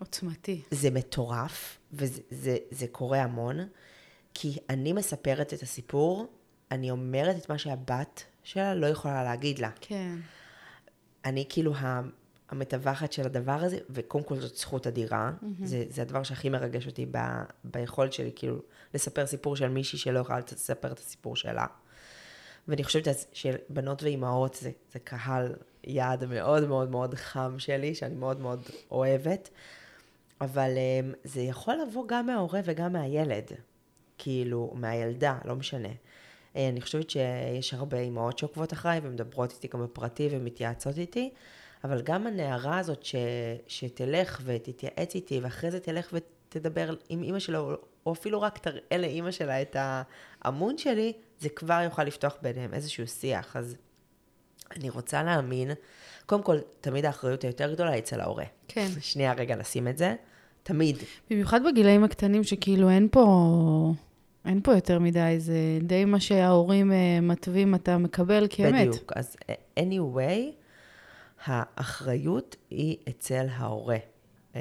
עוצמתי. 0.00 0.62
זה 0.70 0.90
מטורף, 0.90 1.78
וזה 1.92 2.20
זה, 2.30 2.56
זה 2.70 2.86
קורה 2.92 3.22
המון, 3.22 3.56
כי 4.34 4.56
אני 4.70 4.92
מספרת 4.92 5.52
את 5.52 5.62
הסיפור, 5.62 6.26
אני 6.70 6.90
אומרת 6.90 7.36
את 7.36 7.50
מה 7.50 7.58
שהבת 7.58 8.24
שלה 8.42 8.74
לא 8.74 8.86
יכולה 8.86 9.24
להגיד 9.24 9.58
לה. 9.58 9.70
כן. 9.80 10.16
אני 11.24 11.44
כאילו 11.48 11.72
המתווכת 12.50 13.12
של 13.12 13.26
הדבר 13.26 13.52
הזה, 13.52 13.78
וקודם 13.90 14.24
כל 14.24 14.40
זאת 14.40 14.56
זכות 14.56 14.86
אדירה. 14.86 15.32
Mm-hmm. 15.42 15.64
זה, 15.64 15.84
זה 15.90 16.02
הדבר 16.02 16.22
שהכי 16.22 16.48
מרגש 16.48 16.86
אותי 16.86 17.06
ב, 17.10 17.18
ביכולת 17.64 18.12
שלי, 18.12 18.30
כאילו, 18.36 18.62
לספר 18.94 19.26
סיפור 19.26 19.56
של 19.56 19.68
מישהי 19.68 19.98
שלא 19.98 20.18
יכולה 20.18 20.38
לספר 20.52 20.92
את 20.92 20.98
הסיפור 20.98 21.36
שלה. 21.36 21.66
ואני 22.68 22.84
חושבת 22.84 23.04
שבנות 23.32 24.02
ואימהות 24.02 24.54
זה, 24.54 24.70
זה 24.92 24.98
קהל 24.98 25.54
יעד 25.84 26.24
מאוד 26.24 26.68
מאוד 26.68 26.90
מאוד 26.90 27.14
חם 27.14 27.54
שלי, 27.58 27.94
שאני 27.94 28.14
מאוד 28.14 28.40
מאוד 28.40 28.62
אוהבת. 28.90 29.50
אבל 30.40 30.70
um, 30.70 31.16
זה 31.24 31.40
יכול 31.40 31.74
לבוא 31.82 32.04
גם 32.08 32.26
מההורה 32.26 32.60
וגם 32.64 32.92
מהילד, 32.92 33.44
כאילו, 34.18 34.72
מהילדה, 34.74 35.38
לא 35.44 35.56
משנה. 35.56 35.88
Uh, 36.58 36.60
אני 36.72 36.80
חושבת 36.80 37.10
שיש 37.10 37.74
הרבה 37.74 37.98
אימהות 37.98 38.38
שעוקבות 38.38 38.72
אחריי 38.72 39.00
ומדברות 39.02 39.52
איתי 39.52 39.68
גם 39.68 39.82
בפרטי 39.82 40.28
ומתייעצות 40.32 40.98
איתי, 40.98 41.30
אבל 41.84 42.02
גם 42.02 42.26
הנערה 42.26 42.78
הזאת 42.78 43.04
ש, 43.04 43.14
שתלך 43.66 44.40
ותתייעץ 44.44 45.14
איתי, 45.14 45.40
ואחרי 45.40 45.70
זה 45.70 45.80
תלך 45.80 46.12
ותדבר 46.12 46.94
עם 47.08 47.22
אימא 47.22 47.38
שלה, 47.38 47.58
או 48.06 48.12
אפילו 48.12 48.40
רק 48.40 48.58
תראה 48.58 48.98
לאימא 48.98 49.30
שלה 49.30 49.62
את 49.62 49.76
העמוד 49.78 50.78
שלי, 50.78 51.12
זה 51.40 51.48
כבר 51.48 51.80
יוכל 51.84 52.04
לפתוח 52.04 52.36
ביניהם 52.42 52.74
איזשהו 52.74 53.06
שיח. 53.06 53.56
אז 53.56 53.76
אני 54.76 54.90
רוצה 54.90 55.22
להאמין, 55.22 55.70
קודם 56.26 56.42
כל, 56.42 56.58
תמיד 56.80 57.04
האחריות 57.04 57.44
היותר 57.44 57.72
גדולה 57.72 57.90
היא 57.90 57.98
אצל 57.98 58.20
ההורה. 58.20 58.44
כן. 58.68 58.88
שנייה 59.00 59.32
רגע 59.32 59.56
לשים 59.56 59.88
את 59.88 59.98
זה. 59.98 60.14
תמיד. 60.62 60.96
במיוחד 61.30 61.60
בגילאים 61.66 62.04
הקטנים, 62.04 62.44
שכאילו 62.44 62.90
אין 62.90 63.08
פה... 63.10 63.24
אין 64.48 64.60
פה 64.62 64.74
יותר 64.74 64.98
מדי, 64.98 65.34
זה 65.38 65.78
די 65.82 66.04
מה 66.04 66.20
שההורים 66.20 66.90
uh, 66.90 66.94
מתווים, 67.22 67.74
אתה 67.74 67.98
מקבל 67.98 68.46
כאמת. 68.50 68.88
בדיוק. 68.88 69.12
אז 69.16 69.36
anyway, 69.80 70.52
האחריות 71.44 72.56
היא 72.70 72.96
אצל 73.08 73.46
ההורה. 73.50 73.96
Uh, 74.52 74.56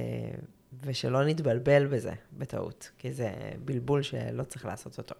ושלא 0.84 1.26
נתבלבל 1.26 1.86
בזה, 1.86 2.12
בטעות, 2.38 2.92
כי 2.98 3.12
זה 3.12 3.32
בלבול 3.66 4.02
שלא 4.02 4.44
צריך 4.44 4.66
לעשות 4.66 4.98
אותו. 4.98 5.16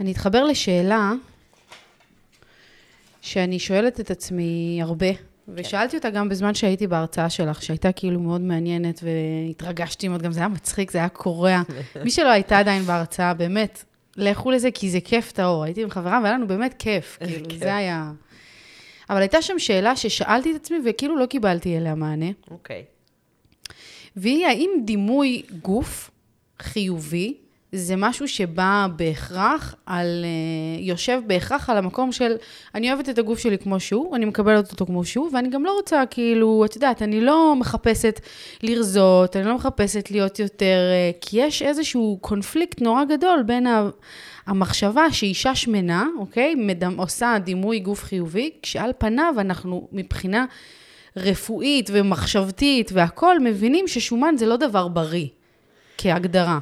אני 0.00 0.12
אתחבר 0.12 0.44
לשאלה 0.44 1.12
שאני 3.20 3.58
שואלת 3.58 4.00
את 4.00 4.10
עצמי 4.10 4.78
הרבה, 4.82 5.06
ושאלתי 5.54 5.96
אותה 5.96 6.10
גם 6.10 6.28
בזמן 6.28 6.54
שהייתי 6.54 6.86
בהרצאה 6.86 7.30
שלך, 7.30 7.62
שהייתה 7.62 7.92
כאילו 7.92 8.20
מאוד 8.20 8.40
מעניינת, 8.40 9.00
והתרגשתי 9.02 10.08
מאוד, 10.08 10.22
גם 10.22 10.32
זה 10.32 10.40
היה 10.40 10.48
מצחיק, 10.48 10.90
זה 10.90 10.98
היה 10.98 11.08
קורע. 11.08 11.62
מי 12.04 12.10
שלא 12.10 12.28
הייתה 12.28 12.58
עדיין 12.58 12.82
בהרצאה, 12.82 13.34
באמת, 13.34 13.84
לכו 14.16 14.50
לזה, 14.50 14.70
כי 14.70 14.90
זה 14.90 15.00
כיף 15.00 15.32
טהור. 15.32 15.64
הייתי 15.64 15.82
עם 15.82 15.90
חברה, 15.90 16.20
והיה 16.22 16.34
לנו 16.34 16.46
באמת 16.46 16.74
כיף, 16.78 17.18
כאילו, 17.26 17.58
זה 17.58 17.76
היה... 17.76 18.12
אבל 19.10 19.20
הייתה 19.20 19.42
שם 19.42 19.58
שאלה 19.58 19.96
ששאלתי 19.96 20.50
את 20.50 20.56
עצמי, 20.56 20.76
וכאילו 20.84 21.16
לא 21.16 21.26
קיבלתי 21.26 21.76
אליה 21.76 21.94
מענה. 21.94 22.30
אוקיי. 22.50 22.84
והיא, 24.16 24.46
האם 24.46 24.70
דימוי 24.84 25.42
גוף 25.62 26.10
חיובי 26.62 27.34
זה 27.72 27.96
משהו 27.96 28.28
שבא 28.28 28.86
בהכרח 28.96 29.74
על, 29.86 30.24
uh, 30.24 30.80
יושב 30.80 31.22
בהכרח 31.26 31.70
על 31.70 31.76
המקום 31.76 32.12
של, 32.12 32.36
אני 32.74 32.92
אוהבת 32.92 33.08
את 33.08 33.18
הגוף 33.18 33.38
שלי 33.38 33.58
כמו 33.58 33.80
שהוא, 33.80 34.16
אני 34.16 34.24
מקבלת 34.24 34.72
אותו 34.72 34.86
כמו 34.86 35.04
שהוא, 35.04 35.30
ואני 35.32 35.50
גם 35.50 35.64
לא 35.64 35.72
רוצה, 35.72 36.02
כאילו, 36.10 36.64
את 36.64 36.74
יודעת, 36.74 37.02
אני 37.02 37.20
לא 37.20 37.56
מחפשת 37.56 38.20
לרזות, 38.62 39.36
אני 39.36 39.44
לא 39.44 39.54
מחפשת 39.54 40.10
להיות 40.10 40.38
יותר, 40.38 40.78
uh, 40.90 41.18
כי 41.20 41.40
יש 41.40 41.62
איזשהו 41.62 42.18
קונפליקט 42.20 42.80
נורא 42.80 43.04
גדול 43.04 43.42
בין. 43.42 43.66
המחשבה 44.46 45.12
שאישה 45.12 45.54
שמנה, 45.54 46.06
אוקיי, 46.18 46.54
מדמ, 46.54 47.00
עושה 47.00 47.36
דימוי 47.44 47.78
גוף 47.78 48.04
חיובי, 48.04 48.50
כשעל 48.62 48.92
פניו 48.98 49.34
אנחנו 49.38 49.88
מבחינה 49.92 50.44
רפואית 51.16 51.90
ומחשבתית 51.92 52.90
והכול, 52.92 53.38
מבינים 53.44 53.88
ששומן 53.88 54.34
זה 54.38 54.46
לא 54.46 54.56
דבר 54.56 54.88
בריא, 54.88 55.26
כהגדרה. 55.98 56.58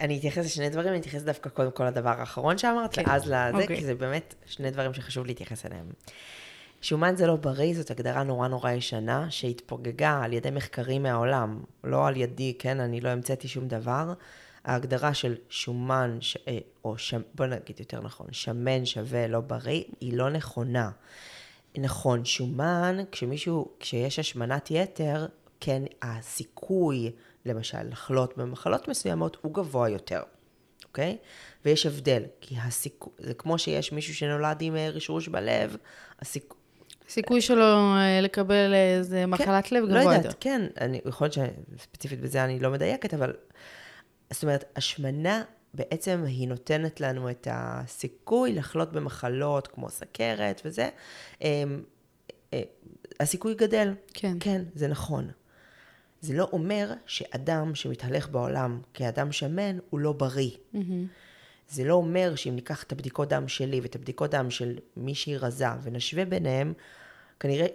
אני 0.00 0.18
אתייחס 0.18 0.44
לשני 0.44 0.68
דברים, 0.68 0.88
אני 0.88 0.98
אתייחס 0.98 1.22
דווקא 1.22 1.50
קודם 1.50 1.70
כל 1.70 1.86
לדבר 1.86 2.20
האחרון 2.20 2.58
שאמרת, 2.58 2.94
כן. 2.94 3.02
ואז 3.06 3.26
לזה, 3.26 3.50
okay. 3.50 3.60
אוקיי. 3.62 3.76
כי 3.76 3.84
זה 3.84 3.94
באמת 3.94 4.34
שני 4.46 4.70
דברים 4.70 4.94
שחשוב 4.94 5.26
להתייחס 5.26 5.66
אליהם. 5.66 5.86
שומן 6.80 7.16
זה 7.16 7.26
לא 7.26 7.36
בריא, 7.36 7.74
זאת 7.74 7.90
הגדרה 7.90 8.22
נורא 8.22 8.48
נורא 8.48 8.70
ישנה, 8.70 9.30
שהתפוגגה 9.30 10.20
על 10.22 10.32
ידי 10.32 10.50
מחקרים 10.50 11.02
מהעולם, 11.02 11.62
לא 11.84 12.06
על 12.06 12.16
ידי, 12.16 12.54
כן, 12.58 12.80
אני 12.80 13.00
לא 13.00 13.08
המצאתי 13.08 13.48
שום 13.48 13.68
דבר. 13.68 14.12
ההגדרה 14.64 15.14
של 15.14 15.34
שומן, 15.48 16.18
ש... 16.20 16.36
אה, 16.48 16.58
או 16.84 16.98
ש... 16.98 17.14
בוא 17.34 17.46
נגיד 17.46 17.80
יותר 17.80 18.00
נכון, 18.00 18.26
שמן 18.32 18.84
שווה 18.84 19.26
לא 19.26 19.40
בריא, 19.40 19.82
היא 20.00 20.16
לא 20.16 20.30
נכונה. 20.30 20.90
נכון, 21.78 22.24
שומן, 22.24 22.96
כשמישהו, 23.12 23.68
כשיש 23.80 24.18
השמנת 24.18 24.70
יתר, 24.70 25.26
כן, 25.60 25.82
הסיכוי 26.02 27.12
למשל, 27.46 27.88
לחלות 27.90 28.36
במחלות 28.36 28.88
מסוימות, 28.88 29.36
הוא 29.42 29.54
גבוה 29.54 29.88
יותר, 29.88 30.22
אוקיי? 30.84 31.16
ויש 31.64 31.86
הבדל, 31.86 32.22
כי 32.40 32.56
הסיכוי, 32.58 33.12
זה 33.18 33.34
כמו 33.34 33.58
שיש 33.58 33.92
מישהו 33.92 34.14
שנולד 34.14 34.58
עם 34.60 34.76
אה, 34.76 34.90
רשרוש 34.90 35.28
בלב, 35.28 35.76
הסיכוי... 36.20 36.58
הסיכוי 37.08 37.40
שלו 37.40 37.64
אה, 37.64 38.20
לקבל 38.22 38.74
איזה 38.74 39.16
כן, 39.16 39.30
מחלת 39.30 39.72
לב 39.72 39.84
גבוה 39.84 39.94
לא 39.94 40.00
יודעת, 40.00 40.24
יותר. 40.24 40.36
כן, 40.40 40.66
אני, 40.80 41.00
יכול 41.04 41.24
להיות 41.24 41.50
שספציפית 41.78 42.20
בזה 42.20 42.44
אני 42.44 42.60
לא 42.60 42.70
מדייקת, 42.70 43.14
אבל 43.14 43.32
זאת 44.30 44.42
אומרת, 44.42 44.64
השמנה 44.76 45.42
בעצם 45.74 46.24
היא 46.26 46.48
נותנת 46.48 47.00
לנו 47.00 47.30
את 47.30 47.48
הסיכוי 47.50 48.52
לחלות 48.52 48.92
במחלות 48.92 49.66
כמו 49.66 49.90
סכרת 49.90 50.62
וזה, 50.64 50.88
אמ, 51.40 51.82
אה, 52.52 52.62
הסיכוי 53.20 53.54
גדל. 53.54 53.94
כן. 54.14 54.36
כן, 54.40 54.62
זה 54.74 54.88
נכון. 54.88 55.30
זה 56.20 56.34
לא 56.34 56.48
אומר 56.52 56.92
שאדם 57.06 57.74
שמתהלך 57.74 58.28
בעולם 58.28 58.80
כאדם 58.94 59.32
שמן 59.32 59.78
הוא 59.90 60.00
לא 60.00 60.12
בריא. 60.12 60.50
Mm-hmm. 60.50 60.78
זה 61.68 61.84
לא 61.84 61.94
אומר 61.94 62.34
שאם 62.34 62.54
ניקח 62.54 62.82
את 62.82 62.92
הבדיקות 62.92 63.28
דם 63.28 63.48
שלי 63.48 63.80
ואת 63.80 63.94
הבדיקות 63.94 64.30
דם 64.30 64.50
של 64.50 64.78
מישהי 64.96 65.36
רזה 65.36 65.66
ונשווה 65.82 66.24
ביניהם, 66.24 66.72
כנראה 67.40 67.66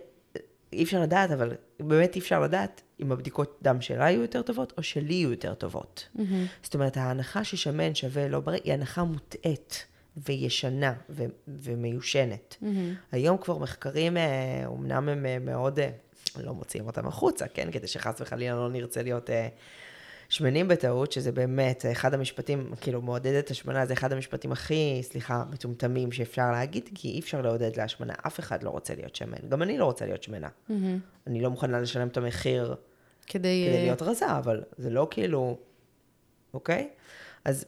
אי 0.73 0.83
אפשר 0.83 1.01
לדעת, 1.01 1.31
אבל 1.31 1.55
באמת 1.79 2.15
אי 2.15 2.19
אפשר 2.19 2.39
לדעת 2.39 2.81
אם 3.01 3.11
הבדיקות 3.11 3.59
דם 3.61 3.81
שלה 3.81 4.09
יהיו 4.09 4.21
יותר 4.21 4.41
טובות 4.41 4.73
או 4.77 4.83
שלי 4.83 5.13
יהיו 5.13 5.31
יותר 5.31 5.53
טובות. 5.53 6.09
Mm-hmm. 6.15 6.21
זאת 6.63 6.73
אומרת, 6.73 6.97
ההנחה 6.97 7.43
ששמן 7.43 7.95
שווה 7.95 8.27
לא 8.27 8.39
בריא 8.39 8.59
היא 8.63 8.73
הנחה 8.73 9.03
מוטעית 9.03 9.85
וישנה 10.17 10.93
ו- 11.09 11.25
ומיושנת. 11.47 12.57
Mm-hmm. 12.61 12.65
היום 13.11 13.37
כבר 13.37 13.57
מחקרים, 13.57 14.17
אומנם 14.65 15.09
אה, 15.09 15.13
הם 15.13 15.25
אה, 15.25 15.39
מאוד 15.39 15.79
אה, 15.79 15.89
לא 16.41 16.53
מוציאים 16.53 16.87
אותם 16.87 17.07
החוצה, 17.07 17.47
כן? 17.47 17.71
כדי 17.71 17.87
שחס 17.87 18.21
וחלילה 18.21 18.55
לא 18.55 18.69
נרצה 18.69 19.01
להיות 19.01 19.29
אה, 19.29 19.47
שמנים 20.29 20.67
בטעות, 20.67 21.11
שזה 21.11 21.31
באמת 21.31 21.85
אחד 21.91 22.13
המשפטים, 22.13 22.71
כאילו 22.81 23.01
מעודדת 23.01 23.51
השמנה, 23.51 23.85
זה 23.85 23.93
אחד 23.93 24.13
המשפטים 24.13 24.51
הכי, 24.51 24.99
סליחה, 25.03 25.43
מטומטמים 25.51 26.11
שאפשר 26.11 26.51
להגיד, 26.51 26.89
כי 26.95 27.07
אי 27.07 27.19
אפשר 27.19 27.41
לעודד 27.41 27.75
להשמנה, 27.77 28.13
אף 28.27 28.39
אחד 28.39 28.63
לא 28.63 28.69
רוצה 28.69 28.95
להיות 28.95 29.15
שמן. 29.15 29.49
גם 29.49 29.61
אני 29.61 29.77
לא 29.77 29.85
רוצה 29.85 30.05
להיות 30.05 30.23
שמנה. 30.23 30.47
Mm-hmm. 30.47 30.73
אני 31.27 31.41
לא 31.41 31.49
מוכנה 31.49 31.79
לשלם 31.79 32.07
את 32.07 32.17
המחיר 32.17 32.75
כדי, 33.27 33.67
כדי 33.69 33.83
להיות 33.83 34.01
רזה, 34.01 34.37
אבל 34.37 34.63
זה 34.77 34.89
לא 34.89 35.07
כאילו, 35.11 35.57
אוקיי? 36.53 36.89
אז 37.45 37.65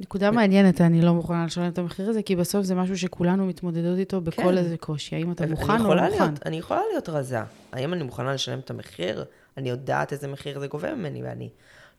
נקודה 0.00 0.30
מעניינת, 0.30 0.80
אני 0.80 1.02
לא 1.02 1.14
מוכנה 1.14 1.46
לשלם 1.46 1.68
את 1.68 1.78
המחיר 1.78 2.10
הזה, 2.10 2.22
כי 2.22 2.36
בסוף 2.36 2.64
זה 2.64 2.74
משהו 2.74 2.98
שכולנו 2.98 3.46
מתמודדות 3.46 3.98
איתו 3.98 4.20
בכל 4.20 4.42
כן. 4.42 4.58
איזה 4.58 4.76
קושי. 4.76 5.16
האם 5.16 5.32
אתה 5.32 5.46
מוכן 5.46 5.80
או 5.80 5.94
לא 5.94 6.10
מוכן? 6.10 6.34
אני 6.46 6.56
יכולה 6.56 6.80
להיות 6.90 7.08
רזה. 7.08 7.38
האם 7.72 7.92
אני 7.92 8.02
מוכנה 8.02 8.34
לשלם 8.34 8.58
את 8.58 8.70
המחיר? 8.70 9.24
אני 9.56 9.68
יודעת 9.68 10.12
איזה 10.12 10.28
מחיר 10.28 10.60
זה 10.60 10.66
גובה 10.66 10.94
ממני, 10.94 11.22
ואני 11.22 11.50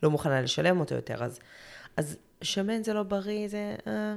לא 0.03 0.11
מוכנה 0.11 0.41
לשלם 0.41 0.79
אותו 0.79 0.95
יותר. 0.95 1.23
אז, 1.23 1.39
אז 1.97 2.17
שמן 2.41 2.83
זה 2.83 2.93
לא 2.93 3.03
בריא, 3.03 3.47
זה... 3.47 3.75
אה. 3.87 4.15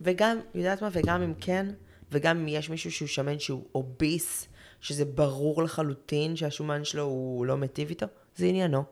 וגם, 0.00 0.38
יודעת 0.54 0.82
מה? 0.82 0.88
וגם 0.92 1.22
אם 1.22 1.34
כן, 1.40 1.66
וגם 2.12 2.36
אם 2.36 2.48
יש 2.48 2.70
מישהו 2.70 2.92
שהוא 2.92 3.08
שמן 3.08 3.38
שהוא 3.38 3.62
אוביס, 3.74 4.48
שזה 4.80 5.04
ברור 5.04 5.62
לחלוטין 5.62 6.36
שהשומן 6.36 6.84
שלו 6.84 7.02
הוא 7.02 7.46
לא 7.46 7.56
מיטיב 7.56 7.88
איתו, 7.88 8.06
זה 8.36 8.46
עניינו. 8.46 8.84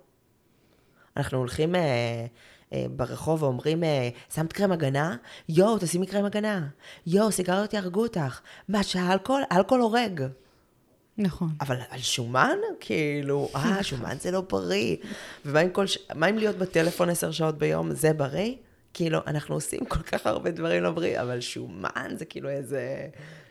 אנחנו 1.16 1.38
הולכים... 1.38 1.74
אה, 1.74 2.26
ברחוב 2.90 3.42
ואומרים, 3.42 3.84
אה, 3.84 4.08
שמת 4.34 4.52
קרם 4.52 4.72
הגנה? 4.72 5.16
יואו, 5.48 5.78
תשימי 5.78 6.06
קרם 6.06 6.24
הגנה. 6.24 6.66
יואו, 7.06 7.32
סיגריות 7.32 7.74
יהרגו 7.74 8.02
אותך. 8.02 8.40
מה, 8.68 8.82
שהאלכוהול? 8.82 9.42
אלכוהול 9.52 9.82
הורג. 9.82 10.22
נכון. 11.18 11.48
אבל 11.60 11.76
על 11.90 11.98
שומן? 11.98 12.58
כאילו, 12.80 13.48
אה, 13.56 13.82
שומן 13.82 14.16
זה 14.20 14.30
לא 14.30 14.40
בריא. 14.40 14.96
ומה 15.44 15.60
עם, 15.60 15.70
כל 15.70 15.86
ש... 15.86 15.98
מה 16.14 16.26
עם 16.26 16.38
להיות 16.38 16.56
בטלפון 16.56 17.10
עשר 17.10 17.30
שעות 17.30 17.58
ביום? 17.58 17.94
זה 17.94 18.12
בריא? 18.12 18.54
כאילו, 18.94 19.18
אנחנו 19.26 19.54
עושים 19.54 19.84
כל 19.84 20.02
כך 20.02 20.26
הרבה 20.26 20.50
דברים 20.50 20.82
לא 20.82 20.90
בריאים, 20.90 21.20
אבל 21.20 21.40
שומן 21.40 22.14
זה 22.16 22.24
כאילו 22.24 22.48
איזה... 22.48 23.08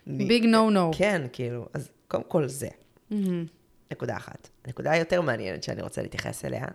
ביג 0.08 0.46
נו 0.46 0.70
נו. 0.70 0.92
כן, 0.98 1.22
כאילו, 1.34 1.68
אז 1.74 1.90
קודם 2.08 2.24
כל 2.24 2.48
זה. 2.48 2.68
נקודה 3.92 4.18
אחת. 4.18 4.50
נקודה 4.68 4.92
היותר 4.92 5.22
מעניינת 5.22 5.64
שאני 5.64 5.82
רוצה 5.82 6.02
להתייחס 6.02 6.46
אליה, 6.46 6.66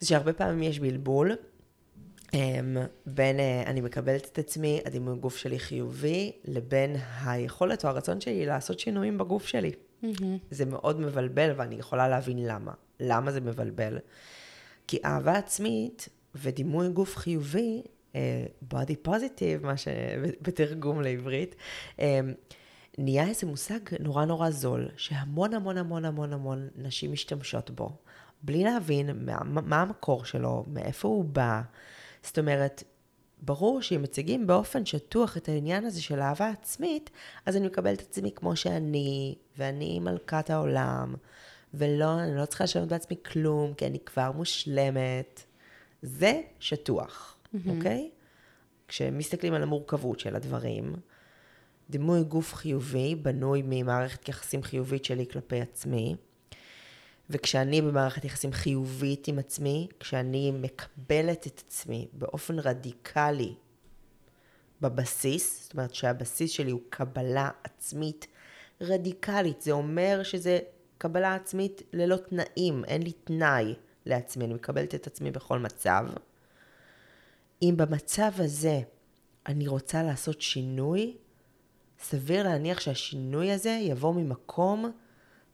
זה 0.00 0.06
שהרבה 0.06 0.32
פעמים 0.32 0.62
יש 0.62 0.80
בלבול 0.80 1.36
אמ, 2.34 2.76
בין 3.06 3.40
אה, 3.40 3.62
אני 3.66 3.80
מקבלת 3.80 4.28
את 4.32 4.38
עצמי, 4.38 4.80
הדימוי 4.84 5.16
גוף 5.18 5.36
שלי 5.36 5.58
חיובי, 5.58 6.32
לבין 6.44 6.96
היכולת 7.24 7.84
או 7.84 7.88
הרצון 7.90 8.20
שלי 8.20 8.46
לעשות 8.46 8.78
שינויים 8.80 9.18
בגוף 9.18 9.46
שלי. 9.46 9.72
זה 10.50 10.64
מאוד 10.64 11.00
מבלבל, 11.00 11.52
ואני 11.56 11.74
יכולה 11.74 12.08
להבין 12.08 12.46
למה. 12.46 12.72
למה 13.00 13.32
זה 13.32 13.40
מבלבל? 13.40 13.98
כי 14.86 14.98
אהבה 15.04 15.32
עצמית 15.32 16.08
ודימוי 16.34 16.88
גוף 16.88 17.16
חיובי, 17.16 17.82
אה, 18.14 18.44
body 18.72 19.08
positive, 19.08 19.62
מה 19.62 19.76
שבתרגום 19.76 21.00
לעברית, 21.00 21.54
אה, 22.00 22.20
נהיה 22.98 23.28
איזה 23.28 23.46
מושג 23.46 23.80
נורא 24.00 24.24
נורא 24.24 24.50
זול, 24.50 24.88
שהמון 24.96 25.54
המון 25.54 25.78
המון 25.78 26.04
המון 26.04 26.32
המון 26.32 26.68
נשים 26.76 27.12
משתמשות 27.12 27.70
בו, 27.70 27.96
בלי 28.42 28.64
להבין 28.64 29.26
מה, 29.26 29.38
מה 29.44 29.82
המקור 29.82 30.24
שלו, 30.24 30.64
מאיפה 30.66 31.08
הוא 31.08 31.24
בא. 31.24 31.62
זאת 32.22 32.38
אומרת, 32.38 32.82
ברור 33.42 33.82
שאם 33.82 34.02
מציגים 34.02 34.46
באופן 34.46 34.86
שטוח 34.86 35.36
את 35.36 35.48
העניין 35.48 35.84
הזה 35.84 36.02
של 36.02 36.20
אהבה 36.20 36.48
עצמית, 36.48 37.10
אז 37.46 37.56
אני 37.56 37.66
מקבלת 37.66 38.00
את 38.00 38.06
עצמי 38.10 38.30
כמו 38.34 38.56
שאני, 38.56 39.34
ואני 39.58 40.00
מלכת 40.00 40.50
העולם, 40.50 41.14
ולא, 41.74 42.20
אני 42.20 42.36
לא 42.36 42.44
צריכה 42.44 42.64
לשנות 42.64 42.88
בעצמי 42.88 43.16
כלום, 43.32 43.74
כי 43.74 43.86
אני 43.86 43.98
כבר 43.98 44.32
מושלמת. 44.32 45.42
זה 46.02 46.40
שטוח, 46.60 47.36
mm-hmm. 47.36 47.70
אוקיי? 47.70 48.10
כשמסתכלים 48.88 49.54
על 49.54 49.62
המורכבות 49.62 50.20
של 50.20 50.36
הדברים, 50.36 50.94
דימוי 51.90 52.24
גוף 52.24 52.54
חיובי 52.54 53.14
בנוי 53.14 53.62
ממערכת 53.64 54.28
יחסים 54.28 54.62
חיובית 54.62 55.04
שלי 55.04 55.26
כלפי 55.26 55.60
עצמי, 55.60 56.16
וכשאני 57.30 57.82
במערכת 57.82 58.24
יחסים 58.24 58.52
חיובית 58.52 59.28
עם 59.28 59.38
עצמי, 59.38 59.88
כשאני 60.00 60.50
מקבלת 60.50 61.46
את 61.46 61.62
עצמי 61.66 62.08
באופן 62.12 62.58
רדיקלי 62.58 63.54
בבסיס, 64.80 65.62
זאת 65.62 65.72
אומרת 65.72 65.94
שהבסיס 65.94 66.50
שלי 66.50 66.70
הוא 66.70 66.80
קבלה 66.90 67.50
עצמית 67.64 68.26
רדיקלית, 68.80 69.62
זה 69.62 69.72
אומר 69.72 70.22
שזה 70.22 70.58
קבלה 70.98 71.34
עצמית 71.34 71.82
ללא 71.92 72.16
תנאים, 72.16 72.84
אין 72.84 73.02
לי 73.02 73.12
תנאי 73.12 73.74
לעצמי, 74.06 74.44
אני 74.44 74.54
מקבלת 74.54 74.94
את 74.94 75.06
עצמי 75.06 75.30
בכל 75.30 75.58
מצב. 75.58 76.06
אם 77.62 77.74
במצב 77.76 78.30
הזה 78.38 78.80
אני 79.46 79.68
רוצה 79.68 80.02
לעשות 80.02 80.40
שינוי, 80.40 81.16
סביר 82.00 82.42
להניח 82.42 82.80
שהשינוי 82.80 83.52
הזה 83.52 83.78
יבוא 83.82 84.14
ממקום 84.14 84.92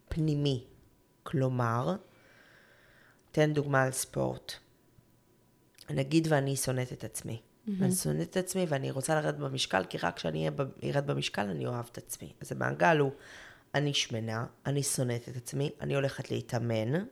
פנימי. 0.09 0.65
כלומר, 1.23 1.97
תן 3.33 3.53
דוגמה 3.53 3.83
על 3.83 3.93
ספורט. 3.93 4.53
נגיד 5.91 6.27
ואני 6.31 6.57
שונאת 6.57 6.93
את 6.93 7.05
עצמי. 7.05 7.41
Mm-hmm. 7.41 7.71
אני 7.83 7.93
שונאת 7.93 8.31
את 8.31 8.37
עצמי 8.37 8.67
ואני 8.69 8.91
רוצה 8.91 9.15
לרדת 9.15 9.39
במשקל, 9.39 9.85
כי 9.85 9.99
רק 9.99 10.17
כשאני 10.17 10.51
ארד 10.85 11.07
במשקל 11.07 11.43
אני 11.43 11.67
אוהב 11.67 11.85
את 11.93 11.99
עצמי. 11.99 12.33
אז 12.41 12.53
המעגל 12.53 12.99
הוא, 12.99 13.13
אני 13.75 13.95
שמנה, 13.95 14.47
אני 14.67 14.83
שונאת 14.83 15.29
את 15.29 15.37
עצמי, 15.37 15.71
אני 15.81 15.95
הולכת 15.95 16.31
להתאמן, 16.31 17.05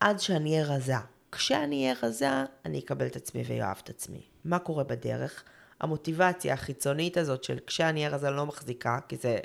עד 0.00 0.20
שאני 0.20 0.52
אהיה 0.52 0.66
רזה. 0.66 0.94
כשאני 1.32 1.82
אהיה 1.82 1.94
רזה, 2.02 2.30
אני 2.64 2.78
אקבל 2.78 3.06
את 3.06 3.16
עצמי 3.16 3.42
ואוהב 3.46 3.76
את 3.82 3.90
עצמי. 3.90 4.22
מה 4.44 4.58
קורה 4.58 4.84
בדרך? 4.84 5.44
המוטיבציה 5.80 6.54
החיצונית 6.54 7.16
הזאת 7.16 7.44
של 7.44 7.58
כשאני 7.66 8.00
אהיה 8.00 8.14
רזה 8.14 8.30
לא 8.30 8.46
מחזיקה, 8.46 8.98
כי 9.08 9.16
זה 9.16 9.38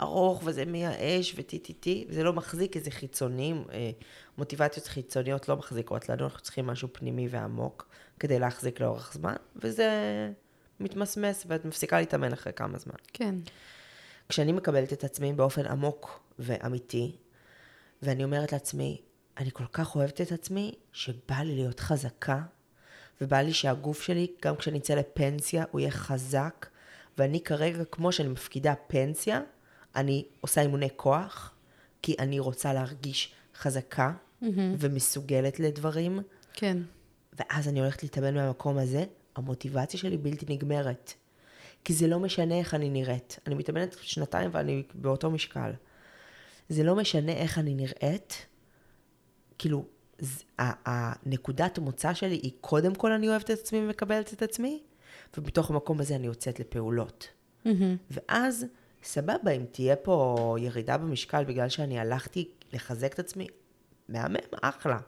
ארוך 0.00 0.42
וזה 0.44 0.64
מייאש 0.64 1.34
וטי-טי-טי, 1.36 2.06
זה 2.10 2.22
לא 2.22 2.32
מחזיק 2.32 2.72
כי 2.72 2.80
זה 2.80 2.90
חיצוני, 2.90 3.54
אה, 3.72 3.90
מוטיבציות 4.38 4.86
חיצוניות 4.86 5.48
לא 5.48 5.56
מחזיקות 5.56 6.08
לנו, 6.08 6.24
אנחנו 6.24 6.40
צריכים 6.40 6.66
משהו 6.66 6.88
פנימי 6.92 7.28
ועמוק 7.30 7.88
כדי 8.20 8.38
להחזיק 8.38 8.80
לאורך 8.80 9.12
זמן, 9.14 9.34
וזה 9.56 9.88
מתמסמס 10.80 11.44
ואת 11.48 11.64
מפסיקה 11.64 11.98
להתאמן 12.00 12.32
אחרי 12.32 12.52
כמה 12.52 12.78
זמן. 12.78 12.94
כן. 13.12 13.34
כשאני 14.28 14.52
מקבלת 14.52 14.92
את 14.92 15.04
עצמי 15.04 15.32
באופן 15.32 15.66
עמוק 15.66 16.20
ואמיתי, 16.38 17.16
ואני 18.02 18.24
אומרת 18.24 18.52
לעצמי, 18.52 19.00
אני 19.38 19.50
כל 19.52 19.64
כך 19.72 19.96
אוהבת 19.96 20.20
את 20.20 20.32
עצמי, 20.32 20.74
שבא 20.92 21.34
לי 21.34 21.54
להיות 21.54 21.80
חזקה, 21.80 22.42
ובא 23.20 23.36
לי 23.36 23.52
שהגוף 23.52 24.02
שלי, 24.02 24.26
גם 24.42 24.56
כשאני 24.56 24.78
אצא 24.78 24.94
לפנסיה, 24.94 25.64
הוא 25.70 25.80
יהיה 25.80 25.90
חזק, 25.90 26.66
ואני 27.18 27.40
כרגע, 27.40 27.84
כמו 27.84 28.12
שאני 28.12 28.28
מפקידה 28.28 28.74
פנסיה, 28.86 29.40
אני 29.96 30.24
עושה 30.40 30.60
אימוני 30.60 30.88
כוח, 30.96 31.54
כי 32.02 32.14
אני 32.18 32.38
רוצה 32.38 32.72
להרגיש 32.72 33.32
חזקה 33.54 34.12
mm-hmm. 34.12 34.46
ומסוגלת 34.78 35.60
לדברים. 35.60 36.20
כן. 36.54 36.78
ואז 37.32 37.68
אני 37.68 37.80
הולכת 37.80 38.02
להתאמן 38.02 38.34
מהמקום 38.34 38.78
הזה, 38.78 39.04
המוטיבציה 39.36 40.00
שלי 40.00 40.16
בלתי 40.16 40.54
נגמרת. 40.54 41.14
כי 41.84 41.92
זה 41.92 42.06
לא 42.06 42.18
משנה 42.20 42.58
איך 42.58 42.74
אני 42.74 42.90
נראית. 42.90 43.38
אני 43.46 43.54
מתאמנת 43.54 43.96
שנתיים 44.00 44.50
ואני 44.52 44.82
באותו 44.94 45.30
משקל. 45.30 45.70
זה 46.68 46.82
לא 46.82 46.96
משנה 46.96 47.32
איך 47.32 47.58
אני 47.58 47.74
נראית, 47.74 48.46
כאילו, 49.58 49.84
הנקודת 50.58 51.78
המוצא 51.78 52.14
שלי 52.14 52.34
היא 52.34 52.52
קודם 52.60 52.94
כל 52.94 53.12
אני 53.12 53.28
אוהבת 53.28 53.50
את 53.50 53.58
עצמי 53.58 53.78
ומקבלת 53.78 54.32
את 54.32 54.42
עצמי, 54.42 54.82
ובתוך 55.36 55.70
המקום 55.70 56.00
הזה 56.00 56.16
אני 56.16 56.26
יוצאת 56.26 56.60
לפעולות. 56.60 57.28
Mm-hmm. 57.66 57.68
ואז 58.10 58.66
סבבה, 59.02 59.50
אם 59.50 59.64
תהיה 59.72 59.96
פה 59.96 60.56
ירידה 60.58 60.98
במשקל 60.98 61.44
בגלל 61.44 61.68
שאני 61.68 62.00
הלכתי 62.00 62.48
לחזק 62.72 63.14
את 63.14 63.18
עצמי, 63.18 63.46
מהמם, 64.08 64.36
אחלה. 64.62 64.98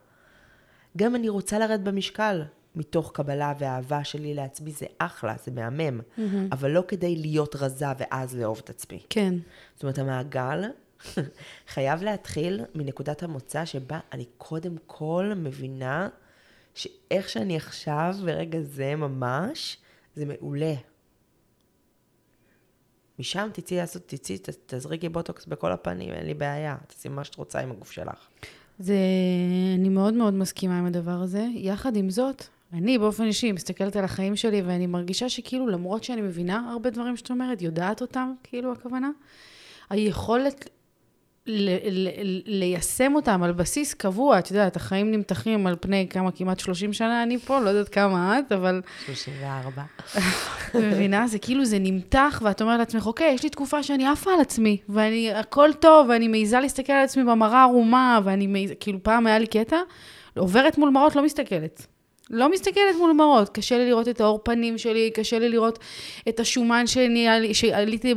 גם 0.97 1.17
אני 1.17 1.29
רוצה 1.29 1.59
לרדת 1.59 1.81
במשקל 1.81 2.43
מתוך 2.75 3.13
קבלה 3.15 3.53
ואהבה 3.59 4.05
שלי 4.05 4.35
לעצמי, 4.35 4.73
זה 4.73 4.87
אחלה, 4.99 5.35
זה 5.45 5.51
מהמם. 5.51 6.01
Mm-hmm. 6.01 6.21
אבל 6.53 6.71
לא 6.71 6.83
כדי 6.89 7.17
להיות 7.17 7.57
רזה 7.57 7.87
ואז 7.99 8.37
לאהוב 8.37 8.61
את 8.65 8.71
עצמי. 8.71 9.03
כן. 9.11 9.35
זאת 9.75 9.83
אומרת, 9.83 9.99
המעגל 9.99 10.65
חייב 11.75 12.03
להתחיל 12.03 12.61
מנקודת 12.75 13.23
המוצא 13.23 13.65
שבה 13.65 14.01
אני 14.13 14.25
קודם 14.39 14.77
כל 14.87 15.33
מבינה 15.37 16.09
שאיך 16.75 17.29
שאני 17.29 17.57
עכשיו, 17.57 18.15
ברגע 18.25 18.61
זה 18.61 18.97
ממש, 18.97 19.77
זה 20.15 20.27
מעולה. 20.27 20.75
משם 23.21 23.49
תצאי 23.53 23.77
לעשות, 23.77 24.03
תצאי, 24.07 24.39
תזריקי 24.67 25.09
בוטוקס 25.09 25.47
בכל 25.47 25.73
הפנים, 25.73 26.13
אין 26.13 26.27
לי 26.27 26.35
בעיה, 26.35 26.77
תעשי 26.87 27.09
מה 27.09 27.25
שאת 27.25 27.35
רוצה 27.35 27.61
עם 27.61 27.71
הגוף 27.71 27.91
שלך. 27.91 28.29
זה, 28.79 28.97
אני 29.79 29.89
מאוד 29.89 30.15
מאוד 30.15 30.35
מסכימה 30.35 30.79
עם 30.79 30.87
הדבר 30.87 31.11
הזה. 31.11 31.47
יחד 31.55 31.97
עם 31.97 32.11
זאת, 32.11 32.45
אני 32.73 32.99
באופן 32.99 33.25
אישי 33.25 33.53
מסתכלת 33.53 33.97
על 33.97 34.05
החיים 34.05 34.37
שלי 34.37 34.63
ואני 34.63 34.87
מרגישה 34.87 35.29
שכאילו 35.29 35.67
למרות 35.67 36.05
שאני 36.05 36.21
מבינה 36.21 36.71
הרבה 36.73 36.91
דברים 36.91 37.17
שאת 37.17 37.31
אומרת, 37.31 37.63
יודעת 37.63 38.01
אותם, 38.01 38.33
כאילו 38.43 38.73
הכוונה, 38.73 39.11
היכולת 39.91 40.69
ליישם 42.47 43.13
אותם 43.15 43.43
על 43.43 43.53
בסיס 43.53 43.95
קבוע, 43.95 44.39
את 44.39 44.51
יודעת, 44.51 44.77
החיים 44.77 45.13
נמתחים 45.13 45.67
על 45.67 45.77
פני 45.81 46.07
כמה, 46.11 46.31
כמעט 46.33 46.61
30 46.61 46.93
שנה 46.93 47.23
אני 47.23 47.39
פה, 47.39 47.61
לא 47.61 47.69
יודעת 47.69 47.89
כמה 47.89 48.39
את, 48.39 48.53
אבל... 48.53 48.83
34. 49.07 49.83
מבינה? 50.75 51.27
זה 51.27 51.39
כאילו, 51.39 51.65
זה 51.65 51.79
נמתח, 51.79 52.43
ואת 52.45 52.63
אומרת 52.63 52.79
לעצמך, 52.79 53.07
אוקיי, 53.07 53.33
יש 53.33 53.43
לי 53.43 53.51
תקופה 53.51 53.83
שאני 53.83 54.07
עפה 54.07 54.33
על 54.33 54.41
עצמי, 54.41 54.79
ואני, 54.89 55.33
הכל 55.33 55.71
טוב, 55.81 56.09
ואני 56.09 56.29
מעיזה 56.29 56.61
להסתכל 56.61 56.93
על 56.93 57.05
עצמי 57.05 57.25
במראה 57.25 57.63
ערומה, 57.63 58.21
ואני 58.25 58.47
מעיזה, 58.47 58.75
כאילו, 58.75 59.03
פעם 59.03 59.27
היה 59.27 59.39
לי 59.39 59.47
קטע, 59.47 59.77
עוברת 60.37 60.79
מול 60.79 60.91
מראות, 60.91 61.17
לא 61.17 61.25
מסתכלת. 61.25 61.87
לא 62.31 62.51
מסתכלת 62.51 62.97
מול 62.99 63.13
מראות, 63.13 63.49
קשה 63.49 63.79
לי 63.79 63.87
לראות 63.87 64.09
את 64.09 64.21
האור 64.21 64.41
פנים 64.43 64.79
שלי, 64.79 65.11
קשה 65.11 65.39
לי 65.39 65.49
לראות 65.49 65.79
את 66.29 66.41
השומן 66.41 66.87
שלי, 66.87 67.55
שעליתי 67.55 68.15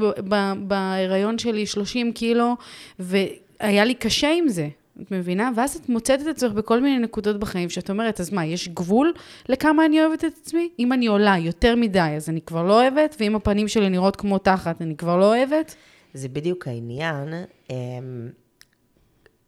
בהיריון 0.57 1.37
שלי 1.37 1.65
30 1.65 2.11
קילו, 2.11 2.55
והיה 2.99 3.85
לי 3.85 3.93
קשה 3.93 4.31
עם 4.31 4.47
זה, 4.47 4.67
את 5.01 5.11
מבינה? 5.11 5.51
ואז 5.55 5.75
את 5.75 5.89
מוצאת 5.89 6.21
את 6.21 6.27
עצמך 6.27 6.51
בכל 6.51 6.81
מיני 6.81 6.99
נקודות 6.99 7.39
בחיים, 7.39 7.69
שאת 7.69 7.89
אומרת, 7.89 8.19
אז 8.19 8.33
מה, 8.33 8.45
יש 8.45 8.69
גבול 8.69 9.13
לכמה 9.49 9.85
אני 9.85 10.05
אוהבת 10.05 10.25
את 10.25 10.33
עצמי? 10.41 10.69
אם 10.79 10.93
אני 10.93 11.07
עולה 11.07 11.35
יותר 11.37 11.75
מדי, 11.75 12.13
אז 12.15 12.29
אני 12.29 12.41
כבר 12.41 12.63
לא 12.63 12.81
אוהבת, 12.81 13.15
ואם 13.19 13.35
הפנים 13.35 13.67
שלי 13.67 13.89
נראות 13.89 14.15
כמו 14.15 14.37
תחת, 14.37 14.81
אני 14.81 14.97
כבר 14.97 15.17
לא 15.17 15.35
אוהבת? 15.35 15.75
זה 16.13 16.29
בדיוק 16.29 16.67
העניין. 16.67 17.33
אמ, 17.69 18.29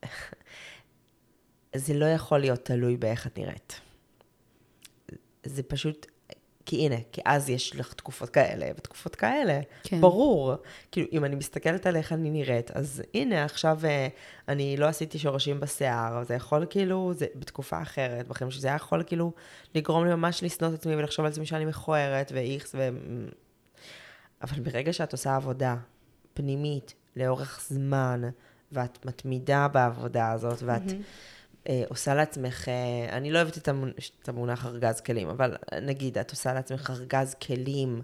זה 1.76 1.94
לא 1.94 2.06
יכול 2.06 2.40
להיות 2.40 2.66
תלוי 2.66 2.98
באיך 2.98 3.28
את 3.28 3.38
נראית. 3.38 3.85
זה 5.46 5.64
פשוט, 5.64 6.06
כי 6.66 6.86
הנה, 6.86 6.96
כי 7.12 7.22
אז 7.26 7.50
יש 7.50 7.76
לך 7.76 7.94
תקופות 7.94 8.30
כאלה 8.30 8.66
ותקופות 8.78 9.16
כאלה. 9.16 9.62
כן. 9.84 10.02
ברור. 10.02 10.54
כאילו, 10.92 11.08
אם 11.12 11.26
אני 11.26 11.36
מסתכלת 11.36 11.86
על 11.86 11.96
איך 11.96 12.14
אני 12.14 12.30
נראית, 12.30 12.72
אז 12.72 13.04
הנה, 13.14 13.44
עכשיו 13.46 13.80
אה, 13.84 14.08
אני 14.48 14.78
לא 14.78 14.86
עשיתי 14.86 15.20
שורשים 15.20 15.60
בשיער, 15.60 16.24
זה 16.24 16.34
יכול 16.34 16.66
כאילו, 16.70 17.14
זה 17.14 17.26
בתקופה 17.36 17.82
אחרת, 17.82 18.28
בחיים 18.28 18.52
שזה 18.52 18.68
היה 18.68 18.76
יכול 18.76 19.04
כאילו 19.06 19.32
לגרום 19.76 20.06
לי 20.06 20.16
ממש 20.16 20.44
לשנוא 20.44 20.70
את 20.70 20.74
עצמי 20.74 20.96
ולחשוב 20.96 21.26
על 21.26 21.32
עצמי 21.32 21.46
שאני 21.46 21.66
מכוערת 21.66 22.32
ואיכס 22.36 22.76
ו... 22.76 22.90
אבל 24.42 24.60
ברגע 24.60 24.94
שאת 24.94 25.12
עושה 25.12 25.36
עבודה 25.36 25.76
פנימית 26.34 26.94
לאורך 27.16 27.66
זמן, 27.70 28.22
ואת 28.72 29.06
מתמידה 29.06 29.68
בעבודה 29.68 30.32
הזאת, 30.32 30.64
ואת 30.64 30.82
mm-hmm. 30.90 30.94
אה, 31.70 31.84
עושה 31.90 32.14
לעצמך, 32.14 32.70
אה, 32.70 33.18
אני 33.18 33.32
לא 33.32 33.38
אוהבת 33.38 33.58
את, 33.58 33.68
המונ... 33.68 33.92
את 34.24 34.30
המונח 34.30 34.66
ארגז 34.66 35.02
כלים, 35.02 35.30
אבל 35.30 35.56
נגיד, 35.82 36.18
את 36.18 36.32
עושה 36.32 36.54
לעצמך 36.54 36.90
ארגז 36.90 37.34
כלים 37.34 38.02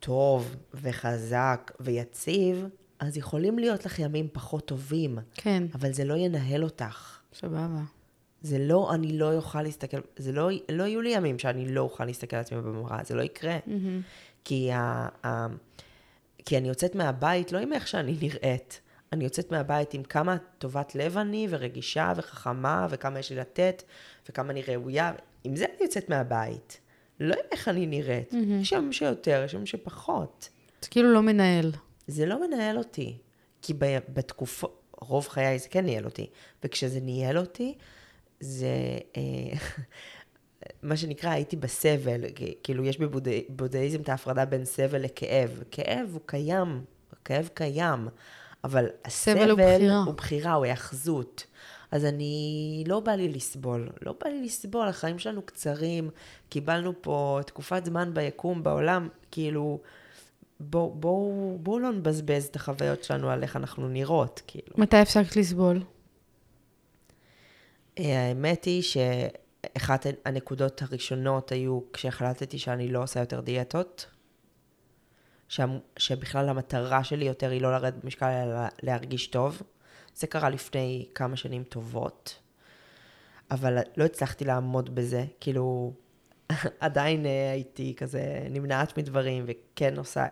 טוב 0.00 0.56
וחזק 0.74 1.72
ויציב, 1.80 2.66
אז 2.98 3.16
יכולים 3.16 3.58
להיות 3.58 3.86
לך 3.86 3.98
ימים 3.98 4.28
פחות 4.32 4.66
טובים. 4.66 5.18
כן. 5.34 5.62
אבל 5.74 5.92
זה 5.92 6.04
לא 6.04 6.14
ינהל 6.14 6.64
אותך. 6.64 7.18
סבבה. 7.34 7.82
זה 8.42 8.58
לא, 8.58 8.94
אני 8.94 9.18
לא 9.18 9.34
אוכל 9.34 9.62
להסתכל, 9.62 9.96
זה 10.16 10.32
לא, 10.32 10.48
לא 10.68 10.84
יהיו 10.84 11.00
לי 11.00 11.10
ימים 11.10 11.38
שאני 11.38 11.68
לא 11.68 11.80
אוכל 11.80 12.04
להסתכל 12.04 12.36
על 12.36 12.40
עצמי 12.40 12.62
במראה, 12.62 12.98
זה 13.04 13.14
לא 13.14 13.22
יקרה. 13.22 13.58
מהמם. 13.66 14.00
כי, 14.44 14.72
ה, 14.72 15.08
ה, 15.26 15.46
כי 16.44 16.58
אני 16.58 16.68
יוצאת 16.68 16.94
מהבית 16.94 17.52
לא 17.52 17.58
עם 17.58 17.72
איך 17.72 17.88
שאני 17.88 18.16
נראית, 18.20 18.80
אני 19.12 19.24
יוצאת 19.24 19.52
מהבית 19.52 19.94
עם 19.94 20.02
כמה 20.02 20.36
טובת 20.58 20.94
לב 20.94 21.18
אני, 21.18 21.46
ורגישה, 21.50 22.12
וחכמה, 22.16 22.86
וכמה 22.90 23.18
יש 23.18 23.30
לי 23.30 23.36
לתת, 23.36 23.82
וכמה 24.28 24.50
אני 24.50 24.62
ראויה, 24.62 25.12
עם 25.44 25.56
זה 25.56 25.64
אני 25.64 25.74
יוצאת 25.80 26.08
מהבית. 26.08 26.80
לא 27.20 27.34
עם 27.34 27.40
איך 27.52 27.68
אני 27.68 27.86
נראית. 27.86 28.32
מהמם. 28.32 28.60
יש 28.60 28.72
ימים 28.72 28.92
שיותר, 28.92 29.42
יש 29.44 29.54
ימים 29.54 29.66
שפחות. 29.66 30.48
זה 30.82 30.88
כאילו 30.88 31.12
לא 31.12 31.22
מנהל. 31.22 31.72
זה 32.06 32.26
לא 32.26 32.46
מנהל 32.46 32.78
אותי. 32.78 33.18
כי 33.62 33.74
ב- 33.78 33.98
בתקופות, 34.08 34.82
רוב 35.00 35.28
חיי 35.28 35.58
זה 35.58 35.68
כן 35.68 35.84
ניהל 35.84 36.04
אותי. 36.04 36.30
וכשזה 36.64 37.00
ניהל 37.00 37.38
אותי, 37.38 37.74
זה, 38.40 38.66
אה, 39.16 39.22
מה 40.82 40.96
שנקרא, 40.96 41.30
הייתי 41.30 41.56
בסבל. 41.56 42.20
כאילו, 42.62 42.84
יש 42.84 42.98
בבודהיזם 42.98 44.00
את 44.00 44.08
ההפרדה 44.08 44.44
בין 44.44 44.64
סבל 44.64 45.02
לכאב. 45.02 45.62
כאב 45.70 46.08
הוא 46.12 46.20
קיים, 46.26 46.84
הכאב 47.12 47.48
קיים, 47.54 48.08
אבל 48.66 48.86
הסבל 49.04 49.50
הוא 49.50 49.58
בחירה. 49.58 50.02
הוא 50.06 50.14
בחירה, 50.14 50.52
הוא 50.52 50.64
היאחזות. 50.64 51.46
אז 51.90 52.04
אני, 52.04 52.84
לא 52.86 53.00
בא 53.00 53.12
לי 53.12 53.28
לסבול. 53.28 53.88
לא 54.02 54.14
בא 54.20 54.30
לי 54.30 54.42
לסבול, 54.42 54.88
החיים 54.88 55.18
שלנו 55.18 55.42
קצרים, 55.42 56.10
קיבלנו 56.48 56.92
פה 57.00 57.40
תקופת 57.46 57.84
זמן 57.84 58.14
ביקום, 58.14 58.62
בעולם, 58.62 59.08
כאילו, 59.30 59.80
בואו 60.60 60.94
בוא, 60.94 61.58
בוא 61.58 61.80
לא 61.80 61.92
נבזבז 61.92 62.44
את 62.44 62.56
החוויות 62.56 63.04
שלנו 63.04 63.30
על 63.30 63.42
איך 63.42 63.56
אנחנו 63.56 63.88
נראות, 63.88 64.42
כאילו. 64.46 64.68
מתי 64.76 64.96
הפסקת 64.96 65.36
לסבול? 65.36 65.82
אה, 67.98 68.28
האמת 68.28 68.64
היא 68.64 68.82
שאחת 68.82 70.06
הנקודות 70.24 70.82
הראשונות 70.82 71.52
היו 71.52 71.80
כשהחלטתי 71.92 72.58
שאני 72.58 72.88
לא 72.88 73.02
עושה 73.02 73.20
יותר 73.20 73.40
דיאטות, 73.40 74.06
שהמ- 75.48 75.80
שבכלל 75.96 76.48
המטרה 76.48 77.04
שלי 77.04 77.24
יותר 77.24 77.50
היא 77.50 77.60
לא 77.60 77.72
לרדת 77.72 77.94
במשקל, 78.02 78.26
אלא 78.26 78.58
להרגיש 78.82 79.26
טוב. 79.26 79.62
זה 80.14 80.26
קרה 80.26 80.50
לפני 80.50 81.06
כמה 81.14 81.36
שנים 81.36 81.64
טובות, 81.64 82.38
אבל 83.50 83.78
לא 83.96 84.04
הצלחתי 84.04 84.44
לעמוד 84.44 84.94
בזה, 84.94 85.24
כאילו, 85.40 85.92
עדיין 86.80 87.26
אה, 87.26 87.50
הייתי 87.50 87.94
כזה 87.96 88.46
נמנעת 88.50 88.98
מדברים, 88.98 89.44
וכן 89.46 89.96
עושה, 89.96 90.26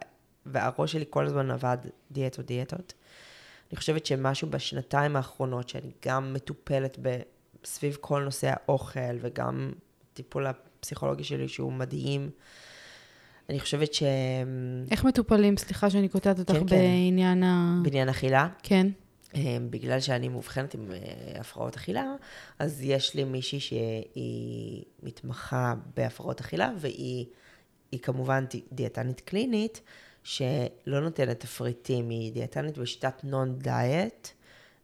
והראש 0.46 0.92
שלי 0.92 1.04
כל 1.10 1.26
הזמן 1.26 1.50
עבד 1.50 1.78
דיאטות, 2.10 2.46
דיאטות. 2.46 2.94
אני 3.70 3.76
חושבת 3.76 4.06
שמשהו 4.06 4.50
בשנתיים 4.50 5.16
האחרונות, 5.16 5.68
שאני 5.68 5.90
גם 6.06 6.32
מטופלת 6.32 6.98
סביב 7.64 7.96
כל 8.00 8.22
נושא 8.22 8.52
האוכל, 8.52 9.16
וגם 9.20 9.72
טיפול 10.14 10.46
הפסיכולוגי 10.46 11.24
שלי 11.24 11.48
שהוא 11.48 11.72
מדהים, 11.72 12.30
אני 13.48 13.60
חושבת 13.60 13.94
שבעניין 13.94 14.86
איך 14.90 15.04
מטופלים? 15.04 15.56
סליחה 15.56 15.90
שאני 15.90 16.08
קוטעת 16.08 16.38
אותך 16.38 16.52
כן, 16.52 16.58
כן. 16.58 16.66
בעניין 16.66 17.42
ה... 17.42 17.80
אכילה, 18.10 18.48
כן. 18.62 18.86
אה, 19.36 19.56
בגלל 19.70 20.00
שאני 20.00 20.28
מאובחנת 20.28 20.74
עם 20.74 20.90
אה, 20.92 21.40
הפרעות 21.40 21.76
אכילה, 21.76 22.14
אז 22.58 22.82
יש 22.82 23.14
לי 23.14 23.24
מישהי 23.24 23.60
שהיא 23.60 24.84
מתמחה 25.02 25.74
בהפרעות 25.96 26.40
אכילה, 26.40 26.72
והיא 26.78 27.26
היא 27.92 28.00
כמובן 28.00 28.44
די- 28.50 28.62
דיאטנית 28.72 29.20
קלינית, 29.20 29.80
שלא 30.22 31.00
נותנת 31.00 31.40
תפריטים, 31.40 32.08
היא 32.08 32.32
דיאטנית 32.32 32.78
בשיטת 32.78 33.24
נון 33.24 33.58
דיאט, 33.58 34.28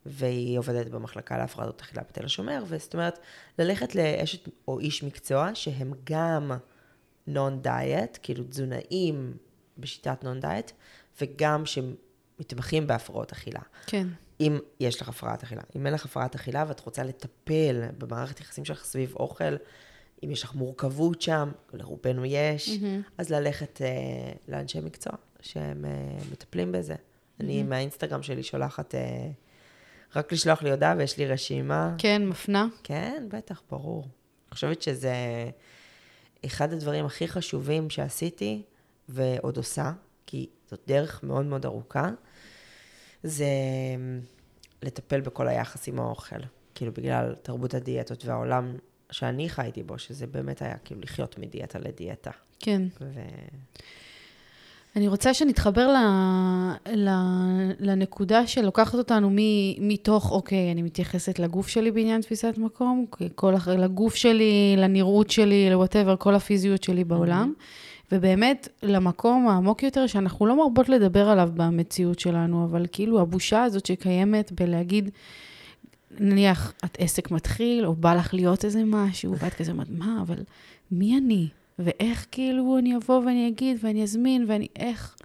והיא 0.05 0.59
עובדת 0.59 0.87
במחלקה 0.87 1.37
להפרעות 1.37 1.81
אכילה 1.81 2.03
בתל 2.09 2.25
השומר, 2.25 2.63
וזאת 2.67 2.93
אומרת, 2.93 3.19
ללכת 3.59 3.95
לאשת 3.95 4.49
או 4.67 4.79
איש 4.79 5.03
מקצוע 5.03 5.49
שהם 5.53 5.93
גם 6.03 6.51
נון 7.27 7.61
דיאט, 7.61 8.17
כאילו 8.23 8.43
תזונאים 8.43 9.37
בשיטת 9.77 10.23
נון 10.23 10.39
דיאט, 10.39 10.71
וגם 11.21 11.63
שמתמחים 11.65 12.87
בהפרעות 12.87 13.31
אכילה. 13.31 13.61
כן. 13.85 14.07
אם 14.39 14.59
יש 14.79 15.01
לך 15.01 15.09
הפרעת 15.09 15.43
אכילה. 15.43 15.61
אם 15.75 15.85
אין 15.85 15.93
לך 15.93 16.05
הפרעת 16.05 16.35
אכילה 16.35 16.65
ואת 16.67 16.79
רוצה 16.79 17.03
לטפל 17.03 17.81
במערכת 17.97 18.39
יחסים 18.39 18.65
שלך 18.65 18.83
סביב 18.83 19.13
אוכל, 19.15 19.55
אם 20.23 20.31
יש 20.31 20.43
לך 20.43 20.55
מורכבות 20.55 21.21
שם, 21.21 21.51
לרובנו 21.73 22.25
יש, 22.25 22.69
מהמם. 22.69 23.01
אז 23.17 23.29
ללכת 23.29 23.81
אה, 23.81 23.87
לאנשי 24.47 24.79
מקצוע 24.79 25.13
שהם 25.39 25.85
אה, 25.85 26.23
מטפלים 26.31 26.71
בזה. 26.71 26.95
אני 27.39 27.63
מהאינסטגרם 27.63 28.23
שלי 28.23 28.43
שולחת, 28.43 28.95
אה, 28.95 29.29
רק 30.15 30.31
לשלוח 30.31 30.63
לי 30.63 30.71
הודעה 30.71 30.95
ויש 30.97 31.17
לי 31.17 31.25
רשימה. 31.25 31.95
כן, 31.97 32.27
מפנה. 32.27 32.67
כן, 32.83 33.27
בטח, 33.31 33.61
ברור. 33.71 34.01
אני 34.01 34.53
חושבת 34.53 34.81
שזה 34.81 35.15
אחד 36.45 36.73
הדברים 36.73 37.05
הכי 37.05 37.27
חשובים 37.27 37.89
שעשיתי 37.89 38.61
ועוד 39.09 39.57
עושה, 39.57 39.91
כי 40.25 40.49
זאת 40.69 40.79
דרך 40.87 41.23
מאוד 41.23 41.45
מאוד 41.45 41.65
ארוכה, 41.65 42.09
זה 43.23 43.45
לטפל 44.81 45.21
בכל 45.21 45.47
היחס 45.47 45.87
עם 45.87 45.99
האוכל. 45.99 46.39
כאילו, 46.75 46.93
בגלל 46.93 47.35
תרבות 47.41 47.73
הדיאטות 47.73 48.25
והעולם 48.25 48.75
שאני 49.11 49.49
חייתי 49.49 49.83
בו, 49.83 49.99
שזה 49.99 50.27
באמת 50.27 50.61
היה 50.61 50.77
כאילו 50.77 51.01
לחיות 51.01 51.37
מדיאטה 51.37 51.79
לדיאטה. 51.79 52.31
כן. 52.59 52.81
ו... 53.01 53.21
אני 54.95 55.07
רוצה 55.07 55.33
שנתחבר 55.33 55.87
ל, 55.87 55.97
ל, 56.95 57.09
לנקודה 57.79 58.47
שלוקחת 58.47 58.97
אותנו 58.97 59.29
מ, 59.29 59.37
מתוך, 59.87 60.31
אוקיי, 60.31 60.71
אני 60.71 60.81
מתייחסת 60.81 61.39
לגוף 61.39 61.67
שלי 61.67 61.91
בעניין 61.91 62.21
תפיסת 62.21 62.53
מקום, 62.57 63.05
כל, 63.35 63.53
לגוף 63.77 64.15
שלי, 64.15 64.75
לנראות 64.77 65.29
שלי, 65.29 65.69
לוואטאבר, 65.69 66.15
כל 66.15 66.35
הפיזיות 66.35 66.83
שלי 66.83 67.03
בעולם, 67.03 67.53
ובאמת 68.11 68.67
למקום 68.83 69.47
העמוק 69.47 69.83
יותר, 69.83 70.07
שאנחנו 70.07 70.45
לא 70.45 70.57
מרבות 70.57 70.89
לדבר 70.89 71.29
עליו 71.29 71.49
במציאות 71.53 72.19
שלנו, 72.19 72.65
אבל 72.65 72.85
כאילו 72.91 73.21
הבושה 73.21 73.63
הזאת 73.63 73.85
שקיימת 73.85 74.51
בלהגיד, 74.51 75.09
נניח, 76.19 76.73
את 76.85 76.97
עסק 76.99 77.31
מתחיל, 77.31 77.85
או 77.85 77.93
בא 77.93 78.13
לך 78.13 78.33
להיות 78.33 78.65
איזה 78.65 78.83
משהו, 78.85 79.35
ואת 79.37 79.53
כזה 79.53 79.71
אומרת, 79.71 79.87
מה, 79.89 80.19
אבל 80.21 80.39
מי 80.91 81.17
אני? 81.17 81.47
ואיך 81.83 82.25
כאילו 82.31 82.77
אני 82.77 82.95
אבוא 82.95 83.19
ואני 83.19 83.47
אגיד 83.47 83.77
ואני 83.83 84.03
אזמין 84.03 84.45
ואני, 84.47 84.67
איך, 84.75 85.15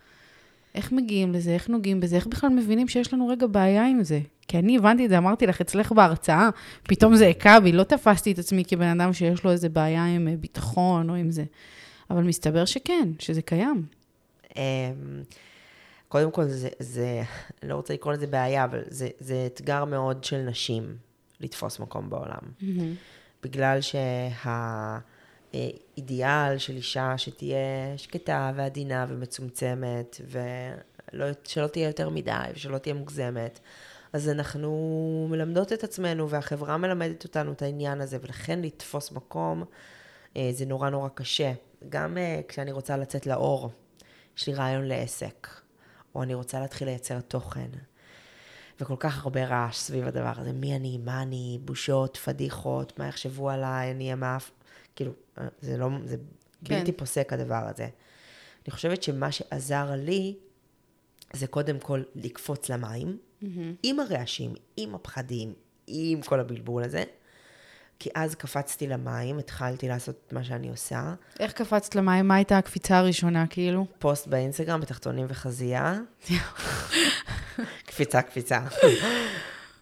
איך 0.75 0.93
מגיעים 0.93 1.33
לזה, 1.33 1.51
איך 1.51 1.69
נוגעים 1.69 2.01
בזה, 2.01 2.17
איך 2.17 2.27
בכלל 2.27 2.51
מבינים 2.51 2.89
שיש 2.89 3.15
לנו 3.15 3.29
רגע 3.29 3.47
בעיה 3.47 3.87
עם 3.87 4.03
זה? 4.03 4.21
כי 4.49 4.59
אני 4.59 4.77
הבנתי 4.77 5.05
את 5.05 5.11
זה, 5.11 5.19
אמרתי 5.19 5.47
לך, 5.47 5.61
אצלך 5.61 5.93
בהרצאה, 5.93 6.51
פתאום 6.83 7.17
זה 7.17 7.29
הכה 7.29 7.61
בי, 7.61 7.73
לא 7.73 7.83
תפסתי 7.83 8.33
את 8.33 8.39
עצמי 8.39 8.65
כבן 8.65 9.01
אדם 9.01 9.13
שיש 9.13 9.45
לו 9.45 9.51
איזה 9.51 9.69
בעיה 9.69 10.05
עם 10.05 10.29
אה, 10.29 10.37
ביטחון 10.37 11.11
או 11.11 11.15
עם 11.15 11.31
זה. 11.31 11.45
אבל 12.11 12.23
מסתבר 12.23 12.65
שכן, 12.65 13.09
שזה 13.19 13.43
קיים. 13.43 13.87
אמ, 14.57 14.63
קודם 16.09 16.31
כל, 16.31 16.45
זה, 16.45 16.69
זה, 16.79 17.23
לא 17.63 17.75
רוצה 17.75 17.95
לקרוא 17.95 18.13
לזה 18.13 18.27
בעיה, 18.27 18.65
אבל 18.65 18.83
זה, 18.89 19.09
זה 19.19 19.47
אתגר 19.47 19.85
מאוד 19.85 20.25
של 20.25 20.37
נשים 20.37 20.97
לתפוס 21.41 21.81
מקום 21.81 22.11
בעולם. 22.11 22.41
בגלל 23.43 23.79
שהאידיאל 25.57 26.59
של 26.59 26.77
אישה 26.77 27.19
שתהיה 27.19 27.59
שקטה 27.97 28.53
ועדינה 28.57 29.07
ומצומצמת, 29.09 30.21
ושלא 30.27 31.67
תהיה 31.67 31.87
יותר 31.87 32.09
מדי 32.09 32.33
ושלא 32.55 32.79
תהיה 32.79 32.95
מוגזמת, 32.95 33.61
אז 34.13 34.29
אנחנו 34.29 35.27
מלמדות 35.31 35.73
את 35.73 35.85
עצמנו 35.85 36.31
והחברה 36.31 36.77
מלמדת 36.77 37.25
אותנו 37.25 37.53
את 37.53 37.63
העניין 37.63 38.01
הזה, 38.01 38.19
ולכן 38.23 38.63
לתפוס 38.63 39.13
מקום 39.13 39.65
אה, 40.37 40.49
זה 40.53 40.67
נורא 40.67 40.91
נורא 40.91 41.09
קשה. 41.15 41.53
גם 41.89 42.19
אה, 42.19 42.41
כשאני 42.49 42.73
רוצה 42.73 42.97
לצאת 42.97 43.27
לאור, 43.27 43.71
יש 44.37 44.47
לי 44.47 44.55
רעיון 44.55 44.85
לעסק, 44.85 45.49
או 46.15 46.23
אני 46.23 46.35
רוצה 46.35 46.61
להתחיל 46.61 46.89
לייצר 46.89 47.21
תוכן. 47.21 47.69
וכל 48.81 48.97
כך 48.99 49.25
הרבה 49.25 49.45
רעש 49.45 49.77
סביב 49.77 50.07
הדבר 50.07 50.33
הזה, 50.37 50.53
מי 50.53 50.77
אני, 50.77 50.99
מה 51.05 51.23
אני, 51.23 51.59
בושות, 51.65 52.17
פדיחות, 52.17 52.99
מה 52.99 53.09
יחשבו 53.09 53.51
עליי, 53.51 53.91
אני 53.91 54.05
אהיה 54.05 54.17
מאף... 54.17 54.51
כאילו, 54.97 55.13
אה, 55.39 55.49
זה 55.61 55.77
לא, 55.77 55.89
זה 56.05 56.17
כן. 56.65 56.79
בלתי 56.79 56.93
פוסק 56.93 57.33
הדבר 57.33 57.69
הזה. 57.69 57.89
אני 58.67 58.73
חושבת 58.73 59.03
שמה 59.03 59.33
שעזר 59.33 59.91
לי, 59.97 60.35
זה 61.33 61.47
קודם 61.47 61.79
כל 61.79 62.03
לקפוץ 62.15 62.69
למים, 62.69 63.19
עם 63.83 64.01
הרעשים, 64.01 64.55
עם 64.77 64.95
הפחדים, 64.95 65.55
עם 65.87 66.23
כל 66.23 66.41
הבלבול 66.41 66.85
הזה. 66.85 67.05
כי 67.99 68.11
אז 68.15 68.35
קפצתי 68.35 68.87
למים, 68.87 69.39
התחלתי 69.39 69.89
לעשות 69.89 70.17
את 70.27 70.33
מה 70.33 70.45
שאני 70.45 70.69
עושה. 70.69 71.15
איך 71.41 71.53
קפצת 71.53 71.95
למים? 71.95 72.29
מה 72.29 72.35
הייתה 72.35 72.59
הקפיצה 72.59 72.99
הראשונה, 72.99 73.47
כאילו? 73.47 73.87
פוסט 73.99 74.27
באינסטגרם, 74.27 74.81
בתחתונים 74.81 75.27
וחזייה. 75.29 76.01
קפיצה, 77.87 78.23
קפיצה. 78.23 78.61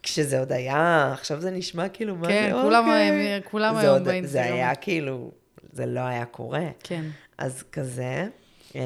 כשזה 0.05 0.39
עוד 0.39 0.53
היה, 0.53 1.11
עכשיו 1.13 1.41
זה 1.41 1.51
נשמע 1.51 1.89
כאילו, 1.89 2.17
מה 2.17 2.27
כן, 2.29 2.51
זה, 2.55 2.63
כולם 2.63 2.85
אוקיי. 2.85 3.43
כולם 3.51 3.77
היום 3.77 3.95
עוד- 3.95 4.05
באינסטגרם. 4.05 4.43
זה 4.47 4.55
היה 4.55 4.75
כאילו, 4.75 5.31
זה 5.73 5.87
לא 5.87 6.01
היה 6.01 6.25
קורה. 6.25 6.67
כן. 6.83 7.05
אז 7.39 7.63
כזה, 7.73 8.27
אמ, 8.75 8.81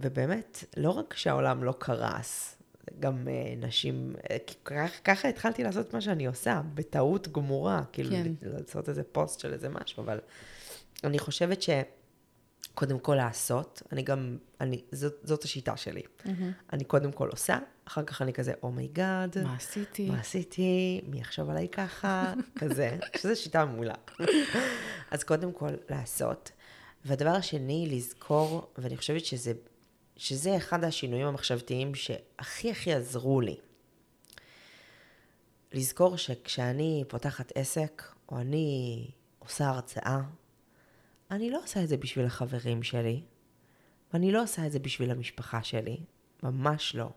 ובאמת, 0.00 0.64
לא 0.76 0.90
רק 0.90 1.14
שהעולם 1.16 1.64
לא 1.64 1.74
קרס, 1.78 2.56
גם 3.00 3.28
אה, 3.28 3.54
נשים, 3.66 4.14
אה, 4.30 4.36
ככה 5.04 5.28
התחלתי 5.28 5.62
לעשות 5.64 5.94
מה 5.94 6.00
שאני 6.00 6.26
עושה, 6.26 6.60
בטעות 6.74 7.32
גמורה, 7.32 7.82
כאילו, 7.92 8.10
כן. 8.10 8.32
לעשות 8.42 8.88
איזה 8.88 9.02
פוסט 9.12 9.40
של 9.40 9.52
איזה 9.52 9.68
משהו, 9.68 10.02
אבל 10.02 10.18
אני 11.04 11.18
חושבת 11.18 11.62
שקודם 12.64 12.98
כל 12.98 13.14
לעשות, 13.14 13.82
אני 13.92 14.02
גם, 14.02 14.38
אני, 14.60 14.82
זאת, 14.92 15.14
זאת 15.24 15.44
השיטה 15.44 15.76
שלי. 15.76 16.02
אני 16.72 16.84
קודם 16.84 17.12
כל 17.12 17.28
עושה, 17.28 17.58
אחר 17.84 18.04
כך 18.04 18.22
אני 18.22 18.32
כזה, 18.32 18.52
oh 18.62 18.81
my 18.81 19.00
god, 19.00 19.38
מה 19.44 19.56
עשיתי? 19.56 20.10
מה 20.10 20.20
עשיתי, 20.20 21.00
מי 21.06 21.20
יחשוב 21.20 21.50
עליי 21.50 21.68
ככה, 21.68 22.32
כזה, 22.60 22.98
שזו 23.16 23.36
שיטה 23.36 23.64
מעולה. 23.64 23.94
אז 25.10 25.24
קודם 25.24 25.52
כל, 25.52 25.70
לעשות. 25.90 26.50
והדבר 27.04 27.30
השני, 27.30 27.88
לזכור, 27.90 28.70
ואני 28.78 28.96
חושבת 28.96 29.24
שזה, 29.24 29.52
שזה 30.16 30.56
אחד 30.56 30.84
השינויים 30.84 31.26
המחשבתיים 31.26 31.94
שהכי 31.94 32.70
הכי 32.70 32.94
עזרו 32.94 33.40
לי. 33.40 33.56
לזכור 35.72 36.16
שכשאני 36.16 37.04
פותחת 37.08 37.52
עסק, 37.54 38.02
או 38.28 38.38
אני 38.38 39.10
עושה 39.38 39.68
הרצאה, 39.68 40.20
אני 41.34 41.50
לא 41.50 41.60
עושה 41.62 41.82
את 41.82 41.88
זה 41.88 41.96
בשביל 41.96 42.26
החברים 42.26 42.82
שלי, 42.82 43.20
ואני 44.12 44.32
לא 44.32 44.42
עושה 44.42 44.66
את 44.66 44.72
זה 44.72 44.78
בשביל 44.78 45.10
המשפחה 45.10 45.62
שלי, 45.62 45.96
ממש 46.42 46.94
לא. 46.94 47.10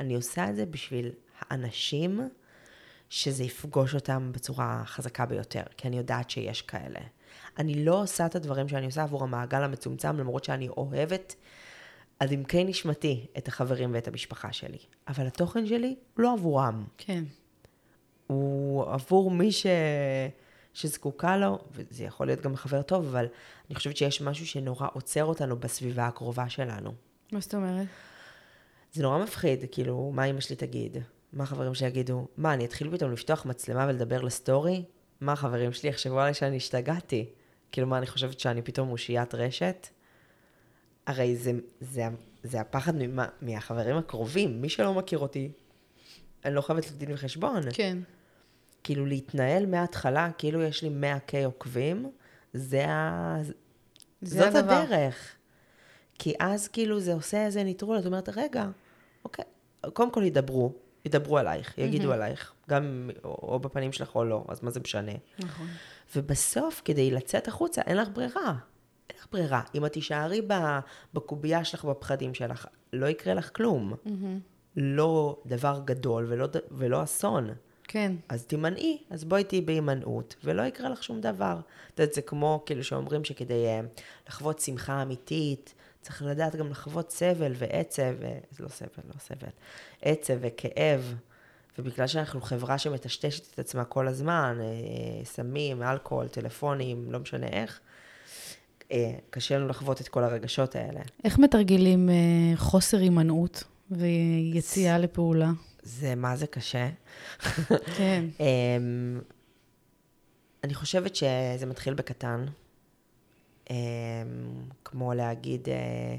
אני 0.00 0.14
עושה 0.14 0.50
את 0.50 0.56
זה 0.56 0.66
בשביל 0.66 1.12
האנשים 1.40 2.28
שזה 3.08 3.44
יפגוש 3.44 3.94
אותם 3.94 4.30
בצורה 4.32 4.82
חזקה 4.86 5.26
ביותר, 5.26 5.62
כי 5.76 5.88
אני 5.88 5.98
יודעת 5.98 6.30
שיש 6.30 6.62
כאלה. 6.62 7.00
אני 7.58 7.84
לא 7.84 8.02
עושה 8.02 8.26
את 8.26 8.34
הדברים 8.34 8.68
שאני 8.68 8.86
עושה 8.86 9.02
עבור 9.02 9.22
המעגל 9.22 9.62
המצומצם, 9.62 10.16
למרות 10.16 10.44
שאני 10.44 10.68
אוהבת 10.68 11.34
עד 12.18 12.32
עמקי 12.32 12.64
נשמתי 12.64 13.26
את 13.38 13.48
החברים 13.48 13.94
ואת 13.94 14.08
המשפחה 14.08 14.52
שלי. 14.52 14.78
אבל 15.08 15.26
התוכן 15.26 15.66
שלי 15.66 15.96
הוא 16.16 16.22
לא 16.22 16.32
עבורם. 16.32 16.84
כן. 16.98 17.24
הוא 18.26 18.84
עבור 18.84 19.30
מי 19.30 19.52
ש... 19.52 19.66
שזקוקה 20.74 21.36
לו, 21.36 21.58
וזה 21.72 22.04
יכול 22.04 22.26
להיות 22.26 22.40
גם 22.40 22.56
חבר 22.56 22.82
טוב, 22.82 23.06
אבל 23.06 23.26
אני 23.68 23.74
חושבת 23.74 23.96
שיש 23.96 24.20
משהו 24.20 24.46
שנורא 24.46 24.88
עוצר 24.92 25.24
אותנו 25.24 25.56
בסביבה 25.56 26.06
הקרובה 26.06 26.48
שלנו. 26.48 26.92
מה 27.32 27.40
זאת 27.40 27.54
אומרת? 27.54 27.86
זה 28.92 29.02
נורא 29.02 29.18
מפחיד, 29.18 29.64
כאילו, 29.72 30.10
מה 30.14 30.24
אמא 30.24 30.40
שלי 30.40 30.56
תגיד? 30.56 30.96
מה 31.32 31.44
החברים 31.44 31.74
שלי 31.74 31.88
יגידו? 31.88 32.26
מה, 32.36 32.54
אני 32.54 32.64
אתחיל 32.64 32.90
פתאום 32.90 33.12
לפתוח 33.12 33.46
מצלמה 33.46 33.86
ולדבר 33.88 34.20
לסטורי? 34.20 34.84
מה 35.20 35.32
החברים 35.32 35.72
שלי 35.72 35.88
יחשבו 35.88 36.20
עליי 36.20 36.34
שאני 36.34 36.56
השתגעתי? 36.56 37.30
כאילו, 37.72 37.86
מה, 37.86 37.98
אני 37.98 38.06
חושבת 38.06 38.40
שאני 38.40 38.62
פתאום 38.62 38.90
אושיית 38.90 39.34
רשת? 39.34 39.88
הרי 41.06 41.36
זה, 41.36 41.52
זה, 41.80 42.02
זה 42.42 42.60
הפחד 42.60 42.94
ממה, 42.94 43.26
מהחברים 43.42 43.96
הקרובים. 43.96 44.62
מי 44.62 44.68
שלא 44.68 44.94
מכיר 44.94 45.18
אותי, 45.18 45.52
אני 46.44 46.54
לא 46.54 46.60
חייבת 46.60 46.90
לדין 46.90 47.12
וחשבון. 47.12 47.62
כן. 47.72 47.98
כאילו, 48.84 49.06
להתנהל 49.06 49.66
מההתחלה, 49.66 50.30
כאילו 50.38 50.62
יש 50.62 50.82
לי 50.82 50.88
100K 50.88 51.32
עוקבים, 51.44 52.10
זה 52.52 52.88
ה... 52.88 53.36
זה 54.22 54.40
זאת 54.40 54.54
הדבר. 54.54 54.72
הדרך. 54.72 55.36
כי 56.18 56.34
אז 56.40 56.68
כאילו 56.68 57.00
זה 57.00 57.14
עושה 57.14 57.46
איזה 57.46 57.64
ניטרול, 57.64 57.98
את 57.98 58.06
אומרת, 58.06 58.28
רגע, 58.28 58.66
אוקיי, 59.24 59.44
קודם 59.92 60.10
כל 60.10 60.22
ידברו, 60.22 60.72
ידברו 61.04 61.38
עלייך, 61.38 61.78
יגידו 61.78 62.12
עלייך, 62.12 62.52
גם 62.70 63.10
או, 63.24 63.38
או 63.42 63.58
בפנים 63.58 63.92
שלך 63.92 64.16
או 64.16 64.24
לא, 64.24 64.44
אז 64.48 64.62
מה 64.62 64.70
זה 64.70 64.80
משנה? 64.80 65.12
נכון. 65.38 65.66
ובסוף, 66.16 66.82
כדי 66.84 67.10
לצאת 67.10 67.48
החוצה, 67.48 67.82
אין 67.82 67.96
לך 67.96 68.08
ברירה. 68.12 68.54
אין 69.10 69.18
לך 69.18 69.26
ברירה. 69.32 69.62
אם 69.74 69.86
את 69.86 69.92
תישארי 69.92 70.42
בקובייה 71.14 71.64
שלך, 71.64 71.84
בפחדים 71.84 72.34
שלך, 72.34 72.66
לא 72.92 73.06
יקרה 73.06 73.34
לך 73.34 73.50
כלום. 73.56 73.94
לא 74.76 75.42
דבר 75.46 75.80
גדול 75.84 76.26
ולא, 76.28 76.48
ולא 76.70 77.02
אסון. 77.02 77.50
כן. 77.92 78.12
אז 78.28 78.44
תימנעי, 78.44 78.98
אז 79.10 79.24
בואי 79.24 79.44
תהיי 79.44 79.60
בהימנעות, 79.60 80.36
ולא 80.44 80.62
יקרה 80.62 80.88
לך 80.88 81.02
שום 81.02 81.20
דבר. 81.20 81.58
את 81.94 81.98
יודעת, 81.98 82.14
זה 82.14 82.22
כמו 82.22 82.62
כאילו 82.66 82.84
שאומרים 82.84 83.24
שכדי 83.24 83.64
uh, 83.66 84.00
לחוות 84.28 84.60
שמחה 84.60 85.02
אמיתית, 85.02 85.74
צריך 86.02 86.22
לדעת 86.22 86.56
גם 86.56 86.70
לחוות 86.70 87.10
סבל 87.10 87.52
ועצב, 87.58 88.12
ו... 88.20 88.26
לא 88.60 88.68
סבל, 88.68 89.02
לא 89.08 89.18
סבל, 89.18 89.48
עצב 90.02 90.34
וכאב. 90.40 91.14
ובגלל 91.78 92.06
שאנחנו 92.06 92.40
חברה 92.40 92.78
שמטשטשת 92.78 93.54
את 93.54 93.58
עצמה 93.58 93.84
כל 93.84 94.08
הזמן, 94.08 94.58
אה, 94.60 95.24
סמים, 95.24 95.82
אלכוהול, 95.82 96.28
טלפונים, 96.28 97.12
לא 97.12 97.18
משנה 97.18 97.46
איך, 97.46 97.80
אה, 98.92 99.14
קשה 99.30 99.58
לנו 99.58 99.68
לחוות 99.68 100.00
את 100.00 100.08
כל 100.08 100.24
הרגשות 100.24 100.76
האלה. 100.76 101.00
איך 101.24 101.38
מתרגלים 101.38 102.10
אה, 102.10 102.56
חוסר 102.56 102.98
הימנעות 102.98 103.64
ויציאה 103.90 104.98
לפעולה? 104.98 105.50
זה 105.82 106.14
מה 106.14 106.36
זה 106.36 106.46
קשה. 106.46 106.88
כן. 107.96 108.24
אמ, 108.40 109.20
אני 110.64 110.74
חושבת 110.74 111.16
שזה 111.16 111.66
מתחיל 111.66 111.94
בקטן. 111.94 112.46
אמ, 113.70 113.76
כמו 114.84 115.14
להגיד, 115.14 115.68
אה, 115.68 116.16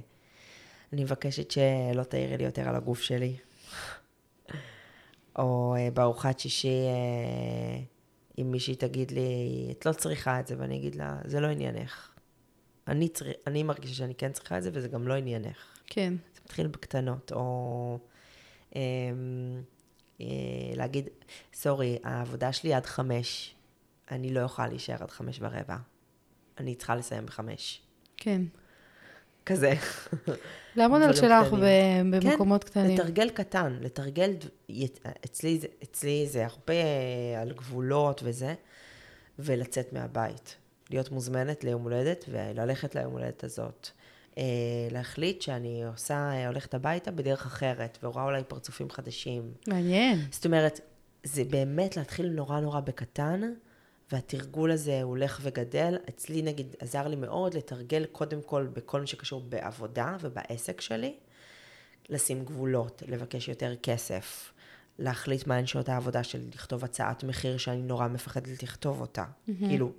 אני 0.93 1.03
מבקשת 1.03 1.51
שלא 1.51 2.03
תעירי 2.03 2.37
לי 2.37 2.43
יותר 2.43 2.69
על 2.69 2.75
הגוף 2.75 3.01
שלי. 3.01 3.35
או 5.39 5.75
אה, 5.77 5.91
בארוחת 5.91 6.39
שישי, 6.39 6.67
אה, 6.67 7.83
אם 8.41 8.51
מישהי 8.51 8.75
תגיד 8.75 9.11
לי, 9.11 9.67
את 9.71 9.85
לא 9.85 9.93
צריכה 9.93 10.39
את 10.39 10.47
זה, 10.47 10.55
ואני 10.57 10.77
אגיד 10.77 10.95
לה, 10.95 11.17
זה 11.25 11.39
לא 11.39 11.47
עניינך. 11.47 12.09
אני, 12.87 13.09
צר... 13.09 13.25
אני 13.47 13.63
מרגישה 13.63 13.93
שאני 13.93 14.15
כן 14.15 14.31
צריכה 14.31 14.57
את 14.57 14.63
זה, 14.63 14.69
וזה 14.73 14.87
גם 14.87 15.07
לא 15.07 15.13
עניינך. 15.13 15.57
כן. 15.87 16.13
זה 16.35 16.41
מתחיל 16.45 16.67
בקטנות, 16.67 17.31
או 17.31 17.99
להגיד, 20.75 21.09
סורי, 21.53 21.97
העבודה 22.03 22.53
שלי 22.53 22.73
עד 22.73 22.85
חמש, 22.85 23.55
אני 24.11 24.33
לא 24.33 24.39
יכולה 24.39 24.67
להישאר 24.67 25.03
עד 25.03 25.11
חמש 25.11 25.37
ורבע. 25.41 25.77
אני 26.59 26.75
צריכה 26.75 26.95
לסיים 26.95 27.25
בחמש. 27.25 27.81
כן. 28.17 28.41
כזה. 29.45 29.73
לעמוד 30.75 31.01
על 31.01 31.13
שלך 31.15 31.47
קטנים. 31.47 32.11
ב- 32.11 32.15
במקומות 32.15 32.63
כן, 32.63 32.69
קטנים. 32.69 32.97
לתרגל 32.99 33.29
קטן, 33.29 33.77
לתרגל, 33.81 34.31
אצלי, 35.25 35.59
אצלי 35.83 36.27
זה 36.27 36.45
הרבה 36.45 36.73
אה, 36.73 37.41
על 37.41 37.51
גבולות 37.51 38.21
וזה, 38.23 38.53
ולצאת 39.39 39.93
מהבית. 39.93 40.55
להיות 40.89 41.11
מוזמנת 41.11 41.63
ליום 41.63 41.83
הולדת 41.83 42.25
וללכת 42.29 42.95
ליום 42.95 43.11
הולדת 43.13 43.43
הזאת. 43.43 43.89
אה, 44.37 44.43
להחליט 44.91 45.41
שאני 45.41 45.83
עושה, 45.85 46.13
אה, 46.15 46.47
הולכת 46.47 46.73
הביתה 46.73 47.11
בדרך 47.11 47.45
אחרת, 47.45 47.97
ורואה 48.03 48.23
אולי 48.23 48.43
פרצופים 48.47 48.89
חדשים. 48.89 49.51
מעניין. 49.67 50.19
זאת 50.31 50.45
אומרת, 50.45 50.79
זה 51.23 51.43
באמת 51.43 51.97
להתחיל 51.97 52.29
נורא 52.29 52.59
נורא 52.59 52.79
בקטן, 52.79 53.41
והתרגול 54.11 54.71
הזה 54.71 55.01
הולך 55.01 55.39
וגדל. 55.43 55.97
אצלי 56.09 56.41
נגיד 56.41 56.75
עזר 56.79 57.07
לי 57.07 57.15
מאוד 57.15 57.53
לתרגל 57.53 58.05
קודם 58.05 58.41
כל 58.41 58.67
בכל 58.73 58.99
מה 58.99 59.07
שקשור 59.07 59.41
בעבודה 59.49 60.17
ובעסק 60.21 60.81
שלי, 60.81 61.13
לשים 62.09 62.45
גבולות, 62.45 63.03
לבקש 63.07 63.47
יותר 63.47 63.75
כסף, 63.83 64.53
להחליט 64.99 65.47
מהן 65.47 65.65
שעות 65.65 65.89
העבודה 65.89 66.23
שלי, 66.23 66.45
לכתוב 66.55 66.83
הצעת 66.83 67.23
מחיר 67.23 67.57
שאני 67.57 67.81
נורא 67.81 68.07
מפחדת 68.07 68.63
לכתוב 68.63 69.01
אותה. 69.01 69.23
כאילו, 69.67 69.91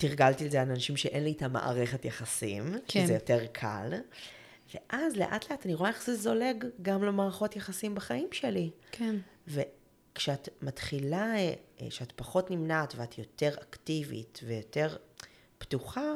תרגלתי 0.00 0.46
את 0.46 0.50
זה 0.50 0.62
על 0.62 0.70
אנשים 0.70 0.96
שאין 0.96 1.24
לי 1.24 1.28
איתם 1.28 1.52
מערכת 1.52 2.04
יחסים, 2.04 2.74
כן. 2.88 3.04
שזה 3.04 3.14
יותר 3.14 3.46
קל. 3.52 3.92
ואז 4.74 5.16
לאט 5.16 5.50
לאט 5.50 5.66
אני 5.66 5.74
רואה 5.74 5.90
איך 5.90 6.02
זה 6.04 6.16
זולג 6.16 6.64
גם 6.82 7.04
למערכות 7.04 7.56
יחסים 7.56 7.94
בחיים 7.94 8.28
שלי. 8.32 8.70
כן. 8.92 9.16
וכשאת 9.48 10.48
מתחילה, 10.62 11.34
אה, 11.36 11.52
אה, 11.80 11.86
שאת 11.90 12.12
פחות 12.16 12.50
נמנעת 12.50 12.94
ואת 12.96 13.18
יותר 13.18 13.54
אקטיבית 13.62 14.40
ויותר 14.46 14.96
פתוחה, 15.58 16.12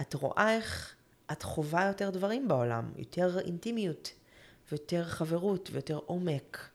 את 0.00 0.14
רואה 0.14 0.56
איך 0.56 0.94
את 1.32 1.42
חווה 1.42 1.86
יותר 1.86 2.10
דברים 2.10 2.48
בעולם, 2.48 2.92
יותר 2.96 3.38
אינטימיות, 3.40 4.12
ויותר 4.70 5.04
חברות, 5.04 5.68
ויותר 5.72 5.98
עומק, 6.06 6.68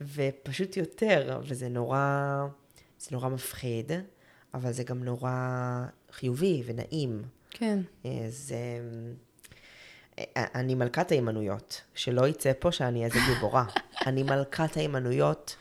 ופשוט 0.00 0.76
יותר, 0.76 1.40
וזה 1.42 1.68
נורא, 1.68 2.46
זה 2.98 3.08
נורא 3.12 3.28
מפחיד, 3.28 3.92
אבל 4.54 4.72
זה 4.72 4.84
גם 4.84 5.04
נורא 5.04 5.30
חיובי 6.12 6.62
ונעים. 6.66 7.22
כן. 7.50 7.78
אז 8.26 8.54
אה, 10.18 10.24
אני 10.54 10.74
מלכת 10.74 11.10
ההימנויות. 11.12 11.80
שלא 11.94 12.28
יצא 12.28 12.52
פה 12.58 12.72
שאני 12.72 13.04
איזה 13.04 13.18
גיבורה. 13.28 13.64
אני 14.06 14.22
מלכת 14.22 14.76
ההימנויות. 14.76 15.56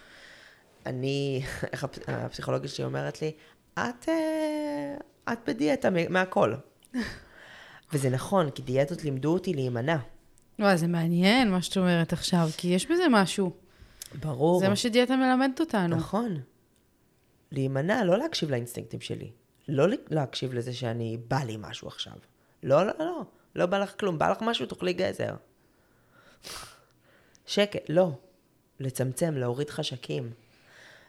אני, 0.86 1.42
איך 1.72 1.84
הפ- 1.84 2.00
הפסיכולוגית 2.10 2.72
שלי 2.72 2.86
אומרת 2.86 3.22
לי, 3.22 3.32
את, 3.74 4.10
אה, 4.10 4.96
את 5.34 5.40
בדיאטה 5.48 5.90
מהכל. 6.10 6.54
וזה 7.94 8.10
נכון, 8.10 8.50
כי 8.50 8.62
דיאטות 8.62 9.04
לימדו 9.04 9.34
אותי 9.34 9.54
להימנע. 9.54 9.98
וואי, 10.60 10.78
זה 10.78 10.88
מעניין 10.88 11.52
מה 11.52 11.62
שאת 11.62 11.78
אומרת 11.78 12.14
עכשיו, 12.14 12.50
כי 12.58 12.68
יש 12.68 12.86
בזה 12.92 13.04
משהו. 13.10 13.52
ברור. 14.22 14.60
זה 14.60 14.70
מה 14.70 14.76
שדיאטה 14.76 15.16
מלמדת 15.16 15.60
אותנו. 15.60 15.96
נכון. 15.96 16.38
להימנע, 17.52 18.04
לא 18.04 18.18
להקשיב 18.18 18.52
לאינסטינקטים 18.52 19.02
שלי. 19.02 19.32
לא 19.68 19.86
להקשיב 20.10 20.54
לזה 20.54 20.74
שאני, 20.74 21.18
בא 21.28 21.38
לי 21.38 21.58
משהו 21.60 21.88
עכשיו. 21.88 22.14
לא, 22.64 22.86
לא, 22.86 22.94
לא. 23.00 23.24
לא 23.56 23.66
בא 23.66 23.78
לך 23.78 24.00
כלום. 24.00 24.20
בא 24.20 24.30
לך 24.30 24.38
משהו, 24.42 24.66
תאכלי 24.66 24.94
גזר. 24.94 25.36
שקט, 27.46 27.90
לא. 27.90 28.12
לצמצם, 28.80 29.34
להוריד 29.38 29.70
חשקים. 29.70 30.32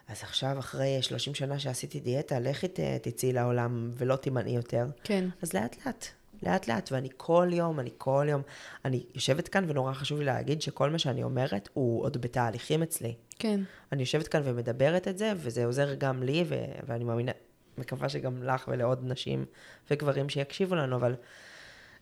אז 0.07 0.23
עכשיו, 0.23 0.59
אחרי 0.59 1.01
30 1.01 1.35
שנה 1.35 1.59
שעשיתי 1.59 1.99
דיאטה, 1.99 2.39
לכי 2.39 2.67
תצאי 3.01 3.33
לעולם 3.33 3.91
ולא 3.97 4.15
תימנעי 4.15 4.55
יותר. 4.55 4.85
כן. 5.03 5.29
אז 5.41 5.53
לאט 5.53 5.85
לאט, 5.85 6.05
לאט 6.45 6.67
לאט, 6.67 6.91
ואני 6.91 7.09
כל 7.17 7.49
יום, 7.51 7.79
אני 7.79 7.89
כל 7.97 8.25
יום, 8.29 8.41
אני 8.85 9.05
יושבת 9.15 9.47
כאן 9.47 9.65
ונורא 9.67 9.93
חשוב 9.93 10.19
לי 10.19 10.25
להגיד 10.25 10.61
שכל 10.61 10.89
מה 10.89 10.99
שאני 10.99 11.23
אומרת 11.23 11.69
הוא 11.73 12.03
עוד 12.03 12.21
בתהליכים 12.21 12.83
אצלי. 12.83 13.15
כן. 13.39 13.59
אני 13.91 14.01
יושבת 14.01 14.27
כאן 14.27 14.41
ומדברת 14.43 15.07
את 15.07 15.17
זה, 15.17 15.31
וזה 15.35 15.65
עוזר 15.65 15.93
גם 15.93 16.23
לי, 16.23 16.43
ו- 16.47 16.55
ואני 16.87 17.03
מאמינה, 17.03 17.31
מקווה 17.77 18.09
שגם 18.09 18.43
לך 18.43 18.67
ולעוד 18.71 18.99
נשים 19.03 19.45
וגברים 19.91 20.29
שיקשיבו 20.29 20.75
לנו, 20.75 20.95
אבל 20.95 21.15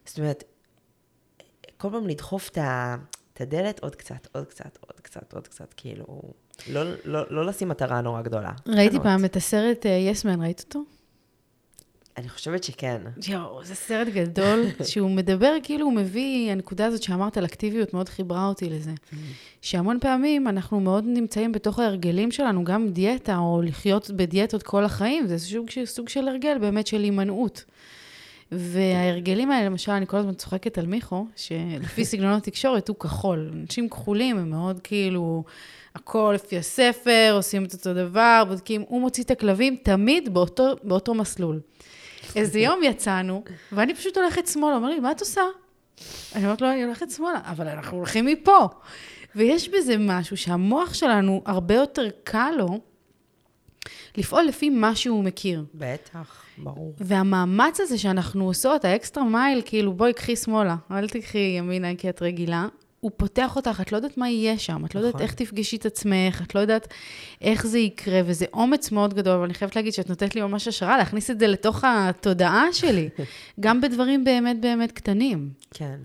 זאת 0.05 0.19
אומרת, 0.19 0.43
כל 1.77 1.89
פעם 1.91 2.07
לדחוף 2.07 2.49
את, 2.49 2.57
ה- 2.57 2.95
את 3.33 3.41
הדלת 3.41 3.79
עוד 3.79 3.95
קצת, 3.95 4.27
עוד 4.31 4.45
קצת, 4.45 4.77
עוד 4.87 4.99
קצת, 4.99 5.33
עוד 5.33 5.47
קצת, 5.47 5.73
כאילו, 5.77 6.21
לא, 6.67 6.81
לא, 7.05 7.25
לא 7.29 7.45
לשים 7.45 7.69
מטרה 7.69 8.01
נורא 8.01 8.21
גדולה. 8.21 8.51
ראיתי. 8.67 8.99
פעם 8.99 9.25
את 9.25 9.35
הסרט 9.35 9.85
יסמן, 9.85 10.41
ראית 10.41 10.59
אותו? 10.59 10.79
אני 12.17 12.29
חושבת 12.29 12.63
שכן. 12.63 13.01
יואו, 13.27 13.63
זה 13.63 13.75
סרט 13.75 14.07
גדול, 14.07 14.65
שהוא 14.89 15.09
מדבר, 15.09 15.55
כאילו 15.63 15.85
הוא 15.85 15.93
מביא, 15.93 16.51
הנקודה 16.51 16.85
הזאת 16.85 17.03
שאמרת 17.03 17.37
על 17.37 17.45
אקטיביות 17.45 17.93
מאוד 17.93 18.09
חיברה 18.09 18.47
אותי 18.47 18.69
לזה. 18.69 18.91
שהמון 19.61 19.99
פעמים 20.01 20.47
אנחנו 20.47 20.79
מאוד 20.79 21.03
נמצאים 21.07 21.51
בתוך 21.51 21.79
ההרגלים 21.79 22.31
שלנו, 22.31 22.63
גם 22.63 22.89
דיאטה, 22.89 23.37
או 23.37 23.61
לחיות 23.61 24.11
בדיאטות 24.15 24.63
כל 24.63 24.83
החיים, 24.83 25.27
זה 25.27 25.39
סוג, 25.39 25.67
סוג 25.85 26.09
של 26.09 26.27
הרגל 26.27 26.57
באמת 26.57 26.87
של 26.87 27.01
הימנעות. 27.01 27.63
וההרגלים 28.51 29.51
האלה, 29.51 29.65
למשל, 29.65 29.91
אני 29.91 30.07
כל 30.07 30.17
הזמן 30.17 30.33
צוחקת 30.33 30.77
על 30.77 30.85
מיכו, 30.85 31.25
שלפי 31.35 32.05
סגנון 32.11 32.33
התקשורת 32.33 32.87
הוא 32.87 32.95
כחול. 32.95 33.51
אנשים 33.63 33.89
כחולים 33.89 34.37
הם 34.37 34.49
מאוד 34.49 34.79
כאילו, 34.83 35.43
הכל 35.95 36.31
לפי 36.35 36.57
הספר, 36.57 37.31
עושים 37.33 37.65
את 37.65 37.73
אותו 37.73 37.93
דבר, 37.93 38.43
בודקים, 38.47 38.83
הוא 38.87 39.01
מוציא 39.01 39.23
את 39.23 39.31
הכלבים 39.31 39.75
תמיד 39.83 40.33
באותו, 40.33 40.75
באותו 40.83 41.13
מסלול. 41.13 41.59
איזה 42.35 42.59
יום 42.59 42.83
יצאנו, 42.83 43.43
ואני 43.71 43.95
פשוט 43.95 44.17
הולכת 44.17 44.47
שמאלה, 44.47 44.75
אומר 44.75 44.89
לי, 44.89 44.99
מה 44.99 45.11
את 45.11 45.19
עושה? 45.19 45.41
אני 46.35 46.43
אומרת 46.43 46.61
לו, 46.61 46.71
אני 46.71 46.83
הולכת 46.83 47.11
שמאלה, 47.11 47.39
אבל 47.45 47.67
אנחנו 47.67 47.97
הולכים 47.97 48.25
מפה. 48.25 48.67
ויש 49.35 49.69
בזה 49.69 49.95
משהו 49.99 50.37
שהמוח 50.37 50.93
שלנו, 50.93 51.41
הרבה 51.45 51.75
יותר 51.75 52.07
קל 52.23 52.51
לו 52.57 52.79
לפעול 54.17 54.43
לפי 54.43 54.69
מה 54.69 54.95
שהוא 54.95 55.23
מכיר. 55.23 55.65
בטח, 55.73 56.43
ברור. 56.57 56.93
והמאמץ 56.97 57.79
הזה 57.79 57.97
שאנחנו 57.97 58.45
עושות, 58.45 58.85
ה 58.85 58.91
extra 58.91 59.23
mile, 59.23 59.61
כאילו, 59.65 59.93
בואי, 59.93 60.13
קחי 60.13 60.35
שמאלה, 60.35 60.75
אל 60.91 61.07
תקחי 61.07 61.55
ימינה 61.57 61.95
כי 61.95 62.09
את 62.09 62.21
רגילה, 62.21 62.67
הוא 63.01 63.11
פותח 63.17 63.55
אותך, 63.55 63.81
את 63.81 63.91
לא 63.91 63.97
יודעת 63.97 64.17
מה 64.17 64.29
יהיה 64.29 64.57
שם, 64.57 64.85
את 64.85 64.95
לא 64.95 64.99
יודעת 64.99 65.15
נכון. 65.15 65.25
איך 65.25 65.33
תפגשי 65.33 65.75
את 65.75 65.85
עצמך, 65.85 66.41
את 66.47 66.55
לא 66.55 66.59
יודעת 66.59 66.87
איך 67.41 67.67
זה 67.67 67.79
יקרה, 67.79 68.21
וזה 68.25 68.45
אומץ 68.53 68.91
מאוד 68.91 69.13
גדול, 69.13 69.33
אבל 69.33 69.43
אני 69.43 69.53
חייבת 69.53 69.75
להגיד 69.75 69.93
שאת 69.93 70.09
נותנת 70.09 70.35
לי 70.35 70.41
ממש 70.41 70.67
השראה 70.67 70.97
להכניס 70.97 71.29
את 71.29 71.39
זה 71.39 71.47
לתוך 71.47 71.83
התודעה 71.83 72.65
שלי, 72.73 73.09
גם 73.59 73.81
בדברים 73.81 74.23
באמת 74.23 74.61
באמת 74.61 74.91
קטנים. 74.91 75.49
כן. 75.73 75.97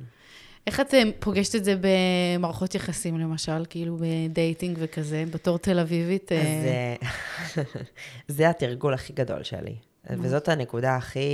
איך 0.66 0.80
את 0.80 0.94
אה, 0.94 1.02
פוגשת 1.18 1.54
את 1.54 1.64
זה 1.64 1.74
במערכות 1.80 2.74
יחסים, 2.74 3.18
למשל, 3.18 3.64
כאילו 3.70 3.98
ב 4.00 4.11
dating 4.11 4.78
וכזה, 4.80 5.24
בתור 5.30 5.58
תל 5.58 5.78
אביבית? 5.78 6.32
אז 6.32 6.38
אה, 6.38 6.94
אה, 7.02 7.62
זה 8.28 8.48
התרגול 8.48 8.94
הכי 8.94 9.12
גדול 9.12 9.42
שלי. 9.42 9.74
וזאת 10.10 10.48
הנקודה 10.48 10.96
הכי, 10.96 11.28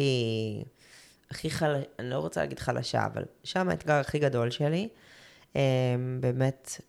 הכי 1.31 1.51
חל... 1.51 1.75
אני 1.99 2.11
לא 2.11 2.19
רוצה 2.19 2.41
להגיד 2.41 2.59
חלשה, 2.59 3.07
אבל 3.07 3.23
שם 3.45 3.69
האתגר 3.69 3.95
הכי 3.95 4.19
גדול 4.19 4.51
שלי. 4.51 4.89
אה, 5.57 5.61
באמת, 6.21 6.81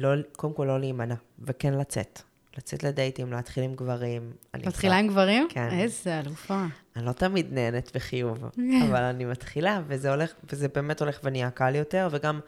לא, 0.00 0.08
קודם 0.36 0.54
כל 0.54 0.64
לא 0.64 0.80
להימנע, 0.80 1.14
וכן 1.38 1.74
לצאת. 1.74 2.22
לצאת 2.58 2.82
לדייטים, 2.82 3.32
להתחיל 3.32 3.64
עם 3.64 3.74
גברים. 3.74 4.32
מתחילה 4.56 4.96
עם 4.96 5.08
גברים? 5.08 5.46
כן. 5.50 5.68
איזה 5.72 6.18
אלופה. 6.18 6.64
אני 6.96 7.06
לא 7.06 7.12
תמיד 7.12 7.52
נהנית 7.52 7.90
בחיוב, 7.94 8.44
אבל 8.88 9.02
אני 9.02 9.24
מתחילה, 9.24 9.80
וזה 9.86 10.10
הולך, 10.10 10.32
וזה 10.52 10.68
באמת 10.68 11.00
הולך 11.00 11.20
ונהיה 11.24 11.50
קל 11.50 11.74
יותר, 11.74 12.08
וגם, 12.10 12.40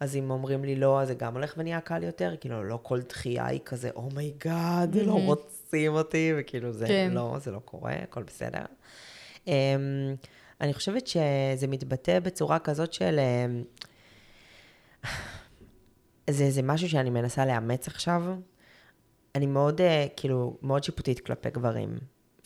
אז 0.00 0.16
אם 0.16 0.30
אומרים 0.30 0.64
לי 0.64 0.76
לא, 0.76 1.00
אז 1.00 1.08
זה 1.08 1.14
גם 1.14 1.34
הולך 1.34 1.54
ונהיה 1.56 1.80
קל 1.80 2.02
יותר, 2.02 2.34
כאילו, 2.40 2.64
לא 2.64 2.78
כל 2.82 3.00
דחייה 3.00 3.46
היא 3.46 3.60
כזה, 3.64 3.90
oh 3.96 4.21
my 4.21 4.46
god, 4.46 4.96
לא 4.96 5.12
רוצים 5.12 5.92
אותי, 5.92 6.32
וכאילו, 6.36 6.72
זה 6.72 6.86
כן. 6.86 7.10
לא, 7.14 7.36
זה 7.40 7.50
לא 7.50 7.58
קורה, 7.58 7.92
הכל 7.92 8.22
בסדר. 8.22 8.62
Um, 9.44 9.48
אני 10.60 10.74
חושבת 10.74 11.06
שזה 11.06 11.66
מתבטא 11.68 12.20
בצורה 12.20 12.58
כזאת 12.58 12.92
של... 12.92 13.18
Um, 13.18 13.86
זה, 16.30 16.50
זה 16.50 16.62
משהו 16.62 16.88
שאני 16.88 17.10
מנסה 17.10 17.46
לאמץ 17.46 17.88
עכשיו. 17.88 18.22
אני 19.34 19.46
מאוד, 19.46 19.80
uh, 19.80 19.84
כאילו, 20.16 20.56
מאוד 20.62 20.84
שיפוטית 20.84 21.20
כלפי 21.20 21.50
גברים. 21.50 21.98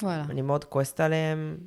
וואלה. 0.02 0.24
אני 0.30 0.42
מאוד 0.42 0.64
כועסת 0.64 1.00
עליהם, 1.00 1.58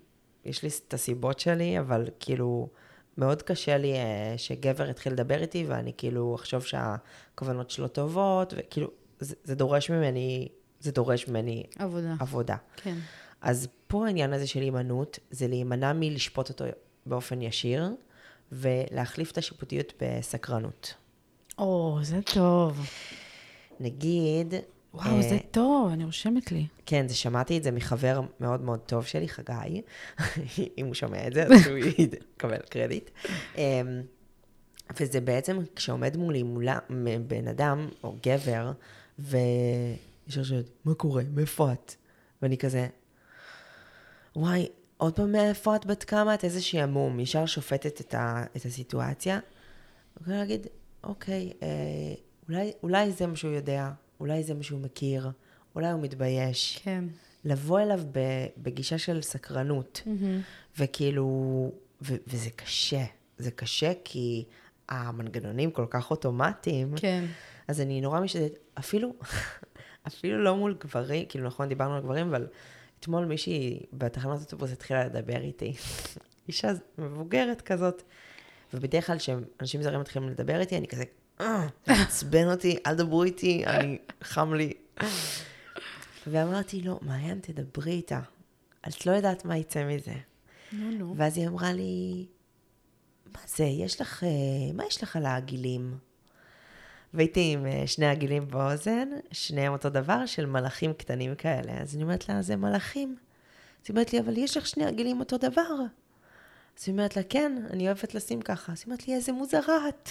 יש 0.46 0.64
לי 0.64 0.70
את 0.88 0.94
הסיבות 0.94 1.40
שלי, 1.40 1.80
אבל 1.80 2.10
כאילו, 2.20 2.70
מאוד 3.18 3.42
קשה 3.42 3.78
לי 3.78 3.94
uh, 3.94 3.98
שגבר 4.38 4.90
יתחיל 4.90 5.14
לדבר 5.14 5.42
איתי, 5.42 5.66
ואני 5.68 5.92
כאילו 5.98 6.36
אחשוב 6.36 6.64
שהכוונות 6.64 7.70
שלו 7.70 7.88
טובות, 7.88 8.54
וכאילו, 8.58 8.92
זה, 9.20 9.36
זה 9.44 9.56
דורש 9.56 9.90
ממני, 9.90 10.48
זה 10.80 10.92
דורש 10.92 11.28
ממני 11.28 11.64
עבודה. 11.80 12.16
עבודה. 12.20 12.56
כן. 12.76 12.96
אז 13.42 13.68
פה 13.88 14.06
העניין 14.06 14.34
הזה 14.34 14.48
של 14.48 14.60
הימנעות, 14.60 15.20
זה 15.32 15.48
להימנע 15.48 15.94
מלשפוט 15.94 16.50
אותו 16.50 16.66
באופן 17.06 17.42
ישיר, 17.42 17.90
ולהחליף 18.54 19.32
את 19.32 19.38
השיפוטיות 19.38 19.94
בסקרנות. 20.02 20.94
או, 21.58 22.00
זה 22.02 22.22
טוב. 22.34 22.86
נגיד... 23.80 24.54
וואו, 24.94 25.18
אה, 25.18 25.22
זה 25.22 25.38
טוב, 25.52 25.92
אני 25.92 26.06
רושמת 26.06 26.52
לי. 26.52 26.68
כן, 26.86 27.08
זה 27.08 27.16
שמעתי 27.16 27.58
את 27.58 27.64
זה 27.64 27.72
מחבר 27.72 28.22
מאוד 28.40 28.62
מאוד 28.62 28.80
טוב 28.80 29.06
שלי, 29.06 29.30
חגי. 29.30 29.82
אם 30.78 30.86
הוא 30.86 30.94
שומע 30.94 31.28
את 31.28 31.34
זה, 31.34 31.44
אז 31.44 31.52
שהוא 31.64 31.78
יקבל 31.78 32.58
קרדיט. 32.70 33.10
אמ, 33.58 34.02
וזה 35.00 35.22
בעצם 35.22 35.60
כשעומד 35.76 36.18
מולי 36.18 36.44
מולה 36.44 36.80
בן 37.28 37.48
אדם 37.48 37.90
או 38.04 38.16
גבר, 38.26 38.72
ויש 39.20 40.38
לו 40.38 40.46
שואלת, 40.46 40.70
מה 40.86 40.94
קורה? 40.94 41.24
מאיפה 41.34 41.72
את? 41.74 41.96
ואני 42.42 42.58
כזה, 42.58 42.88
וואי, 44.36 44.68
עוד 45.04 45.16
פעם 45.16 45.32
מאיפה 45.32 45.76
את? 45.76 45.86
בת 45.86 46.04
כמה 46.04 46.34
את? 46.34 46.44
איזה 46.44 46.62
שעמום. 46.62 47.20
ישר 47.20 47.46
שופטת 47.46 48.02
את, 48.02 48.14
ה, 48.14 48.44
את 48.58 48.66
הסיטואציה. 48.66 49.40
ואני 50.22 50.38
להגיד, 50.38 50.68
אוקיי, 51.04 51.54
אה, 51.64 51.68
אולי, 52.50 52.72
אולי 52.84 53.12
זה 53.12 53.28
מה 53.28 53.36
שהוא 53.36 53.52
יודע, 53.52 53.90
אולי 54.20 54.44
זה 54.44 54.54
מה 54.54 54.64
שהוא 54.64 54.80
מכיר, 54.82 55.30
אולי 55.76 55.92
הוא 55.92 56.02
מתבייש. 56.02 56.80
כן. 56.84 57.06
לבוא 57.46 57.80
אליו 57.80 58.00
ב- 58.12 58.46
בגישה 58.58 58.98
של 58.98 59.22
סקרנות, 59.22 60.02
וכאילו, 60.80 61.26
ו- 62.02 62.16
וזה 62.28 62.50
קשה. 62.50 63.04
זה 63.38 63.52
קשה 63.52 63.92
כי 64.04 64.46
המנגנונים 64.90 65.72
כל 65.72 65.86
כך 65.90 66.12
אוטומטיים, 66.12 66.94
כן. 66.96 67.26
אז 67.68 67.82
אני 67.82 68.02
נורא 68.02 68.20
משתדלת, 68.20 68.58
אפילו, 68.80 69.14
אפילו 70.08 70.44
לא 70.44 70.56
מול 70.58 70.78
גברים, 70.80 71.26
כאילו 71.30 71.48
נכון, 71.48 71.70
דיברנו 71.70 71.96
על 71.96 72.02
גברים, 72.02 72.28
אבל 72.28 72.48
אתמול 73.04 73.26
מישהי 73.26 73.80
בתחנת 73.94 74.40
אוטובוס 74.40 74.72
התחילה 74.72 75.06
לדבר 75.06 75.42
איתי. 75.42 75.74
אישה 76.48 76.72
מבוגרת 76.98 77.62
כזאת, 77.62 78.04
ובדרך 78.74 79.08
כלל 79.08 79.18
כשאנשים 79.18 79.84
זרים 79.84 80.00
מתחילים 80.00 80.30
לדבר 80.30 80.60
איתי, 80.60 80.78
אני 80.78 80.88
כזה, 80.88 81.04
"אה, 81.42 81.68
מעצבן 81.88 82.52
אותי, 82.52 82.78
אל 82.88 82.96
דברו 82.96 83.24
איתי, 83.24 83.66
אני, 83.66 83.98
חם 84.24 84.54
לי. 84.54 84.74
ואמרתי, 86.28 86.82
לא, 86.82 87.00
מעיין, 87.02 87.40
תדברי 87.40 87.92
איתה. 87.92 88.20
את 88.88 89.06
לא 89.06 89.12
יודעת 89.12 89.46
מה 89.46 89.58
יצא 89.58 89.86
מזה. 89.86 90.16
נו, 90.72 90.92
נו. 90.92 91.14
ואז 91.18 91.38
היא 91.38 91.48
אמרה 91.48 91.74
לי, 91.74 92.26
מה 93.34 93.40
זה, 93.48 93.64
יש 93.64 94.02
לך, 94.02 94.24
אה, 94.24 94.30
מה 94.74 94.84
יש 94.86 95.04
לך 95.04 95.16
על 95.16 95.26
העגילים? 95.26 95.98
והייתי 97.14 97.52
עם 97.54 97.66
אה, 97.66 97.84
שני 97.88 98.06
עגילים 98.06 98.48
באוזן, 98.48 99.10
שניהם 99.32 99.74
אותו 99.74 99.90
דבר, 99.90 100.26
של 100.26 100.46
מלאכים 100.46 100.94
קטנים 100.94 101.36
כאלה. 101.36 101.72
אז 101.82 101.96
אני 101.96 102.04
אומרת 102.04 102.30
לה, 102.30 102.42
זה 102.42 102.56
מלאכים. 102.56 103.16
אז 103.84 103.90
היא 103.90 103.94
אומרת 103.94 104.14
לי, 104.14 104.20
אבל 104.20 104.38
יש 104.38 104.58
לך 104.58 104.68
שני 104.68 104.86
עגילים 104.86 105.20
אותו 105.20 105.38
דבר. 105.38 105.76
אז 106.80 106.84
היא 106.86 106.94
אומרת 106.94 107.18
לה, 107.18 107.24
כן, 107.24 107.58
אני 107.70 107.86
אוהבת 107.86 108.16
לשים 108.16 108.42
ככה. 108.42 108.72
אז 108.72 108.80
היא 108.80 108.86
אומרת 108.86 109.08
לי, 109.08 109.14
איזה 109.14 109.32
מוזרה 109.32 109.90
את. 109.90 110.10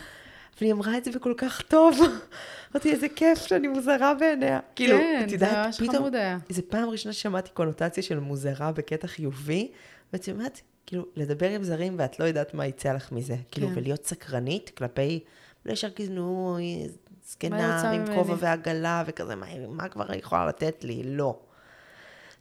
והיא 0.60 0.72
אמרה 0.72 0.98
את 0.98 1.04
זה 1.04 1.10
בכל 1.10 1.34
כך 1.36 1.62
טוב. 1.62 1.98
אמרתי, 2.72 2.92
איזה 2.92 3.08
כיף 3.08 3.38
שאני 3.38 3.68
מוזרה 3.68 4.14
בעיניה. 4.14 4.60
כאילו, 4.76 4.98
כן, 4.98 5.22
את 5.26 5.32
יודעת, 5.32 5.74
פתאום. 5.74 6.08
זו 6.48 6.62
פעם 6.68 6.88
ראשונה 6.88 7.12
ששמעתי 7.12 7.50
קונוטציה 7.50 8.02
של 8.02 8.20
מוזרה 8.20 8.72
בקטע 8.72 9.06
חיובי, 9.06 9.70
ואת 10.12 10.28
אומרת, 10.28 10.60
כאילו, 10.86 11.06
לדבר 11.16 11.50
עם 11.50 11.62
זרים 11.62 11.94
ואת 11.98 12.20
לא 12.20 12.24
יודעת 12.24 12.54
מה 12.54 12.66
יצא 12.66 12.92
לך 12.92 13.12
מזה. 13.12 13.36
כאילו, 13.50 13.68
כן. 13.68 13.72
ולהיות 13.76 14.06
סקרנית 14.06 14.70
כלפי, 14.70 15.20
ישר 15.66 15.90
היא 15.96 16.56
היא 16.56 16.88
זקנה 17.26 17.92
עם? 17.92 18.04
כובע 18.14 18.34
ועגלה 18.38 19.02
וכזה, 19.06 19.34
מה, 19.34 19.46
מה 19.68 19.88
כבר 19.88 20.14
יכולה 20.14 20.46
לתת 20.46 20.84
לי? 20.84 21.02
לא. 21.04 21.38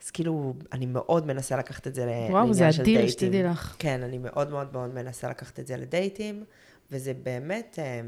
אז 0.03 0.11
כאילו, 0.11 0.53
אני 0.73 0.85
מאוד 0.85 1.27
מנסה 1.27 1.57
לקחת 1.57 1.87
את 1.87 1.95
זה 1.95 2.05
ל- 2.05 2.31
וואו, 2.31 2.53
זה 2.53 2.59
לעניין 2.59 2.71
של 2.73 2.81
אדיר, 2.81 2.97
דייטים. 2.99 3.11
שתדעי 3.27 3.43
לך. 3.43 3.75
כן, 3.79 4.03
אני 4.03 4.17
מאוד 4.17 4.49
מאוד 4.49 4.73
מאוד 4.73 4.93
מנסה 4.93 5.29
לקחת 5.29 5.59
את 5.59 5.67
זה 5.67 5.77
לדייטים, 5.77 6.43
וזה 6.91 7.13
באמת 7.13 7.79
אה, 7.81 8.01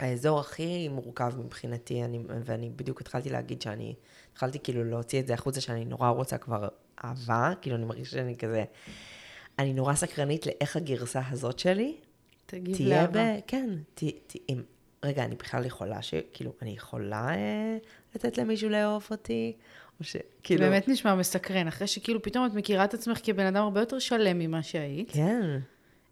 האזור 0.00 0.40
הכי 0.40 0.88
מורכב 0.88 1.32
מבחינתי, 1.44 2.04
אני, 2.04 2.18
ואני 2.44 2.70
בדיוק 2.76 3.00
התחלתי 3.00 3.30
להגיד 3.30 3.62
שאני, 3.62 3.94
התחלתי 4.32 4.58
כאילו 4.58 4.84
להוציא 4.84 5.20
את 5.20 5.26
זה 5.26 5.34
החוצה, 5.34 5.60
שאני 5.60 5.84
נורא 5.84 6.08
רוצה 6.08 6.38
כבר 6.38 6.68
אהבה, 7.04 7.52
כאילו 7.60 7.76
אני 7.76 7.84
מרגישה 7.84 8.10
שאני 8.10 8.36
כזה, 8.36 8.64
אני 9.58 9.72
נורא 9.72 9.94
סקרנית 9.94 10.46
לאיך 10.46 10.76
הגרסה 10.76 11.20
הזאת 11.30 11.58
שלי 11.58 11.96
תגיב 12.50 12.76
תהיה 12.76 13.06
ב... 13.06 13.16
לאהבה. 13.16 13.40
כן, 13.46 13.70
ת, 13.94 14.04
ת, 14.04 14.36
אם, 14.48 14.62
רגע, 15.02 15.24
אני 15.24 15.34
בכלל 15.34 15.64
יכולה 15.64 16.02
ש... 16.02 16.14
כאילו, 16.32 16.52
אני 16.62 16.70
יכולה 16.70 17.28
אה, 17.34 17.78
לתת 18.14 18.38
למישהו 18.38 18.68
לאהוב 18.68 19.06
אותי? 19.10 19.56
או 20.00 20.04
ש... 20.04 20.16
כאילו... 20.42 20.60
באמת 20.60 20.88
נשמע 20.88 21.14
מסקרן, 21.14 21.68
אחרי 21.68 21.86
שכאילו 21.86 22.22
פתאום 22.22 22.46
את 22.46 22.54
מכירה 22.54 22.84
את 22.84 22.94
עצמך 22.94 23.20
כבן 23.22 23.46
אדם 23.46 23.62
הרבה 23.62 23.80
יותר 23.80 23.98
שלם 23.98 24.38
ממה 24.38 24.62
שהיית, 24.62 25.10
כן. 25.10 25.58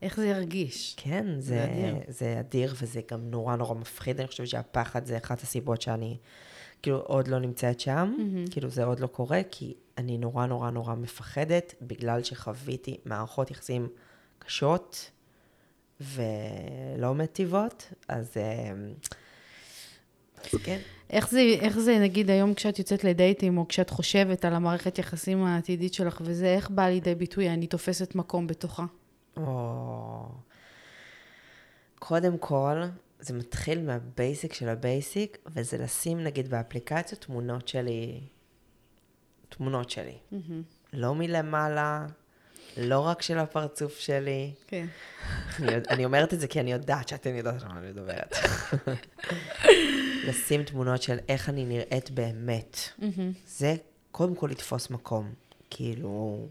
איך 0.03 0.17
זה 0.17 0.27
ירגיש? 0.27 0.95
כן, 0.97 1.27
זה, 1.39 1.41
זה 1.41 1.65
אדיר. 1.65 1.95
זה 2.09 2.41
אדיר, 2.41 2.75
וזה 2.83 3.01
גם 3.11 3.31
נורא 3.31 3.57
נורא 3.57 3.75
מפחיד. 3.75 4.19
אני 4.21 4.29
חושבת 4.29 4.49
שהפחד 4.49 5.07
זה 5.07 5.17
אחת 5.17 5.43
הסיבות 5.43 5.83
שאני 5.83 6.17
כאילו 6.83 6.99
עוד 6.99 7.29
לא 7.29 7.39
נמצאת 7.39 7.81
שם, 7.81 8.15
מהמם. 8.19 8.45
כאילו 8.51 8.71
זה 8.71 8.85
עוד 8.85 9.01
לא 9.01 9.07
קורה, 9.07 9.41
כי 9.51 9.75
אני 9.99 10.19
נורא 10.19 10.47
נורא 10.47 10.71
נורא 10.71 10.95
מפחדת, 10.95 11.75
בגלל 11.83 12.23
שחוויתי 12.23 12.97
מערכות 13.05 13.51
יחסים 13.51 13.89
קשות 14.39 15.11
ולא 16.01 17.15
מטיבות, 17.15 17.93
אז, 18.09 18.37
אה, 18.37 18.73
אז 20.45 20.61
כן. 20.65 20.79
איך 21.11 21.31
זה, 21.31 21.41
איך 21.61 21.79
זה, 21.79 21.99
נגיד, 21.99 22.31
היום 22.31 22.55
כשאת 22.55 22.79
יוצאת 22.79 23.05
לדייטים, 23.05 23.59
או 23.59 23.69
כשאת 23.69 23.91
חושבת 23.91 24.45
על 24.45 24.55
המערכת 24.55 24.99
יחסים 24.99 25.45
העתידית 25.45 25.95
שלך 25.95 26.21
וזה, 26.25 26.47
איך 26.47 26.71
בא 26.71 26.89
לידי 26.89 27.15
ביטוי, 27.15 27.49
אני 27.49 27.67
תופסת 27.67 28.15
מקום 28.15 28.47
בתוכה? 28.47 28.85
או... 29.37 30.29
קודם 31.99 32.39
כל, 32.39 32.83
זה 33.21 33.35
מתחיל 33.35 33.83
מה 33.83 34.03
basic 34.03 34.53
של 34.53 34.69
ה 34.69 34.79
basic, 34.79 35.39
וזה 35.47 35.79
לשים 35.79 36.25
נגיד 36.25 36.49
באפליקציות 36.49 37.21
תמונות 37.21 37.69
שלי, 37.69 38.21
תמונות 39.49 39.91
שלי. 39.91 40.19
לא 40.93 41.15
מלמעלה, 41.15 42.07
לא 42.77 43.01
רק 43.01 43.23
של 43.23 43.39
הפרצוף 43.39 43.99
שלי. 43.99 44.55
כן. 44.67 44.87
אני, 45.91 46.05
אומרת 46.05 46.35
את 46.35 46.41
זה 46.41 46.49
כי 46.49 46.61
אני 46.61 46.73
יודעת 46.73 47.09
שאתן 47.09 47.35
יודעות 47.35 47.63
על 47.63 47.69
מה 47.69 47.79
אני 47.79 47.89
מדברת. 47.89 48.35
לשים 50.27 50.63
תמונות 50.63 51.03
של 51.03 51.19
איך 51.29 51.49
אני 51.49 51.65
נראית 51.65 52.11
באמת. 52.11 52.79
זה 53.47 53.75
קודם 54.13 54.35
כל 54.35 54.49
לתפוס 54.51 54.91
מקום. 54.91 55.33
כאילו, 55.71 56.47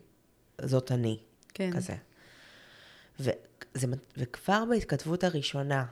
זאת 0.61 0.91
אני. 0.91 1.19
כן. 1.53 1.71
כזה. 1.73 1.95
וזה, 3.19 3.87
וכבר 4.17 4.63
בהתכתבות 4.69 5.23
הראשונה, 5.23 5.85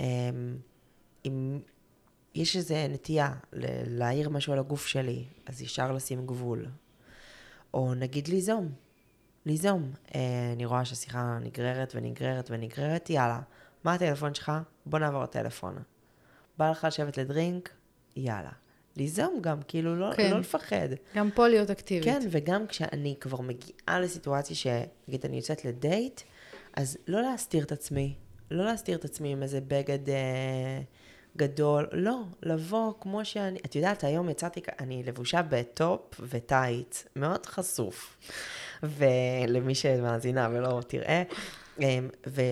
אמ, 0.00 0.04
אם 1.24 1.58
יש 2.34 2.56
איזו 2.56 2.74
נטייה 2.90 3.34
להעיר 3.86 4.28
משהו 4.28 4.52
על 4.52 4.58
הגוף 4.58 4.86
שלי, 4.86 5.24
אז 5.46 5.62
ישר 5.62 5.92
לשים 5.92 6.26
גבול. 6.26 6.66
או 7.74 7.94
נגיד 7.94 8.28
ליזום, 8.28 8.72
ליזום. 9.46 9.92
אה, 10.14 10.20
אני 10.52 10.64
רואה 10.64 10.84
שהשיחה 10.84 11.38
נגררת 11.40 11.92
ונגררת 11.94 12.50
ונגררת, 12.50 13.10
יאללה, 13.10 13.40
מה 13.84 13.94
הטלפון 13.94 14.34
שלך? 14.34 14.52
בוא 14.86 14.98
נעבור 14.98 15.22
לטלפון. 15.22 15.78
בא 16.58 16.70
לך 16.70 16.84
לשבת 16.84 17.18
לדרינק? 17.18 17.70
יאללה. 18.16 18.50
ליזום 18.96 19.38
גם, 19.40 19.58
כאילו 19.68 19.96
לא, 19.96 20.10
כן. 20.16 20.30
לא 20.30 20.38
לפחד. 20.38 20.88
גם 21.14 21.30
פה 21.30 21.48
להיות 21.48 21.70
אקטיבית. 21.70 22.04
כן, 22.04 22.20
וגם 22.30 22.66
כשאני 22.66 23.14
כבר 23.20 23.40
מגיעה 23.40 24.00
לסיטואציה 24.00 24.56
שנגיד 24.56 25.24
אני 25.24 25.36
יוצאת 25.36 25.64
לדייט, 25.64 26.20
אז 26.76 26.98
לא 27.06 27.22
להסתיר 27.22 27.64
את 27.64 27.72
עצמי. 27.72 28.14
לא 28.50 28.64
להסתיר 28.64 28.98
את 28.98 29.04
עצמי 29.04 29.32
עם 29.32 29.42
איזה 29.42 29.60
בגד 29.60 30.08
אה, 30.08 30.80
גדול. 31.36 31.88
לא, 31.92 32.22
לבוא 32.42 32.92
כמו 33.00 33.24
שאני... 33.24 33.58
את 33.64 33.76
יודעת, 33.76 34.04
היום 34.04 34.30
יצאתי, 34.30 34.60
אני 34.80 35.02
לבושה 35.02 35.42
בטופ 35.42 36.20
וטייץ, 36.28 37.04
מאוד 37.16 37.46
חשוף. 37.46 38.16
ולמי 38.82 39.74
שמאזינה 39.74 40.48
ולא 40.52 40.80
תראה, 40.86 41.22
אה, 41.82 41.98
ו, 42.26 42.42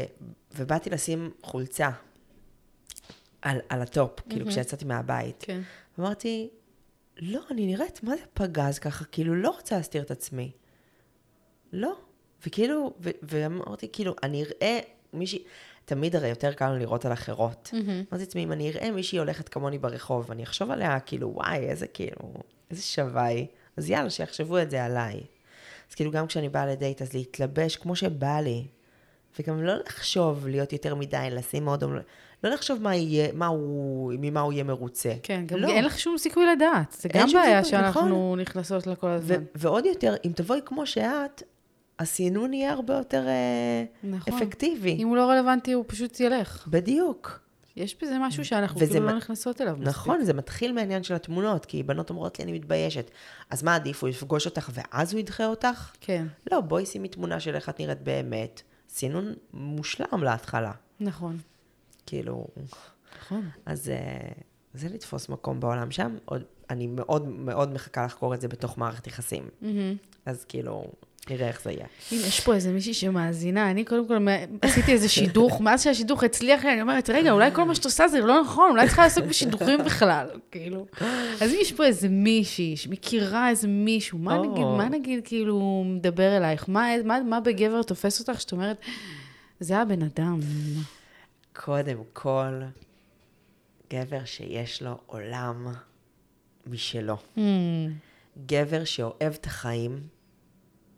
ובאתי 0.57 0.91
לשים 0.91 1.31
חולצה 1.43 1.91
על, 3.43 3.61
על 3.69 3.83
ה 3.83 3.90
top, 3.90 4.21
כאילו 4.29 4.47
כשיצאתי 4.47 4.85
מהבית. 4.85 5.45
כן. 5.47 5.61
אמרתי, 5.99 6.51
לא, 7.19 7.41
אני 7.51 7.67
נראית, 7.67 8.03
מה 8.03 8.17
זה 8.17 8.23
פגז 8.35 8.79
ככה? 8.79 9.05
כאילו, 9.05 9.35
לא 9.35 9.51
רוצה 9.51 9.77
להסתיר 9.77 10.03
את 10.03 10.11
עצמי. 10.11 10.53
לא. 11.73 11.93
וכאילו, 12.47 12.95
ו- 13.01 13.11
ואמרתי, 13.23 13.89
כאילו, 13.93 14.15
אני 14.23 14.45
אראה 14.45 14.79
מישהי, 15.13 15.43
תמיד 15.85 16.17
הרי 16.17 16.29
יותר 16.29 16.53
קל 16.53 16.73
לראות 16.73 17.05
על 17.05 17.13
אחרות. 17.13 17.71
אמרתי 18.11 18.25
לעצמי, 18.25 18.45
אם 18.45 18.53
אני 18.53 18.71
אראה 18.71 18.91
מישהי 18.91 19.19
הולכת 19.19 19.49
כמוני 19.49 19.79
ברחוב, 19.79 20.25
ואני 20.29 20.43
אחשוב 20.43 20.71
עליה, 20.71 21.01
כאילו, 21.01 21.33
וואי, 21.35 21.59
איזה 21.59 21.87
כאילו, 21.87 22.35
איזה 22.71 22.83
שווה 22.83 23.25
היא, 23.25 23.47
אז 23.77 23.91
יאללה, 23.91 24.11
שיחשבו 24.11 24.59
את 24.59 24.71
זה 24.71 24.85
עליי. 24.85 25.21
אז 25.91 25.95
כאילו, 25.95 26.11
גם 26.11 26.27
כשאני 26.27 26.49
באה 26.49 26.67
לדייט, 26.67 27.03
אז 27.03 27.13
להתלבש 27.13 27.77
כמו 27.77 27.97
שבא 27.97 28.41
לי. 28.41 28.67
וגם 29.39 29.63
לא 29.63 29.75
לחשוב 29.75 30.49
להיות 30.49 30.73
יותר 30.73 30.95
מדי, 30.95 31.29
לשים 31.31 31.69
עוד... 31.69 31.85
לא 32.45 32.51
לחשוב 32.51 32.83
מה 32.83 32.95
יהיה, 32.95 33.33
מה 33.33 33.47
הוא, 33.47 34.13
ממה 34.19 34.41
הוא 34.41 34.53
יהיה 34.53 34.65
מרוצה. 34.65 35.13
כן, 35.23 35.43
גם 35.47 35.59
לא. 35.59 35.69
אין 35.69 35.85
לך 35.85 35.99
שום 35.99 36.19
סיכוי 36.19 36.47
לדעת. 36.47 36.97
זה 37.01 37.09
גם 37.09 37.29
בעיה 37.33 37.65
סיכוי, 37.65 37.81
נכון. 37.81 37.93
שאנחנו 37.93 38.37
נכנסות 38.37 38.87
לה 38.87 38.95
כל 38.97 39.07
ו- 39.07 39.15
הזמן. 39.15 39.45
ועוד 39.55 39.87
יותר, 39.87 40.15
אם 40.25 40.33
תבואי 40.35 40.61
כמו 40.65 40.87
שאת, 40.87 41.43
הסינון 41.99 42.53
יהיה 42.53 42.73
הרבה 42.73 42.95
יותר 42.95 43.29
אה, 43.29 43.85
נכון. 44.05 44.35
אפקטיבי. 44.35 44.97
אם 44.99 45.09
הוא 45.09 45.17
לא 45.17 45.31
רלוונטי, 45.31 45.73
הוא 45.73 45.85
פשוט 45.87 46.21
ילך. 46.21 46.67
בדיוק. 46.71 47.41
יש 47.77 47.97
בזה 48.03 48.17
משהו 48.21 48.45
שאנחנו 48.45 48.81
כאילו 48.81 49.07
לא 49.07 49.17
נכנסות 49.17 49.61
אליו 49.61 49.73
מספיק. 49.77 49.89
נכון, 49.89 50.25
זה 50.25 50.33
מתחיל 50.33 50.73
מהעניין 50.73 51.03
של 51.03 51.15
התמונות, 51.15 51.67
כי 51.67 51.83
בנות 51.83 52.11
אומרות 52.11 52.39
לי, 52.39 52.45
אני 52.45 52.53
מתביישת. 52.53 53.11
אז 53.51 53.63
מה 53.63 53.75
עדיף, 53.75 54.03
הוא 54.03 54.09
יפגוש 54.09 54.47
אותך 54.47 54.71
ואז 54.75 55.13
הוא 55.13 55.21
ידחה 55.21 55.47
אותך? 55.47 55.91
כן, 56.01 56.27
לא, 56.53 56.61
בואי 56.61 56.87
שימי 56.87 57.09
תמונה 57.09 57.41
של 57.41 57.55
איך 57.55 57.69
את 57.69 57.81
נראית 57.81 58.01
באמת. 58.03 58.63
סינון 58.89 59.35
מושלם 59.53 60.23
להתחלה. 60.23 60.73
נכון. 61.01 61.39
כאילו, 62.07 62.47
נכון. 63.21 63.51
אז 63.67 63.89
אה, 63.89 64.33
זה 64.75 64.89
לתפוס 64.89 65.29
מקום 65.29 65.61
בעולם 65.61 65.91
שם. 65.91 66.17
עוד, 66.25 66.43
אני 66.71 66.87
מאוד 66.87 67.29
מאוד 67.29 67.73
מחכה 67.73 68.05
לחקור 68.05 68.35
את 68.35 68.41
זה 68.41 68.49
בתוך 68.49 68.79
מערכת 68.79 69.07
יחסים. 69.07 69.49
מהמם. 69.61 69.97
אז 70.27 70.45
כאילו, 70.45 70.93
נראה 71.31 71.49
איך 71.49 71.63
זה 71.63 71.71
יהיה. 71.71 71.87
הנה, 72.13 72.27
יש 72.27 72.41
פה 72.41 72.55
איזה 72.55 72.73
מישהי 72.73 72.95
שמאזינה, 72.95 73.71
אני 73.71 73.85
קודם 73.85 74.09
כל 74.09 74.27
עשיתי 74.63 74.93
איזה 74.93 75.09
שידוך, 75.09 75.61
מאז 75.61 75.83
שהשידוך 75.83 76.25
הצליח 76.25 76.65
לי, 76.65 76.73
אני 76.73 76.83
אומרת, 76.83 77.11
רגע, 77.11 77.31
אולי 77.31 77.51
כל 77.55 77.65
מה 77.65 77.75
שאת 77.75 77.85
עושה 77.85 78.09
זה 78.09 78.21
לא 78.21 78.41
נכון, 78.41 78.71
אולי 78.71 78.87
צריכה 78.87 79.03
לעסוק 79.03 79.25
בשידוכים 79.25 79.85
בכלל, 79.85 80.27
כאילו. 80.51 80.87
אז 81.41 81.53
אם 81.53 81.59
יש 81.61 81.73
פה 81.73 81.85
איזה 81.85 82.09
מישהי 82.09 82.77
שמכירה 82.77 83.49
איזה 83.49 83.69
מישהו, 83.69 84.19
מה. 84.19 84.39
נגיד, 84.39 84.65
מה 84.65 84.89
נגיד 84.89 85.21
כאילו 85.25 85.85
מדבר 85.87 86.37
אלייך? 86.37 86.69
מה, 86.69 86.89
מה, 87.05 87.21
מה 87.23 87.41
בגבר 87.41 87.83
תופס 87.83 88.21
אותך 88.21 88.41
שאת 88.41 88.53
אומרת, 88.53 88.77
זה 89.61 89.79
הבן 89.79 90.03
אדם. 90.03 90.41
קודם 91.53 91.99
כל, 92.13 92.61
גבר 93.93 94.25
שיש 94.25 94.83
לו 94.83 94.99
עולם 95.07 95.67
משלו. 96.67 97.17
Hmm, 97.37 97.41
גבר 98.47 98.85
שאוהב 98.85 99.33
את 99.35 99.47
החיים, 99.47 100.01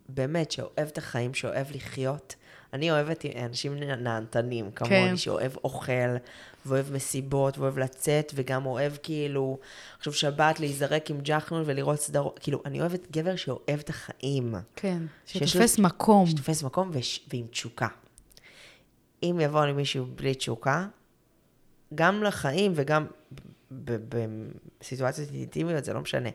באמת, 0.08 0.50
שאוהב 0.50 0.88
את 0.88 0.98
החיים, 0.98 1.34
שאוהב 1.34 1.66
לחיות. 1.70 2.34
אני 2.72 2.90
אוהבת 2.90 3.24
אנשים 3.26 3.74
נהנתנים, 3.74 4.70
כמוני, 4.70 4.94
כן. 4.94 5.16
שאוהב 5.16 5.52
אוכל, 5.64 6.16
ואוהב 6.66 6.92
מסיבות, 6.92 7.58
ואוהב 7.58 7.78
לצאת, 7.78 8.32
וגם 8.34 8.66
אוהב 8.66 8.92
כאילו, 9.02 9.58
עכשיו 9.98 10.12
שבת 10.12 10.60
להיזרק 10.60 11.10
עם 11.10 11.18
ג'חנון 11.22 11.62
ולראות 11.66 12.00
סדרות, 12.00 12.38
כאילו, 12.38 12.62
אני 12.64 12.80
אוהבת 12.80 13.10
גבר 13.10 13.36
שאוהב 13.36 13.80
את 13.80 13.88
החיים. 13.88 14.54
כן, 14.76 15.02
שתופס 15.26 15.78
מקום. 15.78 16.26
שתופס 16.26 16.62
מקום 16.62 16.90
וש... 16.92 17.20
ועם 17.32 17.46
תשוקה. 17.50 17.88
אם 19.22 19.38
יבוא 19.40 19.64
לי 19.64 19.72
מישהו 19.72 20.06
בלי 20.14 20.34
תשוקה, 20.34 20.86
גם 21.94 22.22
לחיים 22.22 22.72
וגם 22.74 23.06
בסיטואציות 23.70 25.30
אינטימיות, 25.30 25.84
זה 25.84 25.92
לא 25.92 26.00
משנה. 26.00 26.28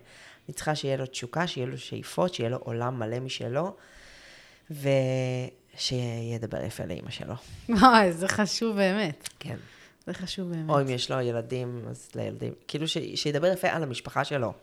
אני 0.48 0.54
צריכה 0.54 0.76
שיהיה 0.76 0.98
לו 0.98 1.06
תשוקה, 1.06 1.48
שיהיה 1.48 1.68
לו 1.68 1.78
שאיפות, 1.78 2.34
שיהיה 2.34 2.50
לו 2.50 2.58
עולם 2.58 3.00
מלא 3.00 3.20
משלו, 3.20 3.76
שידבר 5.78 6.64
יפה 6.66 6.86
לאימא 6.86 7.10
שלו. 7.10 7.34
אוי, 7.70 8.14
זה 8.14 8.28
חשוב 8.28 8.76
באמת. 8.76 9.30
כן. 9.39 9.56
זה 10.06 10.14
חשוב 10.14 10.50
באמת. 10.50 10.70
או 10.70 10.82
אם 10.82 10.89
יש 10.89 11.12
לו 11.12 11.22
ילדים, 11.22 11.86
אז 11.89 12.10
לילדים. 12.16 12.54
כאילו 12.68 12.88
ש... 12.88 12.98
שידבר 13.16 13.54
יפה 13.54 13.68
על 13.68 13.84
המשפחה 13.84 14.24
שלו. 14.24 14.54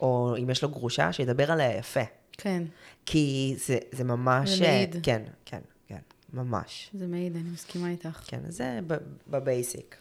או 0.00 0.36
אם 0.42 0.50
יש 0.50 0.62
לו 0.62 0.68
גרושה, 0.68 1.12
שידבר 1.12 1.52
עליה 1.52 1.76
יפה. 1.76 2.00
כן, 2.32 2.62
כי 3.06 3.54
זה, 3.58 3.78
זה 3.92 4.04
ממש... 4.04 4.50
זה 4.50 4.64
מעיד. 4.64 4.96
כן, 5.02 5.22
כן, 5.44 5.60
כן, 5.86 5.98
ממש. 6.32 6.90
זה 6.94 7.06
מעיד, 7.06 7.36
אני 7.36 7.50
מסכימה 7.52 7.90
איתך. 7.90 8.20
כן, 8.26 8.40
זה 8.48 8.80
בבייסיק. 9.28 9.96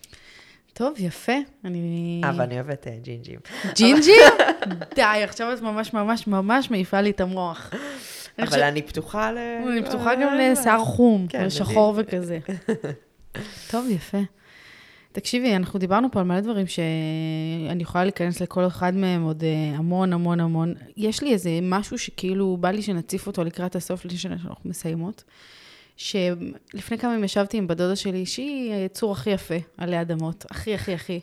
טוב, 0.73 0.93
יפה. 0.97 1.33
אני... 1.65 2.21
אבל 2.29 2.41
אני 2.41 2.55
אוהבת 2.55 2.87
אה, 2.87 2.97
ג'ינג'ים. 3.01 3.39
די, 4.95 5.01
עכשיו 5.01 5.53
את 5.53 5.61
ממש 5.61 5.93
ממש 5.93 6.27
ממש 6.27 6.71
מעיפה 6.71 7.01
לי 7.01 7.09
את 7.09 7.21
המוח. 7.21 7.71
אבל 8.39 8.63
אני 8.63 8.81
פתוחה 8.81 9.31
ל... 9.31 9.37
אני 9.67 9.83
פתוחה 9.83 10.15
גם 10.15 10.33
לשיער 10.33 10.83
חום, 10.83 11.27
כן, 11.29 11.49
שחור 11.49 11.93
וכזה. 11.97 12.39
טוב, 13.71 13.89
יפה. 13.89 14.17
תקשיבי, 15.11 15.55
אנחנו 15.55 15.79
דיברנו 15.79 16.11
פה 16.11 16.19
על 16.19 16.25
מלא 16.25 16.39
דברים 16.39 16.65
שאני 16.67 17.83
יכולה 17.83 18.03
להיכנס 18.03 18.41
לכל 18.41 18.67
אחד 18.67 18.95
מהם 18.95 19.23
עוד 19.23 19.43
אה, 19.43 19.77
המון 19.77 20.13
המון 20.13 20.39
המון. 20.39 20.73
יש 20.97 21.23
לי 21.23 21.33
איזה 21.33 21.49
משהו 21.61 21.97
שכאילו 21.97 22.57
בא 22.59 22.71
לי 22.71 22.81
שנציף 22.81 23.27
אותו 23.27 23.43
לקראת 23.43 23.75
הסוף, 23.75 24.05
לפני 24.05 24.17
שאנחנו 24.17 24.55
מסיימות. 24.65 25.23
שלפני 25.97 26.97
כמה 26.97 27.11
ימים 27.11 27.23
ישבתי 27.23 27.57
עם 27.57 27.67
בת 27.67 27.77
דודה 27.77 27.95
שלי, 27.95 28.25
שהיא 28.25 28.73
היצור 28.73 29.11
הכי 29.11 29.29
יפה 29.29 29.55
עלי 29.77 30.01
אדמות, 30.01 30.45
הכי 30.51 30.75
הכי 30.75 30.93
הכי. 30.93 31.19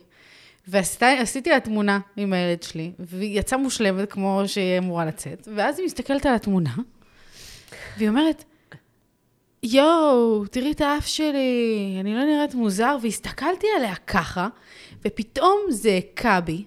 ועשיתי 0.69 1.51
לה 1.51 1.61
תמונה 1.61 1.99
עם 2.17 2.33
הילד 2.33 2.63
שלי, 2.63 2.93
והיא 2.99 3.41
יצאה 3.41 3.59
מושלמת 3.59 4.13
כמו 4.13 4.43
שהיא 4.47 4.79
אמורה 4.79 5.05
לצאת, 5.05 5.49
ואז 5.55 5.79
היא 5.79 5.87
מסתכלת 5.87 6.27
על 6.27 6.35
התמונה, 6.35 6.75
והיא 7.99 8.09
אומרת, 8.09 8.45
יואו, 9.63 10.47
תראי 10.47 10.73
את 10.73 10.81
האף 10.81 11.07
שלי, 11.07 11.97
אני 12.01 12.15
לא 12.15 12.25
נראית 12.25 12.55
מוזר, 12.55 12.97
והסתכלתי 13.03 13.67
עליה 13.77 13.95
ככה, 13.97 14.49
ופתאום 15.05 15.59
זה 15.69 15.99
הכה 15.99 16.41
בי, 16.41 16.65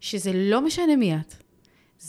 שזה 0.00 0.30
לא 0.34 0.60
משנה 0.60 0.96
מי 0.96 1.14
את, 1.14 1.34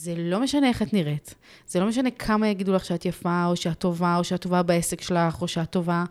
זה 0.04 0.14
לא 0.18 0.40
משנה 0.40 0.68
איך 0.68 0.82
את 0.82 0.94
נראית, 0.94 1.36
זה 1.68 1.80
לא 1.80 1.88
משנה 1.88 2.12
כמה 2.12 2.48
יגידו 2.48 2.74
לך 2.74 2.86
שאת 2.86 3.06
יפה, 3.06 3.46
או 3.46 3.56
שאת 3.56 3.80
טובה, 3.80 4.18
או 4.18 4.24
שאת 4.24 4.42
טובה 4.42 4.64
בעסק 4.64 5.02
שלך, 5.02 5.42
או 5.42 5.48
שאת 5.48 5.70
טובה 5.70 6.04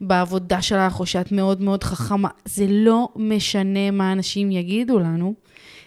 בעבודה 0.00 0.62
שלך, 0.62 1.00
או 1.00 1.06
שאת 1.06 1.32
מאוד 1.32 1.60
מאוד 1.60 1.84
חכמה, 1.84 2.28
זה 2.44 2.66
לא 2.68 3.08
משנה 3.16 3.90
מה 3.90 4.12
אנשים 4.12 4.50
יגידו 4.50 4.98
לנו, 4.98 5.34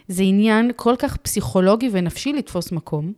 זה 0.07 0.24
עניין 0.24 0.72
כל 0.76 0.95
כך 0.99 1.18
פסיכולוגי 1.18 1.89
ונפשי 1.91 2.34
לתפוס 2.34 2.72
מקום. 2.72 3.14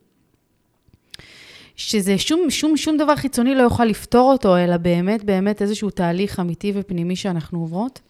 שזה 1.75 2.17
שום, 2.17 2.49
שום, 2.49 2.77
שום 2.77 2.97
דבר 2.97 3.15
חיצוני 3.15 3.55
לא 3.55 3.61
יוכל 3.61 3.85
לפתור 3.85 4.31
אותו, 4.31 4.57
אלא 4.57 4.77
באמת, 4.77 5.23
באמת 5.23 5.61
איזשהו 5.61 5.89
תהליך 5.89 6.39
אמיתי 6.39 6.71
ופנימי 6.75 7.15
שאנחנו 7.15 7.59
עוברות. 7.59 8.01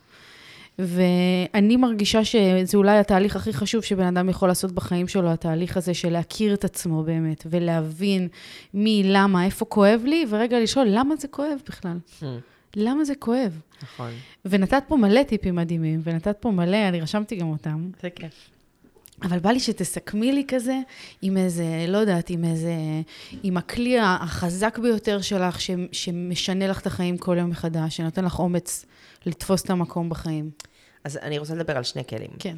ואני 0.79 1.77
מרגישה 1.77 2.25
שזה 2.25 2.77
אולי 2.77 2.97
התהליך 2.97 3.35
הכי 3.35 3.53
חשוב 3.53 3.83
שבן 3.83 4.05
אדם 4.05 4.29
יכול 4.29 4.47
לעשות 4.47 4.71
בחיים 4.71 5.07
שלו, 5.07 5.31
התהליך 5.31 5.77
הזה 5.77 5.93
של 5.93 6.09
להכיר 6.09 6.53
את 6.53 6.63
עצמו 6.63 7.03
באמת, 7.03 7.43
ולהבין 7.49 8.27
מי, 8.73 9.03
למה, 9.05 9.45
איפה 9.45 9.65
כואב 9.65 10.01
לי, 10.05 10.25
ורגע 10.29 10.59
לשאול, 10.59 10.87
למה 10.89 11.15
זה 11.15 11.27
כואב 11.27 11.59
בכלל? 11.67 11.97
למה 12.75 13.03
זה 13.03 13.15
כואב? 13.15 13.59
נכון. 13.83 14.11
ונתת 14.45 14.83
פה 14.87 14.97
מלא 14.97 15.23
טיפים 15.23 15.55
מדהימים, 15.55 16.01
ונתת 16.03 16.37
פה 16.39 16.51
מלא, 16.51 16.89
אני 16.89 17.01
רשמתי 17.01 17.35
גם 17.35 17.49
אותם. 17.49 17.89
זה 18.01 18.09
כיף. 18.09 18.49
אבל 19.23 19.39
בא 19.39 19.49
לי 19.49 19.59
שתסכמי 19.59 20.31
לי 20.31 20.43
כזה, 20.47 20.79
עם 21.21 21.37
איזה, 21.37 21.85
לא 21.87 21.97
יודעת, 21.97 22.29
עם 22.29 22.45
איזה, 22.45 22.73
עם 23.43 23.57
הכלי 23.57 23.99
החזק 23.99 24.77
ביותר 24.77 25.21
שלך, 25.21 25.61
ש, 25.61 25.71
שמשנה 25.91 26.67
לך 26.67 26.79
את 26.79 26.87
החיים 26.87 27.17
כל 27.17 27.37
יום 27.39 27.49
מחדש, 27.49 27.97
שנותן 27.97 28.25
לך 28.25 28.39
אומץ 28.39 28.85
לתפוס 29.25 29.63
את 29.63 29.69
המקום 29.69 30.09
בחיים. 30.09 30.51
אז 31.03 31.17
אני 31.17 31.37
רוצה 31.37 31.55
לדבר 31.55 31.77
על 31.77 31.83
שני 31.83 32.05
כלים. 32.05 32.31
כן. 32.39 32.57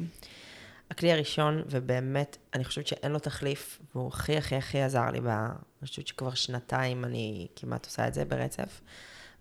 הכלי 0.90 1.12
הראשון, 1.12 1.62
ובאמת, 1.70 2.36
אני 2.54 2.64
חושבת 2.64 2.86
שאין 2.86 3.12
לו 3.12 3.18
תחליף, 3.18 3.78
והוא 3.94 4.08
הכי 4.08 4.36
הכי 4.36 4.56
הכי 4.56 4.82
עזר 4.82 5.10
לי, 5.10 5.20
ב... 5.20 5.26
אני 5.26 5.88
חושבת 5.88 6.06
שכבר 6.06 6.34
שנתיים 6.34 7.04
אני 7.04 7.46
כמעט 7.56 7.86
עושה 7.86 8.08
את 8.08 8.14
זה 8.14 8.24
ברצף, 8.24 8.80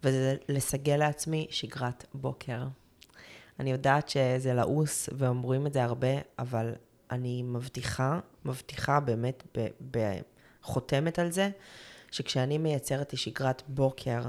וזה 0.03 0.35
לסגל 0.49 0.97
לעצמי 0.97 1.47
שגרת 1.49 2.05
בוקר. 2.13 2.63
אני 3.59 3.71
יודעת 3.71 4.09
שזה 4.09 4.53
לעוס, 4.53 5.09
ואומרים 5.17 5.67
את 5.67 5.73
זה 5.73 5.83
הרבה, 5.83 6.13
אבל 6.39 6.73
אני 7.11 7.43
מבטיחה, 7.43 8.19
מבטיחה 8.45 8.99
באמת, 8.99 9.43
ב... 9.57 9.67
ב... 9.91 10.19
חותמת 10.61 11.19
על 11.19 11.31
זה, 11.31 11.49
שכשאני 12.11 12.57
מייצרת 12.57 13.11
לי 13.11 13.17
שגרת 13.17 13.63
בוקר, 13.67 14.21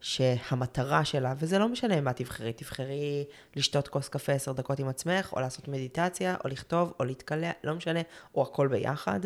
שהמטרה 0.00 1.04
שלה, 1.04 1.34
וזה 1.38 1.58
לא 1.58 1.68
משנה 1.68 2.00
מה 2.00 2.12
תבחרי, 2.12 2.52
תבחרי 2.52 3.24
לשתות 3.56 3.88
כוס 3.88 4.08
קפה 4.08 4.32
עשר 4.32 4.52
דקות 4.52 4.78
עם 4.78 4.88
עצמך, 4.88 5.32
או 5.32 5.40
לעשות 5.40 5.68
מדיטציה, 5.68 6.36
או 6.44 6.48
לכתוב, 6.48 6.92
או 7.00 7.04
להתקלע, 7.04 7.50
לא 7.64 7.74
משנה, 7.74 8.00
או 8.34 8.42
הכל 8.42 8.68
ביחד. 8.68 9.20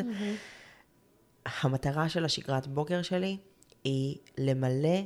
המטרה 1.46 2.08
של 2.08 2.24
השגרת 2.24 2.66
בוקר 2.66 3.02
שלי 3.02 3.38
היא 3.84 4.16
למלא 4.38 4.98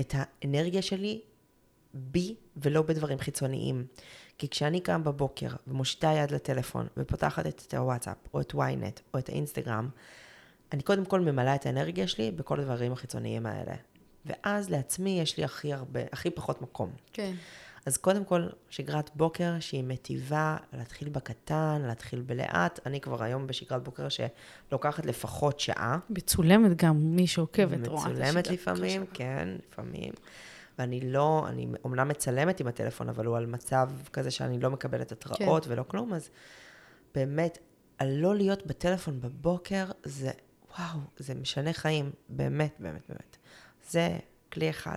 את 0.00 0.14
האנרגיה 0.16 0.82
שלי 0.82 1.20
בי 1.94 2.34
ולא 2.56 2.82
בדברים 2.82 3.18
חיצוניים. 3.18 3.86
כי 4.38 4.48
כשאני 4.48 4.80
קם 4.80 5.04
בבוקר 5.04 5.48
ומושיטה 5.66 6.12
יד 6.16 6.30
לטלפון 6.30 6.86
ופותחת 6.96 7.46
את 7.46 7.74
הוואטסאפ, 7.74 8.16
או 8.34 8.40
את 8.40 8.52
ynet, 8.52 9.00
או 9.14 9.18
את 9.18 9.28
האינסטגרם, 9.28 9.88
אני 10.72 10.82
קודם 10.82 11.04
כל 11.04 11.20
ממלאה 11.20 11.54
את 11.54 11.66
האנרגיה 11.66 12.08
שלי 12.08 12.30
בכל 12.30 12.60
הדברים 12.60 12.92
החיצוניים 12.92 13.46
האלה. 13.46 13.74
ואז 14.26 14.70
לעצמי 14.70 15.20
יש 15.20 15.36
לי 15.36 15.44
הכי 15.44 15.72
הרבה, 15.72 16.00
הכי 16.12 16.30
פחות 16.30 16.62
מקום. 16.62 16.90
כן. 17.12 17.34
אז 17.86 17.96
קודם 17.96 18.24
כל, 18.24 18.46
שגרת 18.70 19.10
בוקר 19.14 19.60
שהיא 19.60 19.84
מטיבה, 19.84 20.56
להתחיל 20.72 21.08
בקטן, 21.08 21.82
להתחיל 21.86 22.20
בלאט. 22.20 22.80
אני 22.86 23.00
כבר 23.00 23.22
היום 23.22 23.46
בשגרת 23.46 23.82
בוקר 23.82 24.06
שלוקחת 24.08 25.06
לפחות 25.06 25.60
שעה. 25.60 25.98
מצולמת 26.10 26.76
גם, 26.76 27.16
מי 27.16 27.26
שעוקבת 27.26 27.88
רואה 27.88 28.02
את 28.02 28.10
מצולמת 28.10 28.46
השגרת 28.46 28.50
לפעמים, 28.50 29.00
בוקר 29.00 29.14
שלך. 29.14 29.18
כן, 29.18 29.48
לפעמים. 29.68 30.12
ואני 30.78 31.00
לא, 31.00 31.44
אני 31.48 31.66
אומנם 31.84 32.08
מצלמת 32.08 32.60
עם 32.60 32.66
הטלפון, 32.66 33.08
אבל 33.08 33.26
הוא 33.26 33.36
על 33.36 33.46
מצב 33.46 33.90
כזה 34.12 34.30
שאני 34.30 34.60
לא 34.60 34.70
מקבלת 34.70 35.12
התראות 35.12 35.64
כן. 35.64 35.72
ולא 35.72 35.82
כלום, 35.82 36.14
אז 36.14 36.30
באמת, 37.14 37.58
על 37.98 38.08
לא 38.16 38.34
להיות 38.34 38.66
בטלפון 38.66 39.20
בבוקר, 39.20 39.84
זה, 40.04 40.30
וואו, 40.78 40.98
זה 41.18 41.34
משנה 41.34 41.72
חיים, 41.72 42.10
באמת, 42.28 42.74
באמת, 42.78 43.02
באמת. 43.08 43.36
זה 43.90 44.18
כלי 44.52 44.70
אחד. 44.70 44.96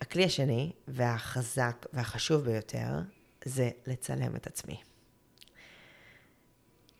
הכלי 0.00 0.24
השני, 0.24 0.72
והחזק 0.88 1.86
והחשוב 1.92 2.44
ביותר, 2.44 2.88
זה 3.44 3.70
לצלם 3.86 4.36
את 4.36 4.46
עצמי. 4.46 4.80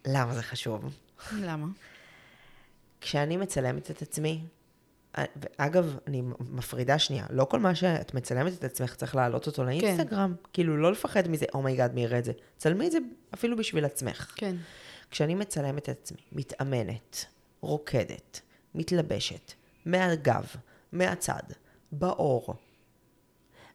למה 0.07 0.35
זה 0.35 0.43
חשוב? 0.43 0.85
למה? 1.33 1.67
כשאני 3.01 3.37
מצלמת 3.37 3.91
את 3.91 4.03
עצמי, 4.03 4.45
אגב, 5.57 5.99
אני 6.07 6.23
מפרידה 6.41 6.99
שנייה, 6.99 7.27
לא 7.31 7.45
כל 7.45 7.61
מה 7.61 7.75
שאת 7.75 8.15
מצלמת 8.15 8.53
את 8.53 8.65
עצמך 8.65 8.95
צריך 8.95 9.15
להעלות 9.15 9.47
אותו 9.47 9.65
לאינסטגרם. 9.65 10.35
כן. 10.37 10.49
כאילו, 10.53 10.77
לא 10.77 10.93
לפחד 10.93 11.29
מזה, 11.29 11.47
oh 11.55 11.65
my 11.65 11.75
god, 11.75 11.95
מי 11.95 12.03
יראה 12.03 12.19
את 12.19 12.25
זה. 12.25 12.33
צלמי 12.57 12.87
את 12.87 12.93
זה 12.93 12.99
אפילו 13.35 13.57
בשביל 13.57 13.85
עצמך. 13.85 14.33
כן. 14.37 14.57
כשאני 15.11 15.35
מצלמת 15.35 15.83
את 15.83 15.89
עצמי, 15.89 16.21
מתאמנת, 16.33 17.25
רוקדת, 17.61 18.41
מתלבשת, 18.75 19.53
מהגב, 19.85 20.45
מהצד, 20.93 21.43
באור, 21.93 22.55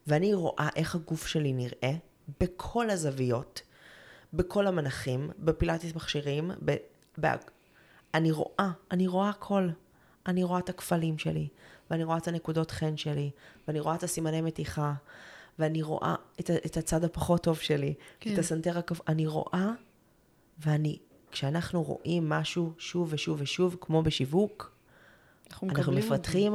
ואני 0.07 0.33
רואה 0.33 0.69
איך 0.75 0.95
הגוף 0.95 1.27
שלי 1.27 1.53
נראה 1.53 1.93
בכל 2.39 2.89
הזוויות, 2.89 3.61
בכל 4.33 4.67
המנחים, 4.67 5.29
בפילאטיס 5.39 5.95
מכשירים, 5.95 6.51
ב... 6.65 6.75
ב... 7.21 7.27
אני 8.13 8.31
רואה, 8.31 8.71
אני 8.91 9.07
רואה 9.07 9.29
הכל. 9.29 9.69
אני 10.27 10.43
רואה 10.43 10.59
את 10.59 10.69
הכפלים 10.69 11.17
שלי, 11.17 11.47
ואני 11.91 12.03
רואה 12.03 12.17
את 12.17 12.27
הנקודות 12.27 12.71
חן 12.71 12.97
שלי, 12.97 13.31
ואני 13.67 13.79
רואה 13.79 13.95
את 13.95 14.03
הסימני 14.03 14.41
מתיחה, 14.41 14.93
ואני 15.59 15.81
רואה 15.81 16.15
את, 16.39 16.51
את 16.65 16.77
הצד 16.77 17.03
הפחות 17.03 17.43
טוב 17.43 17.57
שלי, 17.57 17.93
כן. 18.19 18.33
את 18.33 18.39
הסנטר 18.39 18.77
הכפ... 18.77 19.09
אני 19.09 19.27
רואה, 19.27 19.71
ואני, 20.59 20.97
כשאנחנו 21.31 21.83
רואים 21.83 22.29
משהו 22.29 22.73
שוב 22.77 23.07
ושוב 23.11 23.41
ושוב, 23.41 23.77
כמו 23.81 24.03
בשיווק, 24.03 24.74
אנחנו 25.51 25.69
אנחנו 25.69 25.93
אותו. 25.97 26.13
מפתחים, 26.13 26.53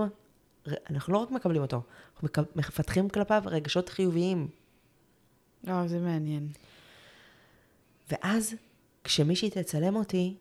אנחנו 0.91 1.12
לא 1.12 1.18
רק 1.18 1.30
מקבלים 1.30 1.62
אותו, 1.62 1.82
אנחנו 2.14 2.43
מפתחים 2.57 3.09
כלפיו 3.09 3.43
רגשות 3.47 3.88
חיוביים. 3.88 4.49
אה, 5.68 5.88
זה 5.88 5.99
מעניין. 5.99 6.49
ואז, 8.11 8.55
כשמישהי 9.05 9.51
תצלם 9.51 9.97
אותי, 9.97 10.34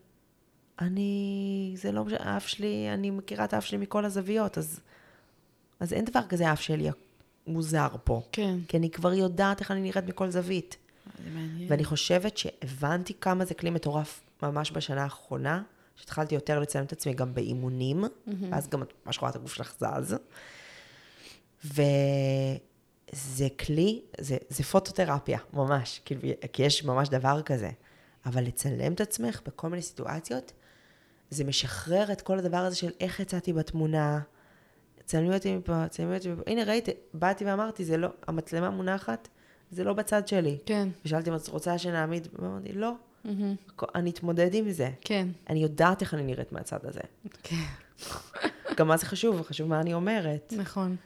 אני, 0.80 1.72
זה 1.76 1.92
לא 1.92 2.04
משנה, 2.04 2.18
האף 2.20 2.48
שלי, 2.48 2.90
אני 2.94 3.10
מכירה 3.10 3.44
את 3.44 3.54
האף 3.54 3.64
שלי 3.64 3.78
מכל 3.78 4.04
הזוויות, 4.04 4.58
אז, 4.58 4.80
אז 5.80 5.92
אין 5.92 6.04
דבר 6.04 6.22
כזה 6.28 6.48
האף 6.48 6.60
שלי 6.60 6.90
מוזר 7.46 7.88
פה. 8.04 8.22
כן. 8.32 8.58
כי 8.68 8.76
אני 8.76 8.90
כבר 8.90 9.12
יודעת 9.12 9.60
איך 9.60 9.70
אני 9.70 9.80
נראית 9.80 10.04
מכל 10.04 10.30
זווית. 10.30 10.76
זה 11.24 11.30
מעניין. 11.30 11.70
ואני 11.70 11.84
חושבת 11.84 12.36
שהבנתי 12.36 13.14
כמה 13.20 13.44
זה 13.44 13.54
כלי 13.54 13.70
מטורף 13.70 14.20
ממש 14.42 14.72
בשנה 14.72 15.02
האחרונה, 15.02 15.62
שהתחלתי 16.00 16.34
יותר 16.34 16.60
לצלם 16.60 16.84
את 16.84 16.92
עצמי 16.92 17.14
גם 17.14 17.34
באימונים, 17.34 18.04
ואז 18.50 18.68
גם 18.68 18.82
את 18.82 18.92
ממש 19.06 19.18
רואה 19.18 19.30
את 19.30 19.36
הגוף 19.36 19.54
שלך 19.54 19.74
זז. 19.78 20.16
וזה 21.64 23.48
כלי, 23.58 24.02
זה, 24.20 24.36
זה 24.48 24.64
פוטותרפיה, 24.64 25.38
ממש, 25.52 26.00
כאילו, 26.04 26.20
כי 26.52 26.62
יש 26.62 26.84
ממש 26.84 27.08
דבר 27.08 27.42
כזה. 27.42 27.70
אבל 28.26 28.44
לצלם 28.44 28.92
את 28.92 29.00
עצמך 29.00 29.40
בכל 29.46 29.68
מיני 29.68 29.82
סיטואציות, 29.82 30.52
זה 31.30 31.44
משחרר 31.44 32.12
את 32.12 32.20
כל 32.20 32.38
הדבר 32.38 32.56
הזה 32.56 32.76
של 32.76 32.90
איך 33.00 33.20
יצאתי 33.20 33.52
בתמונה, 33.52 34.20
צלמי 35.04 35.34
אותי 35.34 35.56
מפה, 35.56 35.88
צלמי 35.88 36.14
אותי 36.14 36.28
מפה. 36.28 36.42
הנה, 36.46 36.64
ראיתי, 36.64 36.90
באתי 37.14 37.44
ואמרתי, 37.44 37.84
זה 37.84 37.96
לא, 37.96 38.08
המצלמה 38.26 38.70
מונחת, 38.70 39.28
זה 39.70 39.84
לא 39.84 39.92
בצד 39.92 40.28
שלי. 40.28 40.58
כן. 40.66 40.88
ושאלתי 41.04 41.30
אם 41.30 41.36
את 41.36 41.48
רוצה 41.48 41.78
שנעמיד, 41.78 42.28
ואמרתי, 42.32 42.72
לא, 42.72 42.92
מהמם. 43.24 43.54
אני 43.94 44.10
אתמודד 44.10 44.54
עם 44.54 44.70
זה. 44.70 44.90
כן. 45.00 45.28
אני 45.50 45.62
יודעת 45.62 46.00
איך 46.00 46.14
אני 46.14 46.22
נראית 46.22 46.52
מהצד 46.52 46.78
הזה. 46.82 47.00
כן. 47.42 47.64
גם 48.76 48.88
מה 48.88 48.96
זה 48.96 49.06
חשוב, 49.06 49.42
חשוב 49.42 49.68
מה 49.68 49.80
אני 49.80 49.94
אומרת. 49.94 50.52
נכון. 50.56 50.96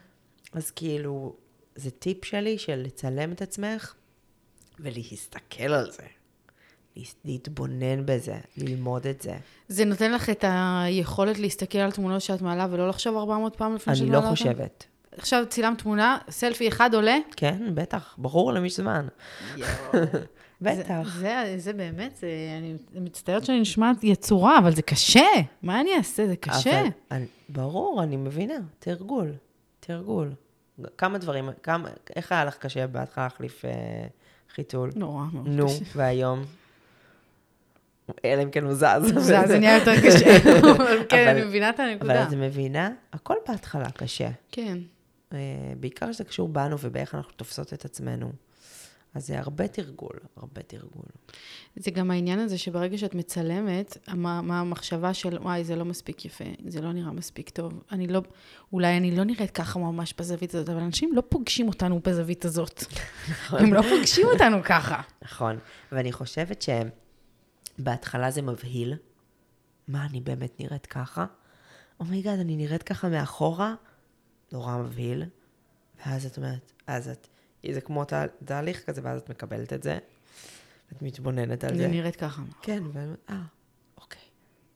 אז 0.53 0.71
כאילו, 0.71 1.37
זה 1.75 1.91
טיפ 1.91 2.25
שלי 2.25 2.59
של 2.59 2.77
לצלם 2.77 3.33
את 3.33 3.43
עצמך 3.43 3.95
ולהסתכל 4.81 5.63
על 5.63 5.91
זה. 5.91 6.03
להתבונן 7.25 8.07
בזה, 8.07 8.37
ללמוד 8.57 9.07
את 9.07 9.23
זה. 9.23 9.37
זה 9.69 9.85
נותן 9.85 10.13
לך 10.13 10.31
את 10.31 10.45
היכולת 10.49 11.39
להסתכל 11.39 11.79
על 11.79 11.93
תמונות 11.93 12.23
שאת 12.23 12.43
מעלה 12.43 12.67
ולא 12.71 12.89
לחשוב 12.89 13.17
400 13.17 13.57
פעם 13.57 13.75
לפני 13.75 13.95
שאת 13.95 14.03
אני 14.03 14.11
מעלה 14.11 14.23
לא 14.23 14.29
אותן? 14.31 14.37
חושבת. 14.37 14.87
עכשיו 15.17 15.45
צילמת 15.49 15.79
תמונה, 15.79 16.19
סלפי 16.31 16.69
אחד 16.69 16.95
עולה. 16.95 17.17
כן, 17.37 17.75
בטח, 17.75 18.15
ברור 18.19 18.53
למי 18.53 18.71
זמן. 18.71 19.07
בטח. 20.61 21.17
זה, 21.19 21.43
זה, 21.47 21.55
זה 21.59 21.73
באמת, 21.73 22.17
זה, 22.17 22.27
אני 22.59 22.75
מצטערת 22.95 23.45
שאני 23.45 23.61
נשמעת 23.61 24.05
יצורה, 24.05 24.59
אבל 24.59 24.75
זה 24.75 24.83
קשה. 24.83 25.27
מה 25.63 25.81
אני 25.81 25.91
אעשה? 25.97 26.27
זה 26.27 26.37
קשה. 26.37 26.81
אבל, 26.81 26.89
אני, 27.11 27.27
ברור, 27.49 28.03
אני 28.03 28.17
מבינה. 28.17 28.55
תרגול, 28.79 29.33
תרגול. 29.81 30.33
כמה 30.99 31.19
דברים, 31.19 31.49
כמה, 31.63 31.89
איך 32.17 32.33
היה 32.33 32.45
לך 32.45 32.57
קשה 32.57 32.87
בהתחלה 32.87 33.25
להחליף 33.25 33.65
אה, 33.65 33.71
חיתול? 34.55 34.91
נורא 34.97 35.25
מאוד 35.33 35.49
נו, 35.49 35.67
קשה. 35.67 35.85
והיום? 35.97 36.43
אלא 38.25 38.43
אם 38.43 38.51
כן 38.51 38.65
הוא 38.65 38.75
זז. 38.75 38.85
זה, 39.19 39.47
זה 39.47 39.59
נהיה 39.59 39.75
יותר 39.79 39.93
קשה. 40.07 40.37
אבל 40.77 40.99
כן, 41.09 41.29
אבל- 41.29 41.37
אני 41.37 41.45
מבינה 41.45 41.71
את 41.71 41.81
אבל 41.81 41.89
הנקודה. 41.91 42.23
את 42.23 42.33
מבינה? 42.33 42.91
הכל 43.13 43.35
בהתחלה 43.49 43.91
קשה. 43.91 44.29
כן. 44.53 44.79
אה, 45.33 45.39
בעיקר 45.81 46.13
שזה 46.13 46.25
קשור 46.25 46.49
בנו 46.49 46.77
ובאיך 46.81 47.15
אנחנו 47.15 47.33
תופסות 47.33 47.73
את 47.73 47.85
עצמנו. 47.85 48.33
אז 49.15 49.27
זה 49.27 49.39
הרבה 49.39 49.69
תרגול, 49.69 50.19
הרבה 50.37 50.63
תרגול. 50.63 51.05
זה 51.77 51.91
גם 51.91 52.11
העניין 52.11 52.39
הזה 52.39 52.59
שברגע 52.59 52.99
שאת 52.99 53.15
מצלמת, 53.15 53.99
מה, 54.09 54.43
מה 54.43 54.61
המחשבה 54.61 55.15
של, 55.15 55.39
וואי, 55.39 55.65
זה 55.65 55.77
לא 55.77 55.85
מספיק 55.85 56.25
יפה, 56.25 56.45
זה 56.69 56.81
לא 56.81 56.93
נראה 56.93 57.13
מספיק 57.13 57.51
טוב. 57.51 57.83
אני 57.93 58.07
לא, 58.07 58.23
אולי 58.73 58.97
אני 58.97 59.17
לא 59.17 59.25
נראית 59.25 59.51
ככה 59.51 59.79
ממש 59.79 60.15
בזווית 60.19 60.55
הזאת, 60.55 60.69
אבל 60.69 60.81
אנשים 60.81 61.13
לא 61.15 61.23
פוגשים 61.29 61.69
אותנו 61.69 62.01
בזווית 62.05 62.45
הזאת. 62.45 62.85
הם 63.51 63.75
לא 63.75 63.83
פוגשים 63.83 64.27
אותנו 64.27 64.57
ככה. 64.65 65.03
נכון. 65.23 65.59
ואני 65.93 66.13
חושבת 66.13 66.65
שבהתחלה 67.79 68.31
זה 68.31 68.43
מבהיל. 68.43 68.95
מה, 69.89 70.07
אני 70.07 70.21
באמת 70.21 70.61
נראית 70.61 70.87
ככה? 70.87 71.27
oh 72.01 72.10
my 72.10 72.20
god, 72.20 72.39
אני 72.39 72.57
נראית 72.57 72.83
ככה 72.83 73.09
מאחורה? 73.09 73.75
נורא 74.53 74.77
מבהיל. 74.77 75.25
ואז 76.07 76.27
את 76.27 76.37
אומרת, 76.37 76.73
אז 76.87 77.09
את, 77.09 77.29
זה 77.73 77.81
כמו 77.81 78.05
תה- 78.05 78.25
תהליך 78.45 78.85
כזה, 78.87 79.01
ואז 79.05 79.21
את 79.21 79.31
מקבלת 79.31 79.73
את 79.73 79.83
זה. 79.83 79.99
את 80.93 81.03
מתבוננת 81.03 81.65
על 81.65 81.77
זה. 81.77 81.85
אני 81.85 81.97
נראית 81.97 82.17
ככה. 82.17 82.43
כן, 82.63 82.83
ואני 82.93 83.13
אה, 83.31 83.43
אוקיי. 84.01 84.23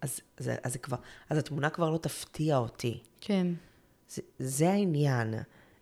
אז, 0.00 0.20
זה, 0.38 0.56
אז 0.62 0.72
זה 0.72 0.78
כבר, 0.78 0.96
אז 1.30 1.38
התמונה 1.38 1.70
כבר 1.70 1.90
לא 1.90 1.98
תפתיע 1.98 2.56
אותי. 2.56 3.00
כן. 3.20 3.46
זה, 4.08 4.22
זה 4.38 4.70
העניין. 4.70 5.34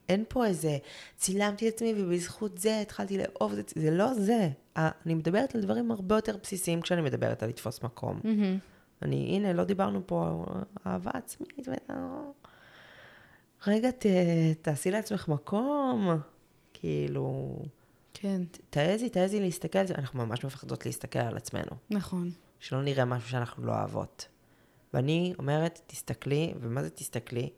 אין 0.09 0.25
פה 0.29 0.47
איזה, 0.47 0.79
צילמתי 1.17 1.69
את 1.69 1.75
עצמי 1.75 1.95
ובזכות 1.97 2.59
זה 2.59 2.81
התחלתי 2.81 3.19
לאהוב 3.19 3.53
את 3.53 3.69
זה, 3.69 3.75
זה 3.83 3.91
לא 3.91 4.15
זה. 4.15 4.49
אני 4.77 5.15
מדברת 5.15 5.55
על 5.55 5.61
דברים 5.61 5.91
הרבה 5.91 6.15
יותר 6.15 6.37
בסיסיים 6.43 6.81
כשאני 6.81 7.01
מדברת 7.03 7.43
על 7.43 7.49
לתפוס 7.49 7.83
מקום. 7.83 8.21
מהמם. 8.25 8.59
אני, 9.03 9.17
הנה, 9.37 9.53
לא 9.53 9.65
דיברנו 9.65 10.03
פה 10.07 10.45
אהבה 10.87 11.11
עצמית, 11.15 11.69
ו- 11.69 11.93
רגע, 13.67 13.91
ת, 13.91 14.07
תעשי 14.63 14.91
לעצמך 14.91 15.29
מקום, 15.29 16.09
כאילו, 16.81 17.57
כן, 18.14 18.43
תעזי, 18.70 19.09
תעזי 19.09 19.41
להסתכל 19.41 19.79
על 19.79 19.87
זה, 19.87 19.95
אנחנו 19.99 20.27
ממש 20.27 20.45
מפחדות 20.45 20.87
להסתכל 20.87 21.18
על 21.18 21.37
עצמנו. 21.37 21.70
נכון. 21.91 22.31
שלא 22.61 22.83
נראה 22.83 23.05
משהו 23.05 23.29
שאנחנו 23.29 23.66
לא 23.66 23.72
אוהבות. 23.72 24.29
ואני 24.95 25.35
אומרת, 25.39 25.81
תסתכלי, 25.87 26.55
ומה 26.61 26.83
זה 26.83 26.91
תסתכלי? 26.91 27.51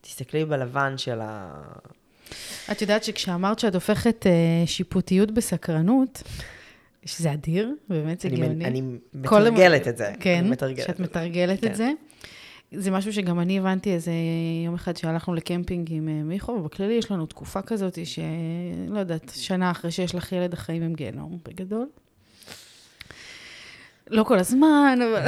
תסתכלי 0.00 0.44
בלבן 0.44 0.98
של 0.98 1.20
ה... 1.22 1.62
את 2.72 2.82
יודעת 2.82 3.04
שכשאמרת 3.04 3.58
שאת 3.58 3.74
הופכת 3.74 4.26
אה, 4.26 4.66
שיפוטיות 4.66 5.30
בסקרנות, 5.30 6.22
שזה 7.04 7.32
אדיר, 7.32 7.74
באמת 7.88 8.20
זה 8.20 8.28
גאוני. 8.28 8.64
אני 8.64 8.82
מתרגלת 9.14 9.88
את 9.88 9.96
זה. 9.96 10.12
כן, 10.20 10.38
אני 10.38 10.50
מתרגלת 10.50 10.86
שאת 10.86 10.90
את. 10.90 11.00
מתרגלת 11.00 11.60
כן. 11.60 11.70
את 11.70 11.76
זה. 11.76 11.90
זה 12.74 12.90
משהו 12.90 13.12
שגם 13.12 13.40
אני 13.40 13.58
הבנתי 13.58 13.92
איזה 13.92 14.12
יום 14.64 14.74
אחד 14.74 14.96
שהלכנו 14.96 15.34
לקמפינג 15.34 15.88
עם 15.92 16.08
אה, 16.08 16.22
מיכו, 16.22 16.52
ובכללי 16.52 16.94
יש 16.94 17.10
לנו 17.10 17.26
תקופה 17.26 17.62
כזאת 17.62 17.98
שלא 18.06 18.98
יודעת, 18.98 19.32
שנה 19.34 19.70
אחרי 19.70 19.90
שיש 19.90 20.14
לך 20.14 20.32
ילד, 20.32 20.52
החיים 20.52 20.82
הם 20.82 20.94
גיהנום 20.94 21.38
בגדול. 21.44 21.86
לא 24.10 24.22
כל 24.24 24.38
הזמן, 24.38 24.98
אבל... 25.02 25.26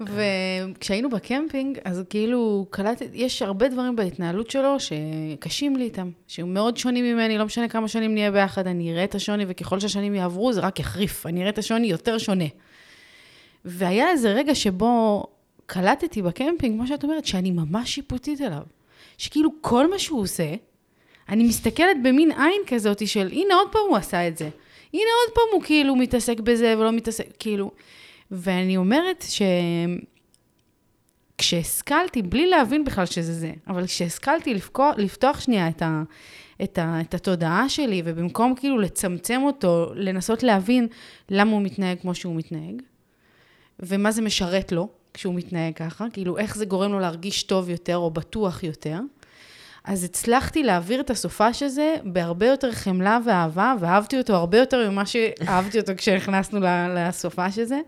וכשהיינו 0.74 1.10
בקמפינג, 1.10 1.78
אז 1.84 2.02
כאילו 2.10 2.66
קלטתי, 2.70 3.04
יש 3.12 3.42
הרבה 3.42 3.68
דברים 3.68 3.96
בהתנהלות 3.96 4.50
שלו 4.50 4.76
שקשים 4.80 5.76
לי 5.76 5.84
איתם, 5.84 6.10
שהם 6.26 6.54
מאוד 6.54 6.76
שונים 6.76 7.04
ממני, 7.04 7.38
לא 7.38 7.44
משנה 7.44 7.68
כמה 7.68 7.88
שנים 7.88 8.14
נהיה 8.14 8.30
ביחד, 8.30 8.66
אני 8.66 8.92
אראה 8.92 9.04
את 9.04 9.14
השוני, 9.14 9.44
וככל 9.48 9.80
שהשנים 9.80 10.14
יעברו 10.14 10.52
זה 10.52 10.60
רק 10.60 10.80
יחריף, 10.80 11.26
אני 11.26 11.40
אראה 11.40 11.50
את 11.50 11.58
השוני 11.58 11.86
יותר 11.86 12.18
שונה. 12.18 12.44
והיה 13.64 14.10
איזה 14.10 14.32
רגע 14.32 14.54
שבו 14.54 15.26
קלטתי 15.66 16.22
בקמפינג, 16.22 16.78
מה 16.78 16.86
שאת 16.86 17.04
אומרת, 17.04 17.24
שאני 17.24 17.50
ממש 17.50 17.94
שיפוטית 17.94 18.40
אליו. 18.40 18.62
שכאילו 19.18 19.50
כל 19.60 19.90
מה 19.90 19.98
שהוא 19.98 20.20
עושה, 20.20 20.54
אני 21.28 21.44
מסתכלת 21.44 21.96
במין 22.02 22.32
עין 22.32 22.62
כזאת 22.66 23.08
של, 23.08 23.28
הנה 23.32 23.54
עוד 23.54 23.68
פעם 23.72 23.82
הוא 23.88 23.96
עשה 23.96 24.28
את 24.28 24.36
זה. 24.36 24.48
הנה 24.92 25.10
עוד 25.26 25.34
פעם 25.34 25.44
הוא 25.52 25.62
כאילו 25.62 25.96
מתעסק 25.96 26.40
בזה 26.40 26.74
ולא 26.78 26.92
מתעסק, 26.92 27.26
כאילו... 27.38 27.70
ואני 28.30 28.76
אומרת 28.76 29.24
ש... 29.28 29.42
כשהשכלתי, 31.38 32.22
בלי 32.22 32.46
להבין 32.46 32.84
בכלל 32.84 33.06
שזה 33.06 33.32
זה, 33.32 33.52
אבל 33.66 33.86
כשהשכלתי 33.86 34.54
לפקוח, 34.54 34.94
לפתוח 34.98 35.40
שנייה 35.40 35.68
את, 35.68 35.82
ה, 35.82 36.02
את, 36.62 36.78
ה, 36.78 37.00
את 37.00 37.14
התודעה 37.14 37.68
שלי, 37.68 38.02
ובמקום 38.04 38.54
כאילו 38.54 38.78
לצמצם 38.78 39.40
אותו, 39.44 39.92
לנסות 39.94 40.42
להבין 40.42 40.88
למה 41.28 41.52
הוא 41.52 41.62
מתנהג 41.62 41.98
כמו 42.00 42.14
שהוא 42.14 42.36
מתנהג, 42.36 42.82
ומה 43.80 44.10
זה 44.10 44.22
משרת 44.22 44.72
לו 44.72 44.88
כשהוא 45.14 45.34
מתנהג 45.34 45.74
ככה, 45.76 46.06
כאילו 46.12 46.38
איך 46.38 46.56
זה 46.56 46.64
גורם 46.64 46.92
לו 46.92 47.00
להרגיש 47.00 47.42
טוב 47.42 47.70
יותר 47.70 47.96
או 47.96 48.10
בטוח 48.10 48.62
יותר, 48.62 48.98
אז 49.84 50.04
הצלחתי 50.04 50.62
להעביר 50.62 51.00
את 51.00 51.10
הסופש 51.10 51.62
הזה 51.62 51.94
בהרבה 52.04 52.46
יותר 52.46 52.72
חמלה 52.72 53.18
ואהבה, 53.24 53.74
ואהבתי 53.80 54.18
אותו 54.18 54.34
הרבה 54.34 54.58
יותר 54.58 54.90
ממה 54.90 55.06
שאהבתי 55.06 55.80
אותו 55.80 55.92
כשנכנסנו 55.96 56.60
לסופש 56.94 57.58
הזה. 57.58 57.80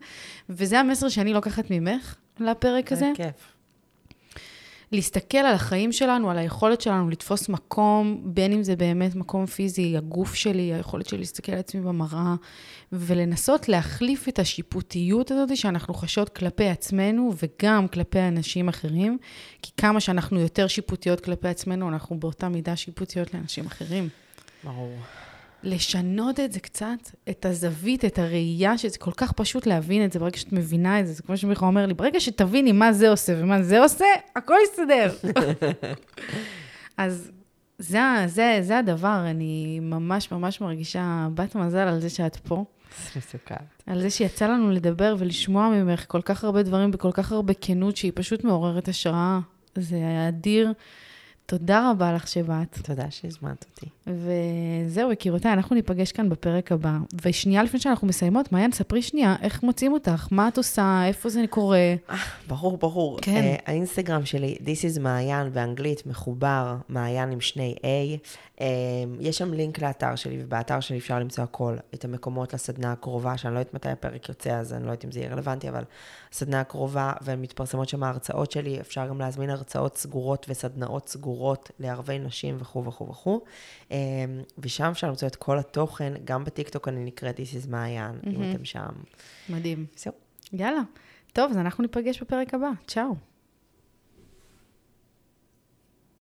וזה 0.50 0.80
המסר 0.80 1.08
שאני 1.08 1.32
לוקחת 1.32 1.64
ממך 1.70 2.14
לפרק 2.40 2.92
הזה. 2.92 3.12
כיף. 3.14 3.55
להסתכל 4.92 5.38
על 5.38 5.54
החיים 5.54 5.92
שלנו, 5.92 6.30
על 6.30 6.38
היכולת 6.38 6.80
שלנו 6.80 7.10
לתפוס 7.10 7.48
מקום, 7.48 8.20
בין 8.24 8.52
אם 8.52 8.62
זה 8.62 8.76
באמת 8.76 9.14
מקום 9.14 9.46
פיזי, 9.46 9.96
הגוף 9.96 10.34
שלי, 10.34 10.74
היכולת 10.74 11.08
שלי 11.08 11.18
להסתכל 11.18 11.52
על 11.52 11.58
עצמי 11.58 11.80
במראה, 11.80 12.34
ולנסות 12.92 13.68
להחליף 13.68 14.28
את 14.28 14.38
השיפוטיות 14.38 15.30
הזאת 15.30 15.56
שאנחנו 15.56 15.94
חשות 15.94 16.28
כלפי 16.28 16.68
עצמנו 16.68 17.32
וגם 17.42 17.88
כלפי 17.88 18.20
אנשים 18.20 18.68
אחרים, 18.68 19.18
כי 19.62 19.70
כמה 19.76 20.00
שאנחנו 20.00 20.40
יותר 20.40 20.66
שיפוטיות 20.66 21.20
כלפי 21.20 21.48
עצמנו, 21.48 21.88
אנחנו 21.88 22.20
באותה 22.20 22.48
מידה 22.48 22.76
שיפוטיות 22.76 23.34
לאנשים 23.34 23.66
אחרים. 23.66 24.08
ברור. 24.64 24.92
לשנות 25.66 26.40
את 26.40 26.52
זה 26.52 26.60
קצת, 26.60 27.10
את 27.30 27.44
הזווית, 27.46 28.04
את 28.04 28.18
הראייה, 28.18 28.78
שזה 28.78 28.98
כל 28.98 29.10
כך 29.16 29.32
פשוט 29.32 29.66
להבין 29.66 30.04
את 30.04 30.12
זה 30.12 30.18
ברגע 30.18 30.38
שאת 30.38 30.52
מבינה 30.52 31.00
את 31.00 31.06
זה. 31.06 31.12
זה 31.12 31.22
כמו 31.22 31.36
שמיכה 31.36 31.66
אומר 31.66 31.86
לי, 31.86 31.94
ברגע 31.94 32.20
שתביני 32.20 32.72
מה 32.72 32.92
זה 32.92 33.10
עושה 33.10 33.32
ומה 33.38 33.62
זה 33.62 33.82
עושה, 33.82 34.04
הכל 34.36 34.54
יסתדר. 34.64 35.12
אז 36.96 37.30
זה, 37.78 37.98
זה, 38.26 38.58
זה 38.62 38.78
הדבר, 38.78 39.24
אני 39.30 39.80
ממש 39.82 40.32
ממש 40.32 40.60
מרגישה 40.60 41.28
בת 41.34 41.54
מזל 41.54 41.78
על 41.78 42.00
זה 42.00 42.10
שאת 42.10 42.36
פה, 42.36 42.64
מסוכן. 43.16 43.54
על 43.86 44.02
זה 44.02 44.10
שיצא 44.10 44.46
לנו 44.46 44.70
לדבר 44.70 45.14
ולשמוע 45.18 45.68
ממך 45.68 46.04
כל 46.08 46.22
כך 46.22 46.44
הרבה 46.44 46.62
דברים 46.62 46.90
בכל 46.90 47.12
כך 47.12 47.32
הרבה 47.32 47.54
כנות, 47.54 47.96
שהיא 47.96 48.12
פשוט 48.14 48.44
מעוררת 48.44 48.88
השראה. 48.88 49.40
זה 49.74 49.96
היה 49.96 50.28
אדיר. 50.28 50.72
תודה 51.46 51.90
רבה 51.90 52.12
לך 52.12 52.28
שבאת. 52.28 52.78
תודה 52.82 53.10
שהזמנת 53.10 53.64
אותי. 53.70 53.86
וזהו, 54.06 55.12
יקירותיי, 55.12 55.52
אנחנו 55.52 55.76
ניפגש 55.76 56.12
כאן 56.12 56.28
בפרק 56.28 56.72
הבא. 56.72 56.98
ושנייה 57.24 57.62
לפני 57.62 57.80
שאנחנו 57.80 58.06
מסיימות, 58.06 58.52
מעיין, 58.52 58.72
ספרי 58.72 59.02
שנייה, 59.02 59.36
איך 59.42 59.62
מוצאים 59.62 59.92
אותך? 59.92 60.28
מה 60.30 60.48
את 60.48 60.56
עושה? 60.56 61.02
איפה 61.06 61.28
זה 61.28 61.44
קורה? 61.50 61.94
ברור, 62.48 62.76
ברור. 62.76 63.18
כן. 63.22 63.54
Uh, 63.56 63.62
האינסטגרם 63.66 64.26
שלי, 64.26 64.56
This 64.60 64.96
is 64.96 65.00
מעיין, 65.00 65.52
באנגלית, 65.52 66.06
מחובר, 66.06 66.76
מעיין 66.88 67.30
עם 67.30 67.40
שני 67.40 67.74
A. 67.82 68.18
Uh, 68.58 68.62
יש 69.20 69.38
שם 69.38 69.52
לינק 69.54 69.82
לאתר 69.82 70.16
שלי, 70.16 70.38
ובאתר 70.42 70.80
שלי 70.80 70.98
אפשר 70.98 71.18
למצוא 71.18 71.44
הכל. 71.44 71.76
את 71.94 72.04
המקומות 72.04 72.54
לסדנה 72.54 72.92
הקרובה, 72.92 73.36
שאני 73.36 73.54
לא 73.54 73.58
יודעת 73.58 73.74
מתי 73.74 73.88
הפרק 73.88 74.28
יוצא, 74.28 74.50
אז 74.50 74.72
אני 74.72 74.82
לא 74.82 74.90
יודעת 74.90 75.04
אם 75.04 75.12
זה 75.12 75.20
יהיה 75.20 75.32
רלוונטי, 75.32 75.68
אבל 75.68 75.82
סדנה 76.36 76.60
הקרובה, 76.60 77.12
ומתפרסמות 77.24 77.88
שם 77.88 78.02
ההרצאות 78.02 78.50
שלי. 78.50 78.80
אפשר 78.80 79.08
גם 79.08 79.20
להזמין 79.20 79.50
הרצאות 79.50 79.96
סגורות 79.96 80.46
וסדנאות 80.48 81.08
סגורות 81.08 81.70
לערבי 81.78 82.18
נשים 82.18 82.56
וכו' 82.58 82.84
וכו' 82.84 83.08
וכו'. 83.08 83.40
Uh, 83.88 83.92
ושם 84.58 84.84
אפשר 84.84 85.08
למצוא 85.08 85.28
את 85.28 85.36
כל 85.36 85.58
התוכן, 85.58 86.12
גם 86.24 86.44
בטיקטוק 86.44 86.88
אני 86.88 87.04
נקראת 87.04 87.36
This 87.36 87.64
is 87.64 87.70
מעיין, 87.70 88.12
mm-hmm. 88.22 88.28
אם 88.28 88.50
אתם 88.50 88.64
שם. 88.64 88.88
מדהים. 89.48 89.86
זהו. 89.96 90.12
יאללה. 90.52 90.80
טוב, 91.32 91.50
אז 91.50 91.56
אנחנו 91.56 91.82
ניפגש 91.82 92.22
בפרק 92.22 92.54
הבא. 92.54 92.70
צ'או. 92.86 93.14